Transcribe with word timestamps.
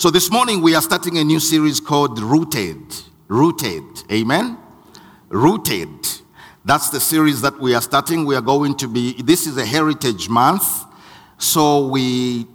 So 0.00 0.08
this 0.08 0.30
morning 0.30 0.62
we 0.62 0.74
are 0.74 0.80
starting 0.80 1.18
a 1.18 1.24
new 1.24 1.38
series 1.38 1.78
called 1.78 2.18
Rooted. 2.20 2.80
Rooted. 3.28 3.84
Amen. 4.10 4.56
Rooted. 5.28 6.08
That's 6.64 6.88
the 6.88 6.98
series 6.98 7.42
that 7.42 7.60
we 7.60 7.74
are 7.74 7.82
starting. 7.82 8.24
We 8.24 8.34
are 8.34 8.40
going 8.40 8.78
to 8.78 8.88
be, 8.88 9.20
this 9.20 9.46
is 9.46 9.58
a 9.58 9.66
heritage 9.66 10.30
month. 10.30 10.64
So 11.36 11.86
we 11.88 12.46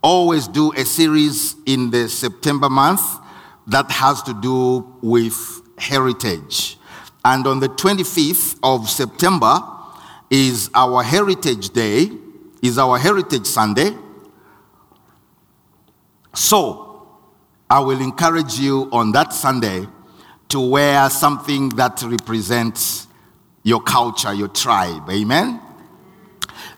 always 0.00 0.46
do 0.46 0.72
a 0.74 0.84
series 0.84 1.56
in 1.66 1.90
the 1.90 2.08
September 2.08 2.70
month 2.70 3.02
that 3.66 3.90
has 3.90 4.22
to 4.22 4.40
do 4.40 4.96
with 5.02 5.60
heritage. 5.78 6.78
And 7.24 7.48
on 7.48 7.58
the 7.58 7.68
25th 7.68 8.60
of 8.62 8.88
September 8.88 9.58
is 10.30 10.70
our 10.72 11.02
Heritage 11.02 11.70
Day, 11.70 12.12
is 12.62 12.78
our 12.78 12.96
Heritage 12.96 13.46
Sunday. 13.46 13.90
So, 16.32 16.91
I 17.72 17.78
will 17.78 18.02
encourage 18.02 18.58
you 18.58 18.86
on 18.92 19.12
that 19.12 19.32
Sunday 19.32 19.86
to 20.50 20.60
wear 20.60 21.08
something 21.08 21.70
that 21.70 22.02
represents 22.02 23.06
your 23.62 23.80
culture, 23.80 24.34
your 24.34 24.48
tribe. 24.48 25.08
Amen? 25.08 25.58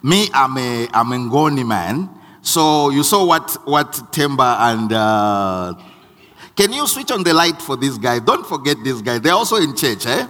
Me, 0.05 0.29
I'm 0.33 0.57
a, 0.57 0.87
I'm 0.95 1.11
a 1.11 1.17
Ngoni 1.17 1.67
man. 1.67 2.09
So, 2.43 2.91
you 2.91 3.03
saw 3.03 3.27
what, 3.27 3.57
what 3.65 3.91
Temba 4.13 4.73
and. 4.73 4.93
Uh, 4.93 5.75
can 6.55 6.73
you 6.73 6.87
switch 6.87 7.11
on 7.11 7.25
the 7.25 7.35
light 7.35 7.61
for 7.61 7.77
this 7.77 7.99
guy? 7.99 8.21
Don't 8.21 8.47
forget 8.47 8.77
this 8.85 9.03
guy. 9.03 9.19
They're 9.19 9.33
also 9.33 9.57
in 9.57 9.75
church, 9.75 10.07
eh? 10.07 10.29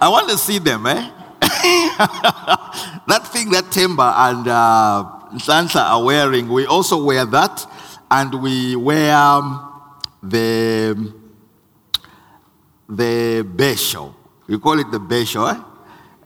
I 0.00 0.08
want 0.08 0.30
to 0.30 0.38
see 0.38 0.60
them, 0.60 0.86
eh? 0.86 1.10
that 1.42 3.28
thing 3.30 3.50
that 3.50 3.64
Temba 3.64 4.30
and 4.30 4.48
uh, 4.48 5.04
Sansa 5.34 5.82
are 5.82 6.02
wearing, 6.02 6.48
we 6.48 6.64
also 6.64 7.04
wear 7.04 7.26
that 7.26 7.66
and 8.10 8.34
we 8.42 8.76
wear 8.76 9.14
the 10.22 11.14
the 12.88 13.42
besho. 13.44 14.14
We 14.48 14.58
call 14.58 14.78
it 14.80 14.90
the 14.90 14.98
besho. 14.98 15.52
Eh? 15.54 15.60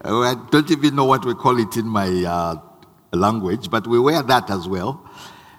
I 0.05 0.34
don't 0.50 0.70
even 0.70 0.97
know 0.97 1.05
what 1.05 1.25
we 1.25 1.34
call 1.34 1.58
it 1.58 1.77
in 1.77 1.86
my 1.86 2.08
uh, 2.25 2.56
language, 3.12 3.70
but 3.70 3.86
we 3.86 3.98
wear 3.98 4.23
that 4.23 4.50
as 4.50 4.69
well. 4.69 5.08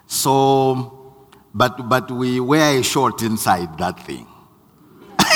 So, 0.06 1.14
but 1.54 1.88
but 1.88 2.10
we 2.10 2.40
wear 2.40 2.78
a 2.78 2.82
short 2.82 3.22
inside 3.22 3.78
that 3.78 4.04
thing. 4.04 4.26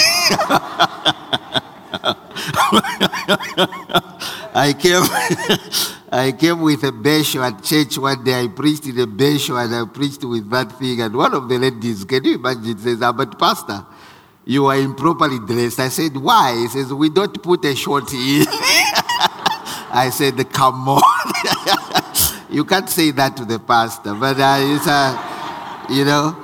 I 4.52 4.72
came, 4.78 5.02
I 6.12 6.32
came 6.32 6.60
with 6.60 6.82
a 6.82 6.90
besho 6.90 7.40
at 7.40 7.62
church 7.62 7.96
one 7.96 8.24
day. 8.24 8.42
I 8.42 8.48
preached 8.48 8.84
in 8.86 8.98
a 8.98 9.06
besho 9.06 9.62
and 9.64 9.72
I 9.72 9.84
preached 9.92 10.24
with 10.24 10.50
that 10.50 10.72
thing. 10.76 11.00
And 11.00 11.14
one 11.14 11.32
of 11.34 11.48
the 11.48 11.56
ladies, 11.56 12.04
can 12.04 12.24
you 12.24 12.34
imagine, 12.34 12.78
says, 12.78 12.98
but 12.98 13.38
pastor, 13.38 13.86
you 14.44 14.66
are 14.66 14.76
improperly 14.76 15.38
dressed. 15.38 15.78
I 15.78 15.88
said, 15.88 16.16
why? 16.16 16.56
He 16.56 16.66
says, 16.66 16.92
we 16.92 17.10
don't 17.10 17.40
put 17.40 17.64
a 17.64 17.76
short 17.76 18.12
in. 18.12 18.44
I 19.92 20.10
said, 20.12 20.36
come 20.52 20.88
on. 20.88 21.02
you 22.50 22.64
can't 22.64 22.88
say 22.88 23.12
that 23.12 23.36
to 23.36 23.44
the 23.44 23.60
pastor, 23.60 24.14
but 24.14 24.36
uh, 24.40 24.56
it's, 24.58 24.88
uh, 24.88 25.86
you 25.90 26.04
know, 26.04 26.36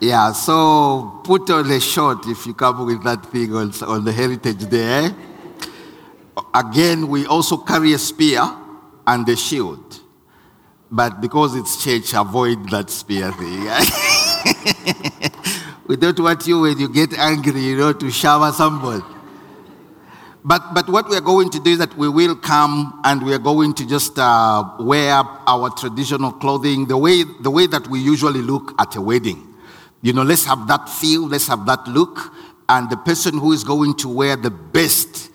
yeah, 0.00 0.30
so 0.32 1.20
put 1.24 1.50
on 1.50 1.68
a 1.68 1.80
short 1.80 2.26
if 2.28 2.46
you 2.46 2.54
come 2.54 2.86
with 2.86 3.02
that 3.02 3.26
thing 3.26 3.52
on, 3.52 3.72
on 3.82 4.04
the 4.04 4.12
Heritage 4.12 4.68
Day. 4.70 5.10
Again, 6.54 7.08
we 7.08 7.26
also 7.26 7.56
carry 7.56 7.94
a 7.94 7.98
spear 7.98 8.42
and 9.06 9.26
the 9.26 9.36
shield. 9.36 10.00
But 10.90 11.20
because 11.20 11.54
it's 11.56 11.82
church, 11.82 12.12
avoid 12.14 12.68
that 12.70 12.90
spear 12.90 13.32
thing. 13.32 13.64
we 15.86 15.96
don't 15.96 16.20
want 16.20 16.46
you 16.46 16.60
when 16.60 16.78
you 16.78 16.88
get 16.88 17.14
angry, 17.14 17.60
you 17.60 17.76
know, 17.78 17.92
to 17.94 18.10
shower 18.10 18.52
somebody. 18.52 19.02
But, 20.44 20.74
but 20.74 20.88
what 20.88 21.08
we're 21.08 21.20
going 21.20 21.50
to 21.50 21.60
do 21.60 21.70
is 21.70 21.78
that 21.78 21.96
we 21.96 22.08
will 22.08 22.34
come 22.34 23.00
and 23.04 23.22
we 23.22 23.32
are 23.32 23.38
going 23.38 23.74
to 23.74 23.86
just 23.86 24.18
uh, 24.18 24.64
wear 24.80 25.12
our 25.46 25.70
traditional 25.70 26.32
clothing 26.32 26.86
the 26.86 26.96
way, 26.98 27.22
the 27.40 27.50
way 27.50 27.66
that 27.68 27.86
we 27.86 28.00
usually 28.00 28.42
look 28.42 28.74
at 28.78 28.96
a 28.96 29.00
wedding. 29.00 29.54
You 30.02 30.12
know, 30.12 30.24
let's 30.24 30.44
have 30.46 30.66
that 30.66 30.88
feel, 30.88 31.28
let's 31.28 31.46
have 31.46 31.64
that 31.66 31.86
look. 31.86 32.34
And 32.68 32.90
the 32.90 32.96
person 32.96 33.38
who 33.38 33.52
is 33.52 33.62
going 33.62 33.94
to 33.98 34.08
wear 34.08 34.34
the 34.36 34.50
best 34.50 35.30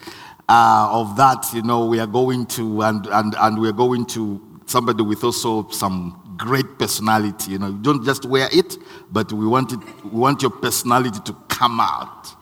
uh, 0.50 0.90
of 0.91 1.18
that, 1.18 1.46
you 1.53 1.62
know, 1.62 1.85
we 1.85 2.00
are 2.00 2.08
going 2.08 2.46
to, 2.46 2.81
and, 2.81 3.06
and, 3.08 3.35
and 3.38 3.59
we 3.59 3.68
are 3.68 3.74
going 3.74 4.06
to 4.06 4.41
somebody 4.66 5.03
with 5.03 5.24
also 5.24 5.68
some 5.69 6.35
great 6.38 6.78
personality. 6.78 7.52
You 7.52 7.59
know, 7.59 7.68
you 7.68 7.81
don't 7.81 8.06
just 8.06 8.25
wear 8.25 8.47
it, 8.52 8.78
but 9.12 9.31
we 9.34 9.46
want, 9.46 9.74
it, 9.74 9.80
we 10.06 10.19
want 10.19 10.41
your 10.41 10.52
personality 10.52 11.19
to 11.25 11.34
come 11.50 11.80
out. 11.80 12.34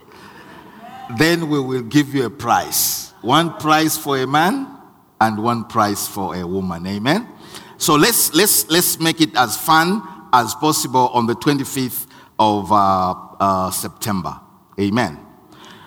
Then 1.18 1.50
we 1.50 1.60
will 1.60 1.84
give 1.84 2.14
you 2.14 2.26
a 2.26 2.30
prize. 2.30 3.14
One 3.22 3.54
prize 3.58 3.98
for 3.98 4.18
a 4.18 4.28
man 4.28 4.68
and 5.22 5.42
one 5.42 5.66
prize 5.66 6.08
for 6.08 6.36
a 6.36 6.46
woman. 6.46 6.86
Amen. 6.86 7.28
So 7.78 7.96
let's 7.96 8.34
let's 8.34 8.70
let's 8.70 9.00
make 9.00 9.20
it 9.22 9.36
as 9.36 9.58
fun 9.58 10.02
as 10.32 10.56
possible 10.56 11.10
on 11.10 11.28
the 11.28 11.36
25th 11.36 12.08
of 12.40 12.72
uh, 12.72 13.14
uh, 13.40 13.72
September. 13.72 14.40
Amen. 14.80 15.20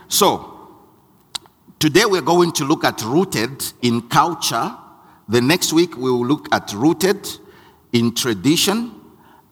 So 0.09 0.58
Today 1.79 2.05
we're 2.07 2.23
going 2.23 2.51
to 2.53 2.65
look 2.65 2.83
at 2.83 3.01
rooted 3.03 3.65
in 3.83 4.09
culture. 4.09 4.77
The 5.29 5.41
next 5.41 5.73
week 5.73 5.97
we 5.97 6.11
will 6.11 6.27
look 6.27 6.53
at 6.53 6.73
rooted 6.73 7.29
in 7.93 8.17
tradition. 8.17 9.01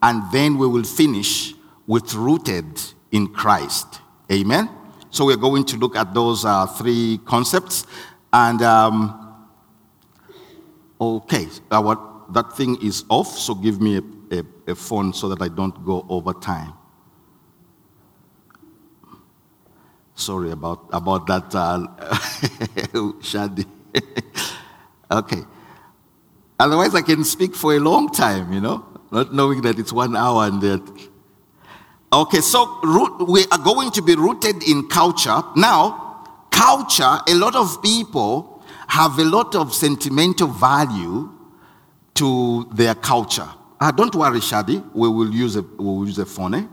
And 0.03 0.25
then 0.33 0.59
we 0.59 0.67
will 0.67 0.83
finish 0.83 1.55
with 1.87 2.15
rooted 2.15 2.83
in 3.13 3.29
Christ. 3.29 4.01
Amen. 4.33 4.69
So 5.11 5.27
we're 5.27 5.37
going 5.37 5.67
to 5.67 5.77
look 5.77 5.95
at 5.95 6.15
those 6.15 6.45
uh, 6.45 6.67
three 6.67 7.21
concepts. 7.25 7.87
And 8.33 8.61
um, 8.61 9.47
okay, 11.01 11.47
our, 11.71 12.25
that 12.33 12.57
thing 12.57 12.77
is 12.83 13.05
off. 13.09 13.39
So 13.39 13.55
give 13.55 13.81
me 13.81 13.99
a, 13.99 14.39
a, 14.39 14.73
a 14.73 14.75
phone 14.75 15.13
so 15.13 15.29
that 15.29 15.41
I 15.41 15.47
don't 15.47 15.85
go 15.85 16.05
over 16.09 16.33
time. 16.33 16.73
Sorry 20.17 20.51
about, 20.51 20.87
about 20.93 21.27
that, 21.27 21.55
uh, 21.55 21.87
Shadi. 23.21 23.67
okay. 25.11 25.43
Otherwise, 26.59 26.95
I 26.95 27.03
can 27.03 27.23
speak 27.23 27.55
for 27.55 27.75
a 27.77 27.79
long 27.79 28.09
time, 28.11 28.51
you 28.51 28.63
know, 28.63 28.85
not 29.13 29.35
knowing 29.35 29.61
that 29.61 29.79
it's 29.79 29.93
one 29.93 30.17
hour 30.17 30.47
and 30.47 30.61
that. 30.63 31.09
Okay, 32.11 32.41
so 32.41 32.81
root, 32.83 33.29
we 33.29 33.45
are 33.53 33.59
going 33.59 33.91
to 33.91 34.01
be 34.01 34.15
rooted 34.15 34.63
in 34.67 34.89
culture. 34.89 35.43
Now, 35.55 36.25
culture, 36.51 37.19
a 37.29 37.35
lot 37.35 37.55
of 37.55 37.83
people 37.83 38.65
have 38.89 39.19
a 39.19 39.25
lot 39.25 39.55
of 39.55 39.75
sentimental 39.75 40.49
value 40.49 41.31
to 42.15 42.67
their 42.73 42.95
culture. 42.95 43.49
Uh, 43.79 43.91
don't 43.91 44.15
worry, 44.15 44.41
Shadi, 44.41 44.83
we 44.95 45.09
will 45.11 45.31
use 45.31 45.57
a, 45.57 45.63
we 45.63 45.85
will 45.85 46.07
use 46.07 46.19
a 46.19 46.25
phone. 46.25 46.55
Eh? 46.55 46.65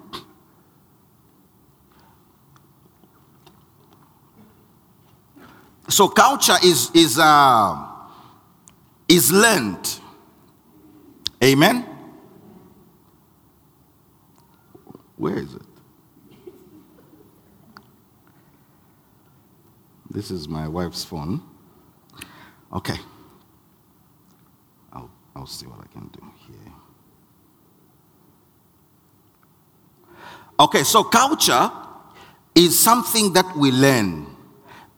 So 5.89 6.07
culture 6.07 6.57
is 6.63 6.91
is 6.94 7.19
uh, 7.19 7.85
is 9.07 9.31
learned. 9.31 9.99
Amen. 11.44 11.85
Where 15.17 15.38
is 15.38 15.53
it? 15.53 15.61
This 20.09 20.31
is 20.31 20.47
my 20.47 20.67
wife's 20.67 21.03
phone. 21.03 21.41
Okay. 22.71 22.97
I'll, 24.91 25.09
I'll 25.35 25.47
see 25.47 25.65
what 25.65 25.79
I 25.79 25.88
can 25.88 26.07
do 26.09 26.21
here. 26.45 26.73
Okay, 30.59 30.83
so 30.83 31.03
culture 31.03 31.71
is 32.53 32.80
something 32.80 33.33
that 33.33 33.56
we 33.56 33.71
learn. 33.71 34.32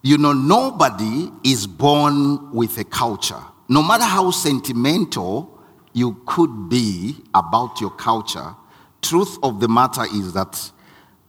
You 0.06 0.20
know, 0.20 0.34
nobody 0.34 1.32
is 1.44 1.66
born 1.66 2.52
with 2.52 2.78
a 2.78 2.84
culture. 2.84 3.42
No 3.68 3.82
matter 3.82 4.04
how 4.04 4.30
sentimental 4.30 5.60
you 5.94 6.22
could 6.28 6.70
be 6.70 7.16
about 7.34 7.82
your 7.82 7.90
culture, 7.90 8.56
truth 9.02 9.40
of 9.42 9.60
the 9.60 9.68
matter 9.68 10.04
is 10.04 10.34
that 10.34 10.72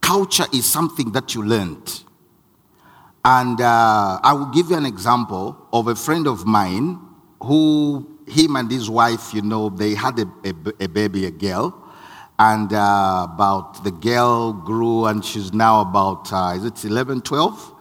culture 0.02 0.44
is 0.52 0.67
something 0.67 1.11
that 1.12 1.34
you 1.34 1.43
learned. 1.43 2.05
And 3.25 3.58
uh, 3.62 4.20
I 4.23 4.34
will 4.34 4.52
give 4.52 4.69
you 4.69 4.76
an 4.76 4.84
example 4.84 5.56
of 5.72 5.88
a 5.88 5.94
friend 5.94 6.26
of 6.26 6.44
mine 6.44 7.00
who, 7.43 8.06
him 8.26 8.56
and 8.56 8.70
his 8.70 8.90
wife, 8.90 9.32
you 9.32 9.40
know, 9.40 9.70
they 9.70 9.94
had 9.94 10.19
a, 10.19 10.31
a, 10.44 10.84
a 10.84 10.87
baby, 10.87 11.25
a 11.25 11.31
girl. 11.31 11.82
And 12.38 12.70
uh, 12.75 13.26
about 13.32 13.84
the 13.84 13.90
girl 13.90 14.52
grew 14.52 15.06
and 15.06 15.25
she's 15.25 15.55
now 15.55 15.81
about, 15.81 16.31
uh, 16.31 16.52
is 16.55 16.67
it 16.67 16.84
11, 16.84 17.22
12? 17.22 17.72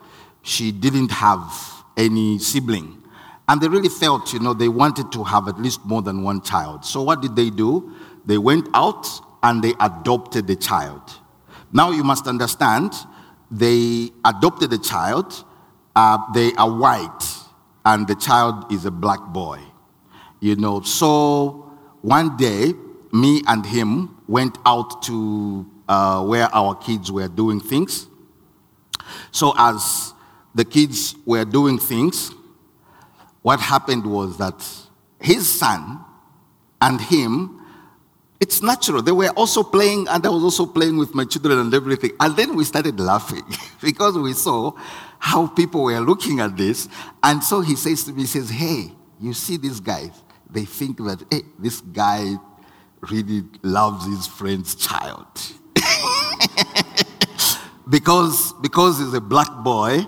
She 0.46 0.72
didn't 0.72 1.10
have 1.10 1.84
any 1.98 2.38
sibling. 2.38 3.02
And 3.50 3.60
they 3.60 3.68
really 3.68 3.90
felt, 3.90 4.32
you 4.32 4.40
know, 4.40 4.54
they 4.54 4.70
wanted 4.70 5.12
to 5.14 5.24
have 5.24 5.48
at 5.48 5.60
least 5.60 5.84
more 5.86 6.04
than 6.04 6.22
one 6.22 6.42
child. 6.42 6.86
So 6.86 7.02
what 7.02 7.22
did 7.22 7.36
they 7.36 7.50
do? 7.50 7.92
They 8.26 8.38
went 8.38 8.70
out 8.76 9.08
and 9.42 9.64
they 9.64 9.74
adopted 9.80 10.46
the 10.46 10.56
child. 10.56 11.02
Now 11.74 11.90
you 11.90 12.04
must 12.04 12.28
understand, 12.28 12.94
they 13.50 14.12
adopted 14.24 14.70
the 14.70 14.78
child. 14.78 15.46
Uh, 15.96 16.20
they 16.34 16.52
are 16.54 16.70
white, 16.70 17.24
and 17.86 18.08
the 18.08 18.16
child 18.16 18.72
is 18.72 18.86
a 18.86 18.92
black 18.92 19.22
boy. 19.28 19.60
You 20.42 20.58
know, 20.58 20.82
so 20.82 21.72
one 22.02 22.38
day, 22.38 22.74
me 23.12 23.42
and 23.48 23.66
him 23.66 24.18
went 24.28 24.58
out 24.66 25.02
to 25.04 25.66
uh, 25.88 26.24
where 26.24 26.54
our 26.54 26.76
kids 26.76 27.12
were 27.12 27.30
doing 27.30 27.60
things. 27.60 28.08
So, 29.32 29.54
as 29.58 30.15
the 30.56 30.66
kids 30.66 31.16
were 31.26 31.46
doing 31.46 31.78
things, 31.78 32.32
what 33.42 33.60
happened 33.60 34.10
was 34.10 34.38
that 34.38 34.66
his 35.20 35.60
son 35.60 36.04
and 36.82 37.00
him, 37.00 37.62
it's 38.40 38.62
natural. 38.62 39.02
They 39.02 39.12
were 39.12 39.30
also 39.30 39.64
playing, 39.64 40.08
and 40.10 40.26
I 40.26 40.30
was 40.30 40.44
also 40.44 40.66
playing 40.66 40.98
with 40.98 41.14
my 41.14 41.26
children 41.26 41.60
and 41.60 41.74
everything. 41.74 42.12
And 42.20 42.36
then 42.36 42.56
we 42.56 42.64
started 42.64 43.00
laughing 43.00 43.44
because 43.82 44.18
we 44.18 44.34
saw 44.34 44.72
how 45.20 45.48
people 45.48 45.84
were 45.84 46.00
looking 46.00 46.40
at 46.40 46.56
this. 46.56 46.88
And 47.22 47.44
so 47.44 47.62
he 47.62 47.76
says 47.76 48.04
to 48.06 48.14
me, 48.14 48.22
he 48.22 48.28
says, 48.28 48.50
Hey, 48.50 48.92
you 49.20 49.34
see 49.34 49.58
these 49.58 49.80
guys? 49.80 50.12
They 50.50 50.66
think 50.66 50.98
that, 50.98 51.24
hey, 51.30 51.42
this 51.60 51.82
guy 51.82 52.36
really 53.10 53.44
loves 53.62 54.06
his 54.06 54.28
friend's 54.28 54.76
child. 54.76 55.28
because, 57.90 58.54
because 58.62 59.00
he's 59.00 59.14
a 59.14 59.22
black 59.22 59.52
boy, 59.64 60.06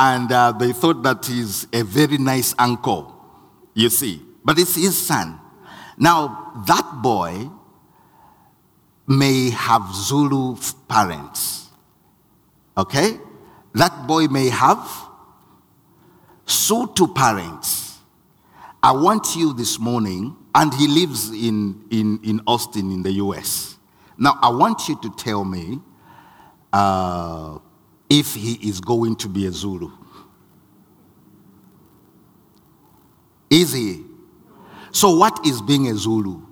and 0.00 0.32
uh, 0.32 0.50
they 0.52 0.72
thought 0.72 1.02
that 1.02 1.26
he's 1.26 1.66
a 1.74 1.82
very 1.82 2.16
nice 2.16 2.54
uncle, 2.58 3.14
you 3.74 3.90
see. 3.90 4.22
But 4.42 4.58
it's 4.58 4.74
his 4.74 4.96
son. 4.98 5.38
Now, 5.98 6.64
that 6.66 7.00
boy 7.02 7.50
may 9.06 9.50
have 9.50 9.94
Zulu 9.94 10.56
parents. 10.88 11.68
Okay? 12.78 13.18
That 13.74 14.06
boy 14.06 14.28
may 14.28 14.48
have 14.48 14.78
Sotho 16.46 17.14
parents. 17.14 17.98
I 18.82 18.92
want 18.92 19.36
you 19.36 19.52
this 19.52 19.78
morning, 19.78 20.34
and 20.54 20.72
he 20.72 20.88
lives 20.88 21.30
in, 21.30 21.84
in, 21.90 22.20
in 22.24 22.40
Austin 22.46 22.90
in 22.90 23.02
the 23.02 23.12
US. 23.24 23.76
Now, 24.16 24.38
I 24.40 24.48
want 24.48 24.88
you 24.88 24.98
to 25.02 25.10
tell 25.10 25.44
me 25.44 25.78
uh, 26.72 27.58
if 28.10 28.34
he 28.34 28.54
is 28.68 28.80
going 28.80 29.14
to 29.14 29.28
be 29.28 29.46
a 29.46 29.52
Zulu. 29.52 29.92
Is 33.48 33.72
he? 33.72 34.04
So, 34.90 35.16
what 35.16 35.46
is 35.46 35.62
being 35.62 35.88
a 35.88 35.94
Zulu? 35.94 36.42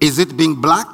Is 0.00 0.18
it 0.18 0.36
being 0.36 0.60
black? 0.60 0.86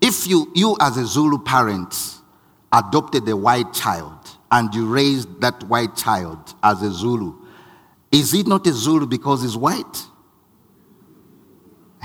If 0.00 0.26
you, 0.26 0.50
you 0.54 0.76
as 0.80 0.96
a 0.96 1.06
Zulu 1.06 1.38
parent 1.38 1.94
adopted 2.72 3.28
a 3.28 3.36
white 3.36 3.72
child 3.72 4.18
and 4.50 4.72
you 4.74 4.86
raised 4.86 5.40
that 5.40 5.62
white 5.64 5.96
child 5.96 6.54
as 6.62 6.82
a 6.82 6.90
Zulu, 6.90 7.34
is 8.12 8.34
it 8.34 8.46
not 8.46 8.66
a 8.66 8.72
Zulu 8.72 9.06
because 9.06 9.42
he's 9.42 9.56
white? 9.56 10.06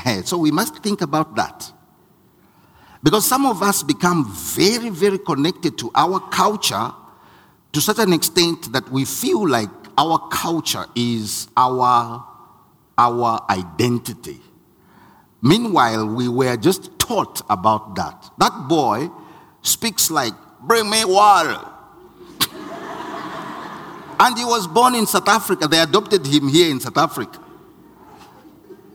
Hey, 0.03 0.24
so 0.24 0.38
we 0.38 0.50
must 0.50 0.77
think 0.81 1.01
about 1.01 1.36
that. 1.36 1.71
Because 3.03 3.27
some 3.27 3.45
of 3.45 3.62
us 3.62 3.83
become 3.83 4.31
very, 4.33 4.89
very 4.89 5.19
connected 5.19 5.77
to 5.80 5.92
our 5.94 6.19
culture 6.19 6.92
to 7.71 7.81
such 7.81 8.00
an 8.00 8.12
extent 8.12 8.71
that 8.74 8.89
we 8.89 9.06
feel 9.06 9.48
like 9.48 9.69
our 9.98 10.18
culture 10.30 10.86
is 10.95 11.48
our, 11.56 12.25
our 12.98 13.45
identity. 13.50 14.39
Meanwhile, 15.42 16.07
we 16.07 16.27
were 16.27 16.57
just 16.57 16.98
taught 17.00 17.42
about 17.50 17.95
that. 17.95 18.31
That 18.39 18.68
boy 18.68 19.09
speaks 19.62 20.09
like, 20.09 20.33
Bring 20.62 20.89
me 20.89 21.03
water. 21.06 21.59
and 24.19 24.38
he 24.38 24.45
was 24.45 24.68
born 24.68 24.94
in 24.94 25.07
South 25.07 25.27
Africa. 25.27 25.68
They 25.68 25.80
adopted 25.80 26.25
him 26.25 26.48
here 26.48 26.69
in 26.69 26.80
South 26.80 26.98
Africa. 26.98 27.39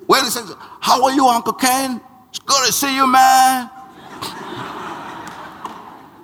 When 0.06 0.24
he 0.24 0.30
says, 0.30 0.52
How 0.80 1.04
are 1.04 1.12
you, 1.12 1.26
Uncle 1.26 1.52
Ken? 1.52 2.00
It's 2.30 2.38
good 2.38 2.66
to 2.66 2.72
see 2.72 2.94
you, 2.94 3.06
man. 3.06 3.70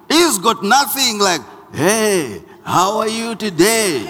He's 0.08 0.38
got 0.38 0.62
nothing 0.62 1.19
like, 1.19 1.40
hey, 1.73 2.43
how 2.64 2.99
are 2.99 3.08
you 3.08 3.34
today? 3.34 4.00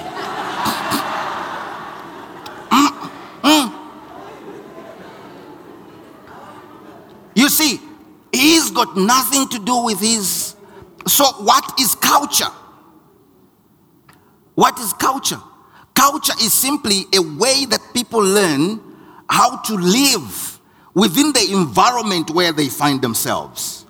You 7.34 7.48
see, 7.48 7.80
he's 8.30 8.70
got 8.70 8.96
nothing 8.96 9.48
to 9.48 9.58
do 9.58 9.84
with 9.84 10.00
his. 10.00 10.54
So, 11.06 11.24
what 11.44 11.80
is 11.80 11.94
culture? 11.94 12.52
What 14.54 14.78
is 14.78 14.92
culture? 14.92 15.40
Culture 15.94 16.34
is 16.40 16.52
simply 16.52 17.06
a 17.14 17.22
way 17.22 17.64
that 17.66 17.80
people 17.94 18.20
learn 18.20 18.80
how 19.32 19.56
to 19.56 19.75
live 19.76 20.61
within 20.93 21.32
the 21.32 21.52
environment 21.52 22.29
where 22.32 22.52
they 22.52 22.69
find 22.69 23.00
themselves. 23.00 23.87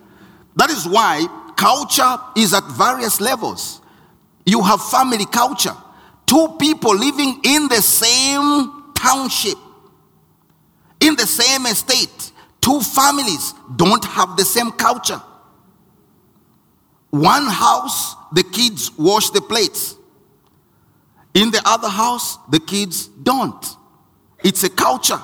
That 0.55 0.71
is 0.71 0.87
why 0.87 1.27
culture 1.57 2.17
is 2.37 2.55
at 2.55 2.63
various 2.71 3.21
levels. 3.21 3.81
You 4.47 4.63
have 4.63 4.81
family 4.81 5.27
culture, 5.27 5.75
two 6.27 6.57
people 6.61 6.97
living 6.97 7.41
in 7.45 7.67
the 7.67 7.83
same 7.83 8.93
township, 8.95 9.59
in 11.01 11.17
the 11.17 11.27
same 11.27 11.67
estate, 11.67 12.31
two 12.61 12.81
families 12.81 13.53
don't 13.75 14.05
have 14.05 14.37
the 14.37 14.45
same 14.45 14.71
culture. 14.71 15.21
One 17.11 17.47
house, 17.47 18.15
the 18.31 18.45
kids 18.45 18.93
wash 18.97 19.31
the 19.31 19.41
plates. 19.41 19.97
In 21.35 21.51
the 21.51 21.61
other 21.65 21.89
house, 21.89 22.39
the 22.49 22.61
kids 22.61 23.09
don't. 23.09 23.67
It's 24.45 24.63
a 24.63 24.71
culture. 24.71 25.21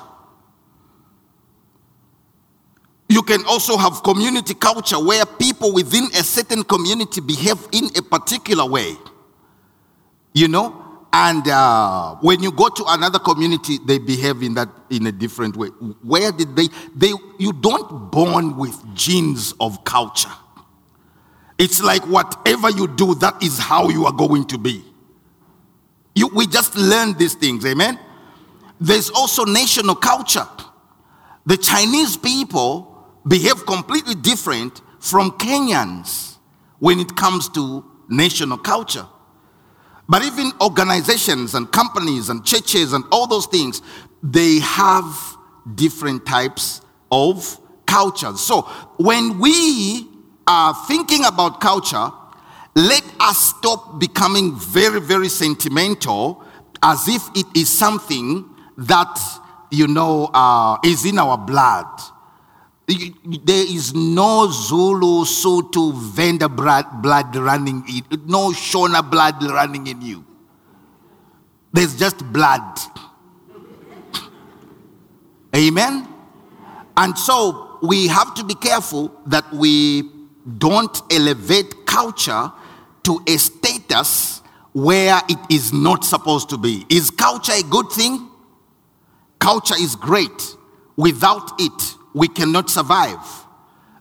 You 3.09 3.23
can 3.23 3.43
also 3.45 3.75
have 3.75 4.03
community 4.03 4.53
culture 4.53 5.03
where 5.03 5.25
people 5.25 5.73
within 5.73 6.05
a 6.15 6.23
certain 6.23 6.63
community 6.63 7.21
behave 7.21 7.57
in 7.71 7.85
a 7.97 8.01
particular 8.03 8.65
way. 8.65 8.95
You 10.33 10.47
know? 10.47 10.85
And 11.11 11.47
uh, 11.47 12.15
when 12.21 12.43
you 12.43 12.51
go 12.51 12.69
to 12.69 12.83
another 12.87 13.17
community, 13.17 13.79
they 13.83 13.97
behave 13.97 14.43
in 14.43 14.53
that 14.53 14.69
in 14.91 15.07
a 15.07 15.11
different 15.11 15.57
way. 15.57 15.69
Where 16.03 16.31
did 16.31 16.55
they? 16.55 16.67
They 16.95 17.11
you 17.39 17.51
don't 17.51 18.11
born 18.11 18.57
with 18.57 18.77
genes 18.93 19.55
of 19.59 19.83
culture. 19.83 20.29
It's 21.57 21.81
like 21.81 22.03
whatever 22.03 22.69
you 22.69 22.87
do, 22.87 23.15
that 23.15 23.41
is 23.41 23.57
how 23.57 23.89
you 23.89 24.05
are 24.05 24.13
going 24.13 24.45
to 24.45 24.57
be. 24.59 24.83
You, 26.15 26.27
we 26.27 26.47
just 26.47 26.75
learn 26.75 27.17
these 27.17 27.33
things, 27.33 27.65
amen. 27.65 27.99
There's 28.79 29.09
also 29.09 29.43
national 29.45 29.95
culture. 29.95 30.47
The 31.45 31.57
Chinese 31.57 32.15
people 32.15 32.88
behave 33.29 33.65
completely 33.65 34.15
different 34.15 34.81
from 34.99 35.31
Kenyans 35.31 36.37
when 36.79 36.99
it 36.99 37.15
comes 37.15 37.47
to 37.49 37.85
national 38.09 38.57
culture. 38.57 39.05
But 40.09 40.23
even 40.23 40.51
organizations 40.59 41.53
and 41.53 41.71
companies 41.71 42.29
and 42.29 42.43
churches 42.43 42.93
and 42.93 43.03
all 43.11 43.27
those 43.27 43.45
things, 43.45 43.81
they 44.23 44.59
have 44.59 45.37
different 45.75 46.25
types 46.25 46.81
of 47.11 47.59
cultures. 47.85 48.41
So 48.41 48.63
when 48.97 49.39
we 49.39 50.07
are 50.47 50.73
thinking 50.87 51.25
about 51.25 51.61
culture, 51.61 52.09
let 52.75 53.03
us 53.19 53.37
stop 53.57 53.99
becoming 53.99 54.57
very, 54.57 54.99
very 54.99 55.29
sentimental 55.29 56.43
as 56.81 57.07
if 57.07 57.21
it 57.35 57.45
is 57.55 57.69
something 57.69 58.49
that, 58.77 59.19
you 59.69 59.87
know, 59.87 60.31
uh, 60.33 60.77
is 60.83 61.05
in 61.05 61.19
our 61.19 61.37
blood 61.37 61.85
there 62.89 63.65
is 63.67 63.93
no 63.93 64.49
Zulu, 64.49 65.23
Sotho, 65.23 65.93
Venda 65.93 66.49
blood 66.49 67.35
running 67.35 67.83
in, 67.87 68.03
no 68.25 68.49
Shona 68.51 69.07
blood 69.09 69.43
running 69.43 69.85
in 69.87 70.01
you. 70.01 70.25
There's 71.71 71.95
just 71.95 72.17
blood. 72.33 72.79
Amen? 75.55 76.07
And 76.97 77.17
so 77.17 77.77
we 77.83 78.07
have 78.07 78.33
to 78.35 78.43
be 78.43 78.55
careful 78.55 79.13
that 79.27 79.51
we 79.53 80.09
don't 80.57 81.01
elevate 81.11 81.85
culture 81.85 82.51
to 83.03 83.23
a 83.27 83.37
status 83.37 84.41
where 84.73 85.21
it 85.29 85.39
is 85.51 85.71
not 85.71 86.03
supposed 86.03 86.49
to 86.49 86.57
be. 86.57 86.85
Is 86.89 87.11
culture 87.11 87.53
a 87.53 87.63
good 87.63 87.89
thing? 87.91 88.29
Culture 89.37 89.75
is 89.79 89.95
great. 89.95 90.55
Without 90.95 91.51
it, 91.59 91.95
we 92.13 92.27
cannot 92.27 92.69
survive. 92.69 93.19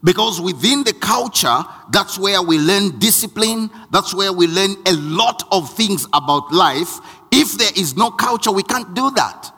Because 0.04 0.40
within 0.40 0.84
the 0.84 0.92
culture, 0.92 1.64
that's 1.90 2.18
where 2.18 2.40
we 2.40 2.58
learn 2.58 2.98
discipline, 2.98 3.68
that's 3.90 4.14
where 4.14 4.32
we 4.32 4.46
learn 4.46 4.76
a 4.86 4.92
lot 4.92 5.42
of 5.50 5.74
things 5.74 6.06
about 6.12 6.52
life, 6.52 7.00
If 7.30 7.52
there 7.52 7.70
is 7.76 7.96
no 7.96 8.10
culture, 8.10 8.50
we 8.50 8.62
can't 8.62 8.94
do 8.94 9.10
that. 9.12 9.52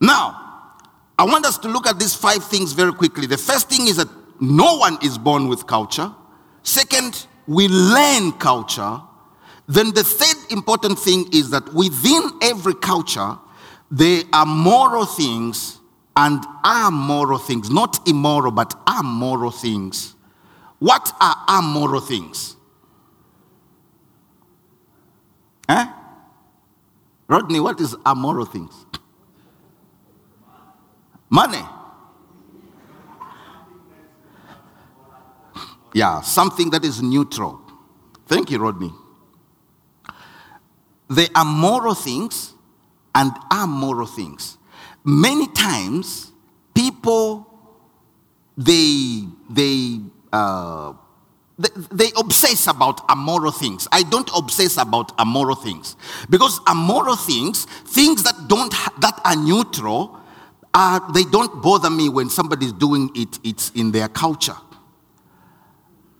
Now, 0.00 0.72
I 1.18 1.24
want 1.24 1.46
us 1.46 1.58
to 1.58 1.68
look 1.68 1.86
at 1.86 1.98
these 1.98 2.14
five 2.14 2.44
things 2.44 2.72
very 2.72 2.92
quickly. 2.92 3.26
The 3.26 3.38
first 3.38 3.68
thing 3.68 3.86
is 3.86 3.96
that 3.96 4.08
no 4.40 4.76
one 4.76 4.98
is 5.02 5.18
born 5.18 5.48
with 5.48 5.66
culture. 5.66 6.12
Second, 6.62 7.26
we 7.46 7.68
learn 7.68 8.32
culture. 8.32 9.00
Then 9.68 9.92
the 9.94 10.04
third 10.04 10.52
important 10.52 10.98
thing 10.98 11.28
is 11.32 11.50
that 11.50 11.72
within 11.74 12.22
every 12.42 12.74
culture, 12.74 13.36
there 13.90 14.22
are 14.32 14.46
moral 14.46 15.06
things 15.06 15.75
and 16.16 16.42
amoral 16.64 17.38
things, 17.38 17.70
not 17.70 18.08
immoral, 18.08 18.50
but 18.50 18.74
amoral 18.88 19.50
things. 19.50 20.14
What 20.78 21.12
are 21.20 21.36
amoral 21.48 22.00
things? 22.00 22.56
Eh? 25.68 25.86
Rodney, 27.28 27.60
what 27.60 27.80
is 27.80 27.94
amoral 28.06 28.46
things? 28.46 28.86
Money. 31.28 31.62
Yeah, 35.92 36.20
something 36.20 36.70
that 36.70 36.84
is 36.84 37.02
neutral. 37.02 37.60
Thank 38.26 38.50
you, 38.50 38.58
Rodney. 38.58 38.92
There 41.08 41.28
are 41.34 41.44
moral 41.44 41.94
things 41.94 42.52
and 43.14 43.32
amoral 43.52 44.06
things. 44.06 44.55
Many 45.06 45.46
times, 45.46 46.32
people 46.74 47.46
they 48.56 49.22
they 49.48 50.00
uh, 50.32 50.94
they, 51.90 52.10
obsess 52.18 52.66
about 52.66 53.00
immoral 53.10 53.52
things. 53.52 53.88
I 53.90 54.02
don't 54.02 54.28
obsess 54.36 54.76
about 54.76 55.18
immoral 55.18 55.56
things 55.56 55.96
because 56.28 56.60
immoral 56.70 57.16
things, 57.16 57.64
things 57.64 58.24
that 58.24 58.48
don't 58.48 58.74
that 59.00 59.20
are 59.24 59.36
neutral, 59.36 60.20
uh, 60.74 61.12
they 61.12 61.24
don't 61.24 61.62
bother 61.62 61.88
me 61.88 62.08
when 62.08 62.28
somebody's 62.28 62.72
doing 62.72 63.10
it. 63.14 63.38
It's 63.44 63.70
in 63.70 63.92
their 63.92 64.08
culture. 64.08 64.56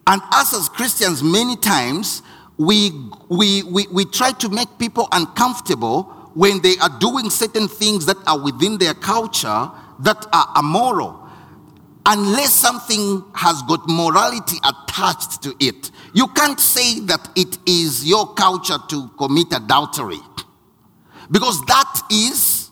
And 0.07 0.23
us 0.33 0.55
as 0.55 0.69
Christians, 0.69 1.23
many 1.23 1.57
times 1.57 2.23
we, 2.57 2.93
we, 3.29 3.65
we, 3.65 3.87
we 3.89 4.05
try 4.05 4.33
to 4.33 4.49
make 4.49 4.79
people 4.79 5.09
uncomfortable 5.13 6.16
when 6.37 6.61
they 6.61 6.77
are 6.83 6.91
doing 6.99 7.31
certain 7.31 7.67
things 7.67 8.05
that 8.05 8.19
are 8.27 8.39
within 8.39 8.77
their 8.77 8.93
culture 8.93 9.71
that 10.01 10.27
are 10.35 10.53
immoral. 10.59 11.27
Unless 12.05 12.53
something 12.53 13.25
has 13.35 13.63
got 13.63 13.89
morality 13.89 14.59
attached 14.59 15.43
to 15.43 15.57
it, 15.59 15.91
you 16.13 16.29
can't 16.29 16.61
say 16.61 17.01
that 17.01 17.27
it 17.37 17.57
is 17.67 18.07
your 18.07 18.35
culture 18.35 18.77
to 18.91 19.09
commit 19.17 19.47
adultery. 19.51 20.21
Because 21.31 21.59
that 21.65 22.03
is 22.13 22.71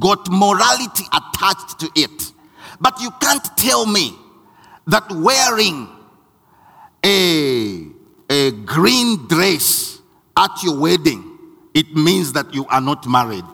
got 0.00 0.28
morality 0.28 1.04
attached 1.12 1.78
to 1.78 1.88
it. 1.94 2.32
But 2.80 3.00
you 3.00 3.12
can't 3.20 3.56
tell 3.56 3.86
me 3.86 4.16
that 4.88 5.08
wearing 5.12 5.88
a, 7.04 7.86
a 8.28 8.50
green 8.50 9.28
dress 9.28 10.00
at 10.36 10.50
your 10.64 10.80
wedding, 10.80 11.27
it 11.78 11.94
means 11.94 12.32
that 12.32 12.52
you 12.52 12.66
are 12.66 12.80
not 12.80 13.06
married. 13.06 13.44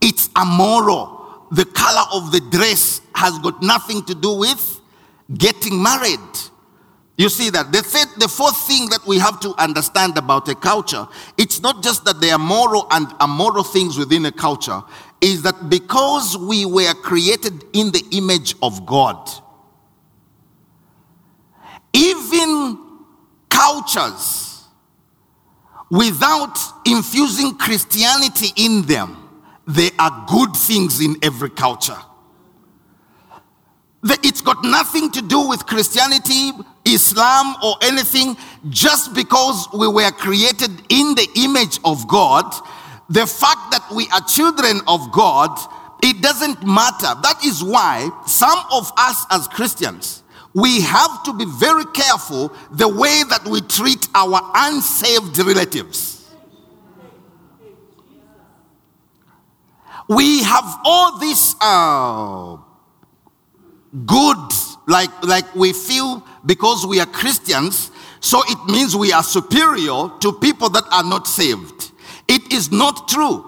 It's 0.00 0.30
immoral. 0.40 1.48
The 1.50 1.64
color 1.64 2.06
of 2.12 2.30
the 2.30 2.40
dress 2.52 3.00
has 3.16 3.36
got 3.40 3.60
nothing 3.60 4.04
to 4.04 4.14
do 4.14 4.34
with 4.34 4.80
getting 5.36 5.82
married. 5.82 6.20
You 7.16 7.28
see 7.28 7.50
that? 7.50 7.72
The, 7.72 7.82
third, 7.82 8.06
the 8.20 8.28
fourth 8.28 8.56
thing 8.58 8.88
that 8.90 9.04
we 9.08 9.18
have 9.18 9.40
to 9.40 9.52
understand 9.60 10.16
about 10.16 10.48
a 10.48 10.54
culture, 10.54 11.04
it's 11.36 11.60
not 11.60 11.82
just 11.82 12.04
that 12.04 12.20
there 12.20 12.34
are 12.34 12.38
moral 12.38 12.86
and 12.92 13.08
immoral 13.20 13.64
things 13.64 13.98
within 13.98 14.24
a 14.26 14.30
culture, 14.30 14.80
is 15.20 15.42
that 15.42 15.68
because 15.68 16.38
we 16.38 16.64
were 16.64 16.94
created 16.94 17.64
in 17.72 17.90
the 17.90 18.04
image 18.12 18.54
of 18.62 18.86
God, 18.86 19.28
even 21.92 22.78
cultures 23.48 24.47
without 25.90 26.58
infusing 26.86 27.56
Christianity 27.56 28.48
in 28.56 28.82
them, 28.82 29.16
there 29.66 29.90
are 29.98 30.26
good 30.28 30.54
things 30.54 31.00
in 31.00 31.16
every 31.22 31.50
culture. 31.50 31.98
It's 34.22 34.40
got 34.40 34.62
nothing 34.62 35.10
to 35.10 35.22
do 35.22 35.48
with 35.48 35.66
Christianity, 35.66 36.52
Islam, 36.84 37.56
or 37.62 37.74
anything. 37.82 38.36
Just 38.68 39.14
because 39.14 39.68
we 39.74 39.88
were 39.88 40.10
created 40.12 40.70
in 40.88 41.14
the 41.14 41.28
image 41.36 41.80
of 41.84 42.06
God, 42.06 42.44
the 43.10 43.26
fact 43.26 43.72
that 43.72 43.84
we 43.94 44.06
are 44.12 44.20
children 44.20 44.80
of 44.86 45.10
God, 45.12 45.58
it 46.02 46.22
doesn't 46.22 46.64
matter. 46.64 47.20
That 47.22 47.40
is 47.44 47.62
why 47.62 48.08
some 48.26 48.58
of 48.72 48.92
us 48.96 49.26
as 49.30 49.48
Christians, 49.48 50.22
we 50.58 50.80
have 50.80 51.22
to 51.22 51.32
be 51.32 51.44
very 51.44 51.84
careful 51.94 52.52
the 52.72 52.88
way 52.88 53.22
that 53.28 53.46
we 53.46 53.60
treat 53.60 54.08
our 54.12 54.40
unsaved 54.54 55.38
relatives. 55.38 56.28
We 60.08 60.42
have 60.42 60.64
all 60.84 61.18
this 61.18 61.54
uh, 61.60 62.56
good, 64.04 64.52
like, 64.88 65.22
like 65.22 65.54
we 65.54 65.72
feel 65.72 66.26
because 66.44 66.84
we 66.86 66.98
are 66.98 67.06
Christians, 67.06 67.92
so 68.20 68.42
it 68.48 68.72
means 68.72 68.96
we 68.96 69.12
are 69.12 69.22
superior 69.22 70.10
to 70.20 70.32
people 70.40 70.70
that 70.70 70.84
are 70.90 71.04
not 71.04 71.28
saved. 71.28 71.92
It 72.26 72.52
is 72.52 72.72
not 72.72 73.06
true. 73.06 73.44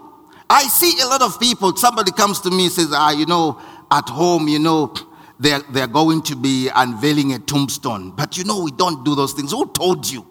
I 0.49 0.65
see 0.65 1.01
a 1.03 1.07
lot 1.07 1.23
of 1.23 1.41
people, 1.41 1.75
somebody 1.77 2.13
comes 2.13 2.41
to 2.41 2.51
me 2.51 2.65
and 2.65 2.73
says, 2.73 2.91
ah, 2.93 3.11
you 3.11 3.27
know, 3.27 3.61
at 3.91 4.09
home, 4.09 4.47
you 4.47 4.59
know, 4.61 4.95
they're, 5.41 5.61
they're 5.71 5.87
going 5.87 6.23
to 6.25 6.37
be 6.37 6.69
unveiling 6.75 7.33
a 7.33 7.39
tombstone. 7.39 8.11
But 8.11 8.37
you 8.37 8.45
know, 8.45 8.63
we 8.63 8.71
don't 8.73 9.05
do 9.05 9.15
those 9.15 9.33
things. 9.33 9.53
Who 9.53 9.67
told 9.73 10.09
you? 10.09 10.27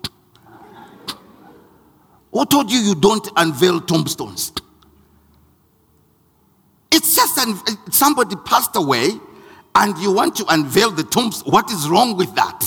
Who 2.31 2.45
told 2.45 2.71
you 2.71 2.77
you 2.77 2.93
don't 2.93 3.27
unveil 3.35 3.81
tombstones? 3.81 4.53
It's 6.91 7.15
just 7.15 7.37
an, 7.39 7.91
somebody 7.91 8.35
passed 8.45 8.75
away 8.75 9.09
and 9.73 9.97
you 9.97 10.11
want 10.11 10.35
to 10.37 10.45
unveil 10.47 10.91
the 10.91 11.03
tombstone. 11.03 11.51
What 11.51 11.71
is 11.71 11.89
wrong 11.89 12.15
with 12.15 12.33
that? 12.35 12.59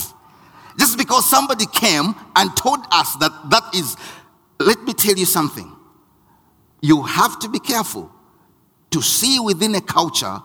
Just 0.77 0.97
because 0.97 1.29
somebody 1.29 1.65
came 1.67 2.13
and 2.35 2.57
told 2.57 2.79
us 2.91 3.15
that 3.17 3.31
that 3.51 3.63
is, 3.73 3.95
let 4.59 4.81
me 4.83 4.93
tell 4.93 5.15
you 5.15 5.25
something. 5.25 5.71
You 6.81 7.03
have 7.03 7.39
to 7.39 7.47
be 7.47 7.59
careful 7.59 8.11
to 8.91 9.01
see 9.01 9.39
within 9.39 9.75
a 9.75 9.81
culture 9.81 10.41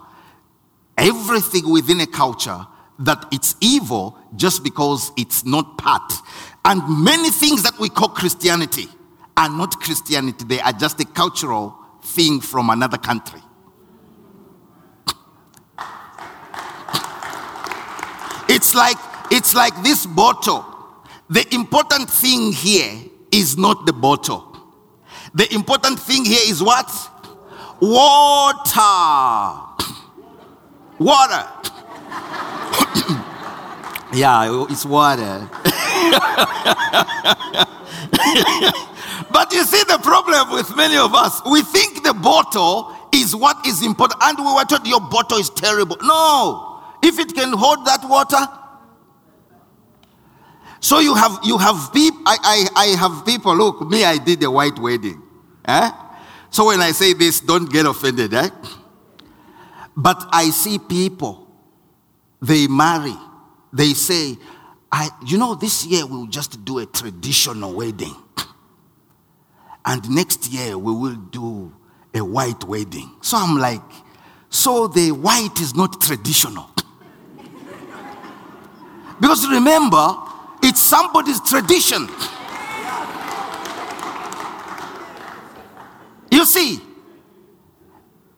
everything 0.99 1.69
within 1.71 2.01
a 2.01 2.07
culture 2.07 2.67
that 2.99 3.25
it's 3.31 3.55
evil 3.61 4.17
just 4.35 4.63
because 4.63 5.11
it's 5.17 5.45
not 5.45 5.77
part. 5.77 6.13
And 6.65 6.81
many 7.03 7.29
things 7.29 7.63
that 7.63 7.79
we 7.79 7.89
call 7.89 8.09
Christianity 8.09 8.87
are 9.37 9.49
not 9.49 9.79
Christianity, 9.79 10.43
they 10.45 10.59
are 10.59 10.73
just 10.73 10.99
a 10.99 11.05
cultural 11.05 11.75
thing 12.03 12.41
from 12.41 12.69
another 12.69 12.97
country. 12.97 13.41
It's 18.49 18.75
like 18.75 18.97
it's 19.31 19.53
like 19.55 19.81
this 19.83 20.05
bottle. 20.05 20.65
The 21.29 21.45
important 21.53 22.09
thing 22.09 22.51
here 22.51 22.91
is 23.31 23.57
not 23.57 23.85
the 23.85 23.93
bottle. 23.93 24.45
The 25.35 25.53
important 25.53 25.99
thing 25.99 26.25
here 26.25 26.41
is 26.43 26.61
what? 26.61 26.89
Water 27.79 29.68
water. 30.99 31.47
yeah, 34.13 34.65
it's 34.69 34.85
water. 34.85 35.47
but 39.31 39.51
you 39.53 39.63
see 39.63 39.83
the 39.85 39.99
problem 40.03 40.51
with 40.51 40.75
many 40.75 40.97
of 40.97 41.13
us. 41.15 41.41
We 41.49 41.61
think 41.61 42.03
the 42.03 42.13
bottle 42.13 42.95
is 43.13 43.35
what 43.35 43.65
is 43.65 43.83
important. 43.83 44.21
And 44.23 44.37
we 44.37 44.53
were 44.53 44.65
told 44.65 44.85
your 44.85 45.01
bottle 45.01 45.37
is 45.37 45.49
terrible. 45.49 45.97
No. 46.01 46.81
If 47.01 47.17
it 47.17 47.33
can 47.33 47.53
hold 47.53 47.85
that 47.85 48.03
water. 48.07 48.45
So 50.81 50.99
you 50.99 51.13
have 51.13 51.39
you 51.43 51.57
have 51.57 51.91
people 51.93 52.21
I, 52.25 52.67
I, 52.75 52.83
I 52.83 52.85
have 52.97 53.25
people 53.25 53.55
look 53.55 53.81
me 53.89 54.05
I 54.05 54.17
did 54.17 54.43
a 54.43 54.51
white 54.51 54.79
wedding. 54.79 55.21
Eh? 55.65 55.91
So 56.49 56.65
when 56.67 56.81
I 56.81 56.91
say 56.91 57.13
this, 57.13 57.41
don't 57.41 57.71
get 57.71 57.85
offended, 57.85 58.33
eh? 58.33 58.49
But 59.99 60.29
I 60.31 60.49
see 60.51 60.79
people, 60.79 61.45
they 62.41 62.67
marry, 62.67 63.17
they 63.73 63.93
say, 63.93 64.37
I, 64.89 65.09
you 65.25 65.37
know, 65.37 65.55
this 65.55 65.85
year 65.85 66.07
we'll 66.07 66.27
just 66.27 66.63
do 66.63 66.79
a 66.79 66.85
traditional 66.85 67.73
wedding. 67.73 68.15
And 69.85 70.09
next 70.09 70.47
year 70.53 70.77
we 70.77 70.93
will 70.93 71.17
do 71.17 71.75
a 72.13 72.23
white 72.23 72.63
wedding. 72.63 73.11
So 73.19 73.35
I'm 73.35 73.57
like, 73.57 73.81
so 74.49 74.87
the 74.87 75.11
white 75.11 75.59
is 75.59 75.75
not 75.75 75.99
traditional. 75.99 76.69
because 79.19 79.45
remember, 79.49 80.15
it's 80.63 80.79
somebody's 80.79 81.41
tradition. 81.41 82.07
You 86.31 86.45
see, 86.45 86.79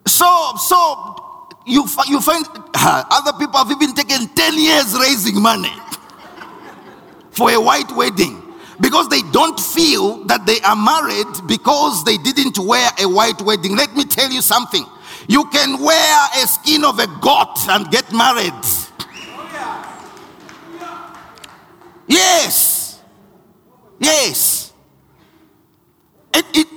so 0.08 0.54
so 0.58 1.21
you, 1.72 1.88
you 2.08 2.20
find 2.20 2.46
other 2.76 3.34
people 3.40 3.58
have 3.58 3.72
even 3.72 3.94
taken 3.96 4.28
10 4.28 4.60
years 4.60 4.94
raising 5.00 5.42
money 5.42 5.72
for 7.32 7.50
a 7.52 7.60
white 7.60 7.90
wedding 7.96 8.42
because 8.82 9.08
they 9.08 9.22
don't 9.32 9.60
feel 9.60 10.24
that 10.26 10.46
they 10.46 10.60
are 10.62 10.76
married 10.76 11.48
because 11.48 12.04
they 12.04 12.18
didn't 12.18 12.58
wear 12.60 12.90
a 13.00 13.08
white 13.08 13.42
wedding. 13.42 13.78
Let 13.78 13.96
me 13.96 14.04
tell 14.04 14.30
you 14.30 14.42
something. 14.42 14.86
You 15.28 15.46
can 15.46 15.80
wear 15.82 16.28
a 16.36 16.48
skin 16.48 16.84
of 16.84 17.00
a 17.00 17.08
goat 17.22 17.58
and 17.70 17.90
get 17.90 18.12
married. 18.12 18.54
Yes. 22.08 23.00
Yes. 24.00 24.74
It, 26.34 26.46
it, 26.54 26.68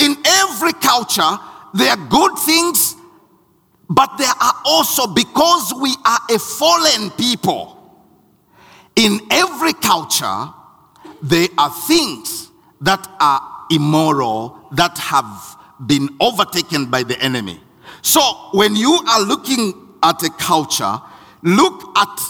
in 0.00 0.16
every 0.26 0.72
culture, 0.74 1.38
there 1.72 1.90
are 1.90 2.08
good 2.08 2.36
things, 2.40 2.96
but 3.94 4.16
there 4.18 4.34
are 4.40 4.54
also, 4.64 5.06
because 5.06 5.72
we 5.80 5.94
are 6.04 6.18
a 6.30 6.38
fallen 6.38 7.10
people, 7.12 7.70
in 8.96 9.20
every 9.30 9.72
culture, 9.74 10.48
there 11.22 11.48
are 11.58 11.70
things 11.86 12.50
that 12.80 13.08
are 13.20 13.40
immoral 13.70 14.68
that 14.72 14.98
have 14.98 15.56
been 15.86 16.08
overtaken 16.20 16.90
by 16.90 17.02
the 17.02 17.18
enemy. 17.20 17.60
So 18.02 18.20
when 18.52 18.76
you 18.76 19.00
are 19.08 19.22
looking 19.22 19.96
at 20.02 20.22
a 20.22 20.30
culture, 20.30 20.98
look 21.42 21.96
at 21.96 22.20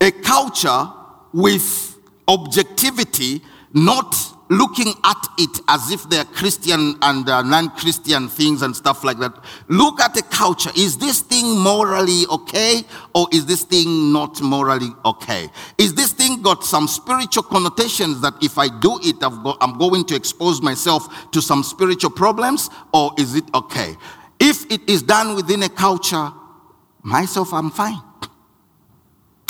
a 0.00 0.10
culture 0.10 0.90
with 1.32 1.98
objectivity, 2.26 3.42
not 3.72 4.14
looking 4.50 4.92
at 5.04 5.26
it 5.38 5.60
as 5.68 5.90
if 5.92 6.02
they're 6.10 6.24
Christian 6.24 6.96
and 7.02 7.26
uh, 7.28 7.40
non 7.42 7.70
Christian 7.70 8.28
things 8.28 8.62
and 8.62 8.74
stuff 8.74 9.04
like 9.04 9.18
that. 9.18 9.32
Look 9.68 10.00
at 10.00 10.12
the 10.12 10.22
culture. 10.22 10.70
Is 10.76 10.98
this 10.98 11.20
thing 11.20 11.58
morally 11.58 12.26
okay 12.26 12.82
or 13.14 13.28
is 13.32 13.46
this 13.46 13.62
thing 13.62 14.12
not 14.12 14.42
morally 14.42 14.90
okay? 15.04 15.48
Is 15.78 15.94
this 15.94 16.12
thing 16.12 16.42
got 16.42 16.64
some 16.64 16.88
spiritual 16.88 17.44
connotations 17.44 18.20
that 18.22 18.34
if 18.42 18.58
I 18.58 18.68
do 18.80 18.98
it, 19.02 19.16
I'm 19.22 19.78
going 19.78 20.04
to 20.06 20.16
expose 20.16 20.60
myself 20.60 21.30
to 21.30 21.40
some 21.40 21.62
spiritual 21.62 22.10
problems 22.10 22.68
or 22.92 23.12
is 23.18 23.36
it 23.36 23.44
okay? 23.54 23.94
If 24.40 24.70
it 24.70 24.88
is 24.88 25.02
done 25.02 25.36
within 25.36 25.62
a 25.62 25.68
culture, 25.68 26.32
myself, 27.02 27.52
I'm 27.54 27.70
fine. 27.70 28.02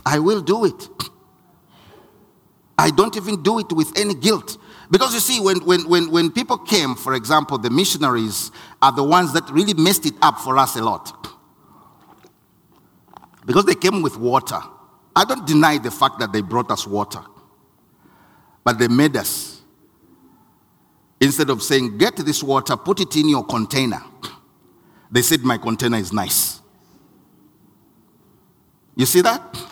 I 0.05 0.19
will 0.19 0.43
do 0.43 0.67
it. 0.67 0.89
I 2.77 2.91
don't 2.91 3.17
even 3.17 3.43
do 3.43 3.59
it 3.59 3.71
with 3.73 3.97
any 3.99 4.15
guilt. 4.15 4.59
Because 4.91 5.15
you 5.15 5.21
see, 5.21 5.41
when, 5.41 5.65
when, 5.65 5.89
when, 5.89 6.11
when 6.11 6.31
people 6.33 6.59
came, 6.59 6.97
for 6.97 7.15
example, 7.15 7.59
the 7.59 7.71
missionaries 7.71 8.51
are 8.83 8.91
the 8.91 9.05
ones 9.05 9.33
that 9.35 9.49
really 9.51 9.75
messed 9.75 10.05
it 10.05 10.15
up 10.21 10.39
for 10.39 10.59
us 10.59 10.75
a 10.77 10.83
lot. 10.83 11.29
Because 13.47 13.65
they 13.65 13.77
came 13.77 14.03
with 14.03 14.17
water. 14.17 14.59
I 15.15 15.25
don't 15.25 15.47
deny 15.47 15.79
the 15.79 15.91
fact 15.91 16.19
that 16.19 16.33
they 16.33 16.43
brought 16.43 16.71
us 16.71 16.87
water. 16.87 17.21
But 18.65 18.79
they 18.79 18.89
made 18.89 19.17
us. 19.17 19.63
Instead 21.21 21.51
of 21.51 21.63
saying, 21.63 21.99
get 21.99 22.17
this 22.17 22.43
water, 22.43 22.77
put 22.77 23.01
it 23.01 23.15
in 23.15 23.29
your 23.29 23.45
container, 23.45 24.03
they 25.11 25.23
said, 25.23 25.43
my 25.43 25.59
container 25.59 25.99
is 25.99 26.13
nice. 26.13 26.61
You 28.97 29.07
see 29.07 29.21
that? 29.21 29.70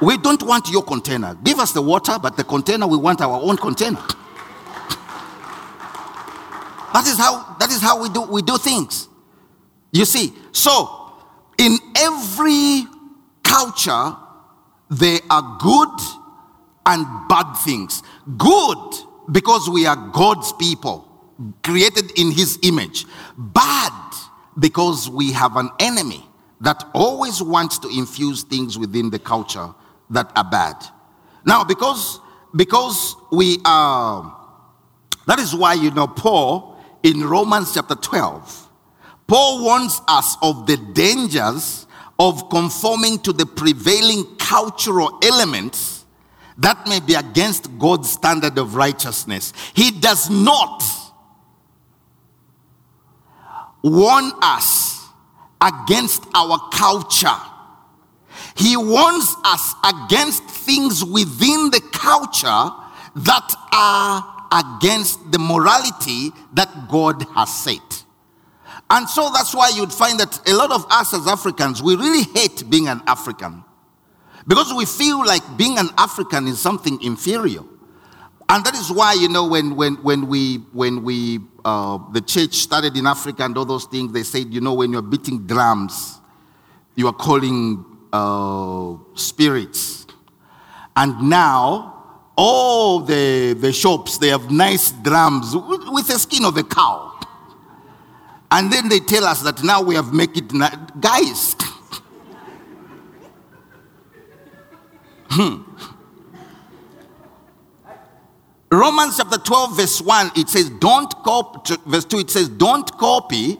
We 0.00 0.16
don't 0.16 0.42
want 0.42 0.70
your 0.70 0.82
container. 0.82 1.34
Give 1.44 1.58
us 1.58 1.72
the 1.72 1.82
water, 1.82 2.18
but 2.20 2.36
the 2.36 2.44
container, 2.44 2.86
we 2.86 2.96
want 2.96 3.20
our 3.20 3.40
own 3.40 3.56
container. 3.56 4.00
That 6.92 7.06
is 7.06 7.18
how, 7.18 7.56
that 7.58 7.70
is 7.70 7.80
how 7.80 8.02
we, 8.02 8.08
do, 8.08 8.22
we 8.22 8.42
do 8.42 8.56
things. 8.56 9.08
You 9.92 10.04
see, 10.04 10.32
so 10.52 11.12
in 11.58 11.76
every 11.96 12.84
culture, 13.42 14.16
there 14.88 15.20
are 15.28 15.58
good 15.60 16.00
and 16.86 17.06
bad 17.28 17.52
things. 17.64 18.02
Good 18.38 18.94
because 19.30 19.68
we 19.68 19.86
are 19.86 19.96
God's 20.12 20.52
people, 20.54 21.06
created 21.62 22.18
in 22.18 22.32
His 22.32 22.58
image. 22.62 23.04
Bad 23.36 23.92
because 24.58 25.08
we 25.08 25.32
have 25.32 25.56
an 25.56 25.70
enemy 25.78 26.26
that 26.60 26.84
always 26.94 27.42
wants 27.42 27.78
to 27.78 27.88
infuse 27.88 28.42
things 28.42 28.78
within 28.78 29.10
the 29.10 29.18
culture 29.18 29.74
that 30.10 30.30
are 30.36 30.48
bad. 30.48 30.76
Now, 31.44 31.64
because 31.64 32.20
because 32.54 33.14
we 33.30 33.58
are, 33.64 34.36
that 35.26 35.38
is 35.38 35.54
why 35.54 35.74
you 35.74 35.90
know 35.92 36.06
Paul 36.06 36.76
in 37.02 37.22
Romans 37.22 37.74
chapter 37.74 37.94
12, 37.94 38.68
Paul 39.26 39.64
warns 39.64 40.00
us 40.08 40.36
of 40.42 40.66
the 40.66 40.76
dangers 40.76 41.86
of 42.18 42.50
conforming 42.50 43.18
to 43.20 43.32
the 43.32 43.46
prevailing 43.46 44.24
cultural 44.36 45.18
elements 45.22 46.04
that 46.58 46.86
may 46.86 47.00
be 47.00 47.14
against 47.14 47.78
God's 47.78 48.10
standard 48.10 48.58
of 48.58 48.74
righteousness. 48.74 49.54
He 49.74 49.92
does 49.92 50.28
not 50.28 50.82
warn 53.82 54.32
us 54.42 55.08
against 55.60 56.26
our 56.34 56.58
culture 56.70 57.28
he 58.60 58.76
warns 58.76 59.34
us 59.44 59.74
against 59.84 60.44
things 60.44 61.02
within 61.02 61.70
the 61.70 61.80
culture 61.92 62.68
that 63.16 63.54
are 63.72 64.40
against 64.52 65.32
the 65.32 65.38
morality 65.38 66.30
that 66.52 66.68
God 66.90 67.22
has 67.34 67.52
set. 67.64 68.04
And 68.90 69.08
so 69.08 69.30
that's 69.32 69.54
why 69.54 69.70
you'd 69.74 69.92
find 69.92 70.20
that 70.20 70.46
a 70.46 70.52
lot 70.52 70.72
of 70.72 70.84
us 70.90 71.14
as 71.14 71.26
Africans, 71.26 71.82
we 71.82 71.96
really 71.96 72.24
hate 72.34 72.68
being 72.68 72.88
an 72.88 73.00
African 73.06 73.64
because 74.46 74.74
we 74.74 74.84
feel 74.84 75.24
like 75.24 75.42
being 75.56 75.78
an 75.78 75.88
African 75.96 76.46
is 76.46 76.60
something 76.60 77.00
inferior. 77.02 77.62
And 78.50 78.64
that 78.64 78.74
is 78.74 78.90
why, 78.90 79.14
you 79.14 79.28
know, 79.28 79.46
when, 79.46 79.74
when, 79.74 79.94
when 80.02 80.26
we, 80.26 80.56
when 80.72 81.02
we 81.02 81.38
uh, 81.64 81.98
the 82.12 82.20
church 82.20 82.54
started 82.56 82.94
in 82.96 83.06
Africa 83.06 83.44
and 83.44 83.56
all 83.56 83.64
those 83.64 83.84
things, 83.86 84.12
they 84.12 84.24
said, 84.24 84.52
you 84.52 84.60
know, 84.60 84.74
when 84.74 84.92
you're 84.92 85.02
beating 85.02 85.46
drums, 85.46 86.20
you 86.96 87.06
are 87.06 87.12
calling 87.14 87.86
uh, 88.12 88.94
spirits. 89.14 90.06
And 90.96 91.28
now, 91.28 92.26
all 92.36 93.00
the, 93.00 93.54
the 93.54 93.72
shops, 93.72 94.18
they 94.18 94.28
have 94.28 94.50
nice 94.50 94.92
drums 94.92 95.54
with, 95.54 95.88
with 95.88 96.08
the 96.08 96.18
skin 96.18 96.44
of 96.44 96.56
a 96.56 96.62
cow. 96.62 97.18
And 98.50 98.72
then 98.72 98.88
they 98.88 98.98
tell 98.98 99.24
us 99.24 99.42
that 99.42 99.62
now 99.62 99.82
we 99.82 99.94
have 99.94 100.12
make 100.12 100.36
it, 100.36 100.52
na- 100.52 100.74
guys. 100.98 101.54
hmm. 105.30 105.62
Romans 108.72 109.16
chapter 109.16 109.38
12, 109.38 109.76
verse 109.76 110.00
1, 110.00 110.30
it 110.36 110.48
says, 110.48 110.70
Don't 110.70 111.10
copy, 111.24 111.74
verse 111.86 112.04
2, 112.04 112.18
it 112.20 112.30
says, 112.30 112.48
Don't 112.48 112.90
copy 112.98 113.58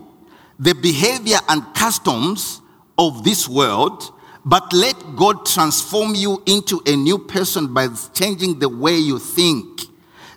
the 0.58 0.72
behavior 0.74 1.38
and 1.48 1.64
customs 1.74 2.60
of 2.96 3.24
this 3.24 3.48
world, 3.48 4.12
but 4.44 4.72
let 4.72 4.94
God 5.16 5.44
transform 5.46 6.14
you 6.14 6.42
into 6.46 6.80
a 6.86 6.96
new 6.96 7.18
person 7.18 7.72
by 7.72 7.88
changing 8.14 8.58
the 8.58 8.68
way 8.68 8.96
you 8.96 9.18
think. 9.18 9.82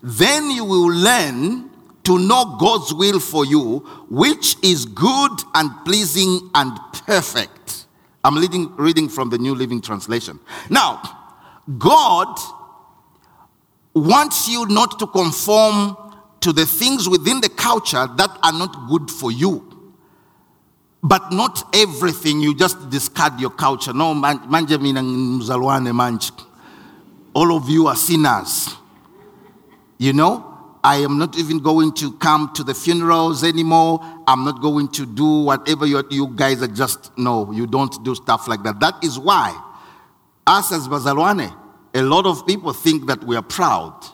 Then 0.01 0.51
you 0.51 0.65
will 0.65 0.93
learn 0.93 1.69
to 2.03 2.19
know 2.19 2.57
God's 2.59 2.93
will 2.93 3.19
for 3.19 3.45
you, 3.45 3.79
which 4.09 4.57
is 4.61 4.85
good 4.85 5.31
and 5.55 5.71
pleasing 5.85 6.49
and 6.53 6.77
perfect. 7.05 7.87
I'm 8.23 8.37
reading, 8.37 8.75
reading 8.75 9.07
from 9.07 9.29
the 9.29 9.37
New 9.37 9.55
Living 9.55 9.81
Translation. 9.81 10.39
Now, 10.69 11.01
God 11.77 12.37
wants 13.93 14.49
you 14.49 14.65
not 14.65 14.99
to 14.99 15.07
conform 15.07 15.97
to 16.41 16.51
the 16.51 16.65
things 16.65 17.07
within 17.07 17.39
the 17.39 17.49
culture 17.49 18.07
that 18.17 18.37
are 18.43 18.51
not 18.51 18.89
good 18.89 19.09
for 19.09 19.31
you. 19.31 19.72
But 21.03 21.33
not 21.33 21.75
everything, 21.75 22.39
you 22.39 22.55
just 22.55 22.89
discard 22.89 23.37
your 23.39 23.49
culture. 23.49 23.91
No, 23.91 24.13
manjamin 24.13 24.95
mzalwane 25.41 25.91
manj. 25.91 26.31
All 27.33 27.57
of 27.57 27.69
you 27.69 27.87
are 27.87 27.95
sinners. 27.95 28.69
You 29.97 30.13
know, 30.13 30.77
I 30.81 30.97
am 30.97 31.17
not 31.17 31.37
even 31.37 31.59
going 31.59 31.93
to 31.95 32.13
come 32.13 32.51
to 32.55 32.63
the 32.63 32.73
funerals 32.73 33.43
anymore. 33.43 33.99
I'm 34.27 34.45
not 34.45 34.61
going 34.61 34.87
to 34.89 35.05
do 35.05 35.43
whatever 35.43 35.85
you, 35.85 36.01
you 36.09 36.27
guys 36.27 36.61
are 36.61 36.67
just, 36.67 37.17
no, 37.17 37.51
you 37.51 37.67
don't 37.67 38.03
do 38.05 38.15
stuff 38.15 38.47
like 38.47 38.63
that. 38.63 38.79
That 38.79 39.03
is 39.03 39.19
why, 39.19 39.57
us 40.47 40.71
as 40.71 40.87
Bazalwane, 40.87 41.53
a 41.93 42.01
lot 42.01 42.25
of 42.25 42.47
people 42.47 42.71
think 42.71 43.07
that 43.07 43.23
we 43.25 43.35
are 43.35 43.43
proud 43.43 44.05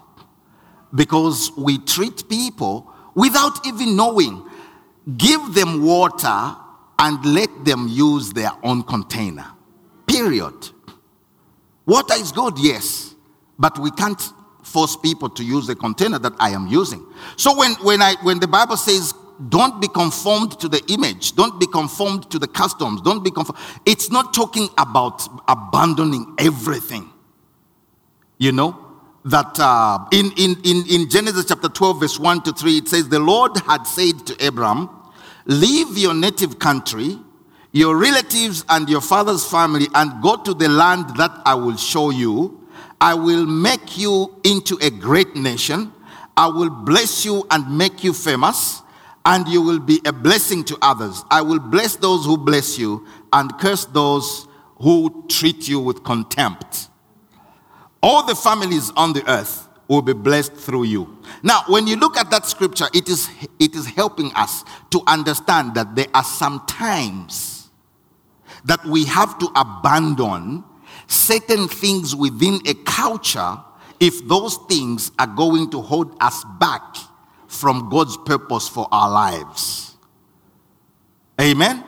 because 0.93 1.51
we 1.55 1.77
treat 1.77 2.27
people 2.29 2.91
without 3.13 3.65
even 3.67 3.95
knowing. 3.95 4.43
Give 5.17 5.53
them 5.53 5.83
water 5.83 6.55
and 6.99 7.23
let 7.25 7.49
them 7.65 7.87
use 7.87 8.33
their 8.33 8.51
own 8.61 8.83
container. 8.83 9.45
Period. 10.05 10.69
Water 11.85 12.13
is 12.15 12.31
good, 12.31 12.59
yes, 12.59 13.15
but 13.57 13.79
we 13.79 13.89
can't 13.91 14.21
force 14.63 14.95
people 14.97 15.29
to 15.29 15.43
use 15.43 15.65
the 15.65 15.75
container 15.75 16.19
that 16.19 16.33
I 16.39 16.51
am 16.51 16.67
using. 16.67 17.03
So 17.37 17.57
when, 17.57 17.73
when, 17.75 18.01
I, 18.01 18.15
when 18.21 18.39
the 18.39 18.47
Bible 18.47 18.77
says, 18.77 19.13
don't 19.47 19.81
be 19.81 19.87
conformed 19.87 20.59
to 20.59 20.67
the 20.67 20.83
image, 20.89 21.35
don't 21.35 21.59
be 21.59 21.65
conformed 21.65 22.29
to 22.31 22.37
the 22.37 22.47
customs, 22.47 23.01
don't 23.01 23.23
be 23.23 23.31
conformed, 23.31 23.59
it's 23.85 24.11
not 24.11 24.33
talking 24.33 24.67
about 24.77 25.27
abandoning 25.47 26.35
everything. 26.37 27.09
You 28.37 28.51
know? 28.51 28.85
That 29.25 29.59
uh, 29.59 30.05
in, 30.11 30.31
in, 30.37 30.55
in, 30.63 30.85
in 30.89 31.09
Genesis 31.09 31.45
chapter 31.45 31.67
12, 31.67 31.99
verse 31.99 32.19
1 32.19 32.41
to 32.43 32.53
3, 32.53 32.77
it 32.77 32.87
says, 32.87 33.09
The 33.09 33.19
Lord 33.19 33.57
had 33.67 33.83
said 33.83 34.25
to 34.27 34.47
Abram, 34.47 34.89
Leave 35.45 35.97
your 35.97 36.13
native 36.13 36.59
country, 36.59 37.17
your 37.71 37.97
relatives, 37.97 38.65
and 38.69 38.89
your 38.89 39.01
father's 39.01 39.45
family, 39.45 39.87
and 39.95 40.21
go 40.21 40.35
to 40.35 40.53
the 40.53 40.69
land 40.69 41.15
that 41.17 41.31
I 41.45 41.55
will 41.55 41.77
show 41.77 42.09
you 42.09 42.59
I 43.01 43.13
will 43.13 43.45
make 43.45 43.97
you 43.97 44.35
into 44.43 44.77
a 44.81 44.89
great 44.89 45.35
nation. 45.35 45.93
I 46.35 46.47
will 46.47 46.69
bless 46.69 47.23
you 47.23 47.45
and 47.49 47.77
make 47.77 48.03
you 48.03 48.13
famous, 48.13 48.81
and 49.25 49.47
you 49.47 49.61
will 49.61 49.79
be 49.79 50.01
a 50.05 50.11
blessing 50.11 50.63
to 50.65 50.77
others. 50.81 51.23
I 51.31 51.41
will 51.41 51.59
bless 51.59 51.95
those 51.95 52.25
who 52.25 52.37
bless 52.37 52.77
you 52.77 53.05
and 53.31 53.57
curse 53.57 53.85
those 53.85 54.47
who 54.77 55.25
treat 55.29 55.67
you 55.67 55.79
with 55.79 56.03
contempt. 56.03 56.89
All 58.01 58.25
the 58.25 58.35
families 58.35 58.91
on 58.91 59.13
the 59.13 59.29
earth 59.29 59.68
will 59.89 60.03
be 60.03 60.13
blessed 60.13 60.53
through 60.53 60.83
you. 60.83 61.17
Now, 61.43 61.63
when 61.67 61.87
you 61.87 61.97
look 61.97 62.15
at 62.15 62.29
that 62.29 62.45
scripture, 62.45 62.85
it 62.93 63.09
is, 63.09 63.29
it 63.59 63.75
is 63.75 63.87
helping 63.87 64.31
us 64.35 64.63
to 64.91 65.01
understand 65.07 65.73
that 65.73 65.95
there 65.95 66.05
are 66.13 66.23
some 66.23 66.63
times 66.67 67.69
that 68.65 68.85
we 68.85 69.05
have 69.05 69.37
to 69.39 69.49
abandon 69.55 70.63
certain 71.07 71.67
things 71.67 72.15
within 72.15 72.59
a 72.67 72.75
culture 72.85 73.57
if 73.99 74.25
those 74.27 74.57
things 74.69 75.11
are 75.17 75.27
going 75.27 75.71
to 75.71 75.81
hold 75.81 76.15
us 76.21 76.45
back 76.59 76.95
from 77.47 77.89
God's 77.89 78.15
purpose 78.15 78.69
for 78.69 78.87
our 78.91 79.09
lives. 79.09 79.97
Amen? 81.41 81.83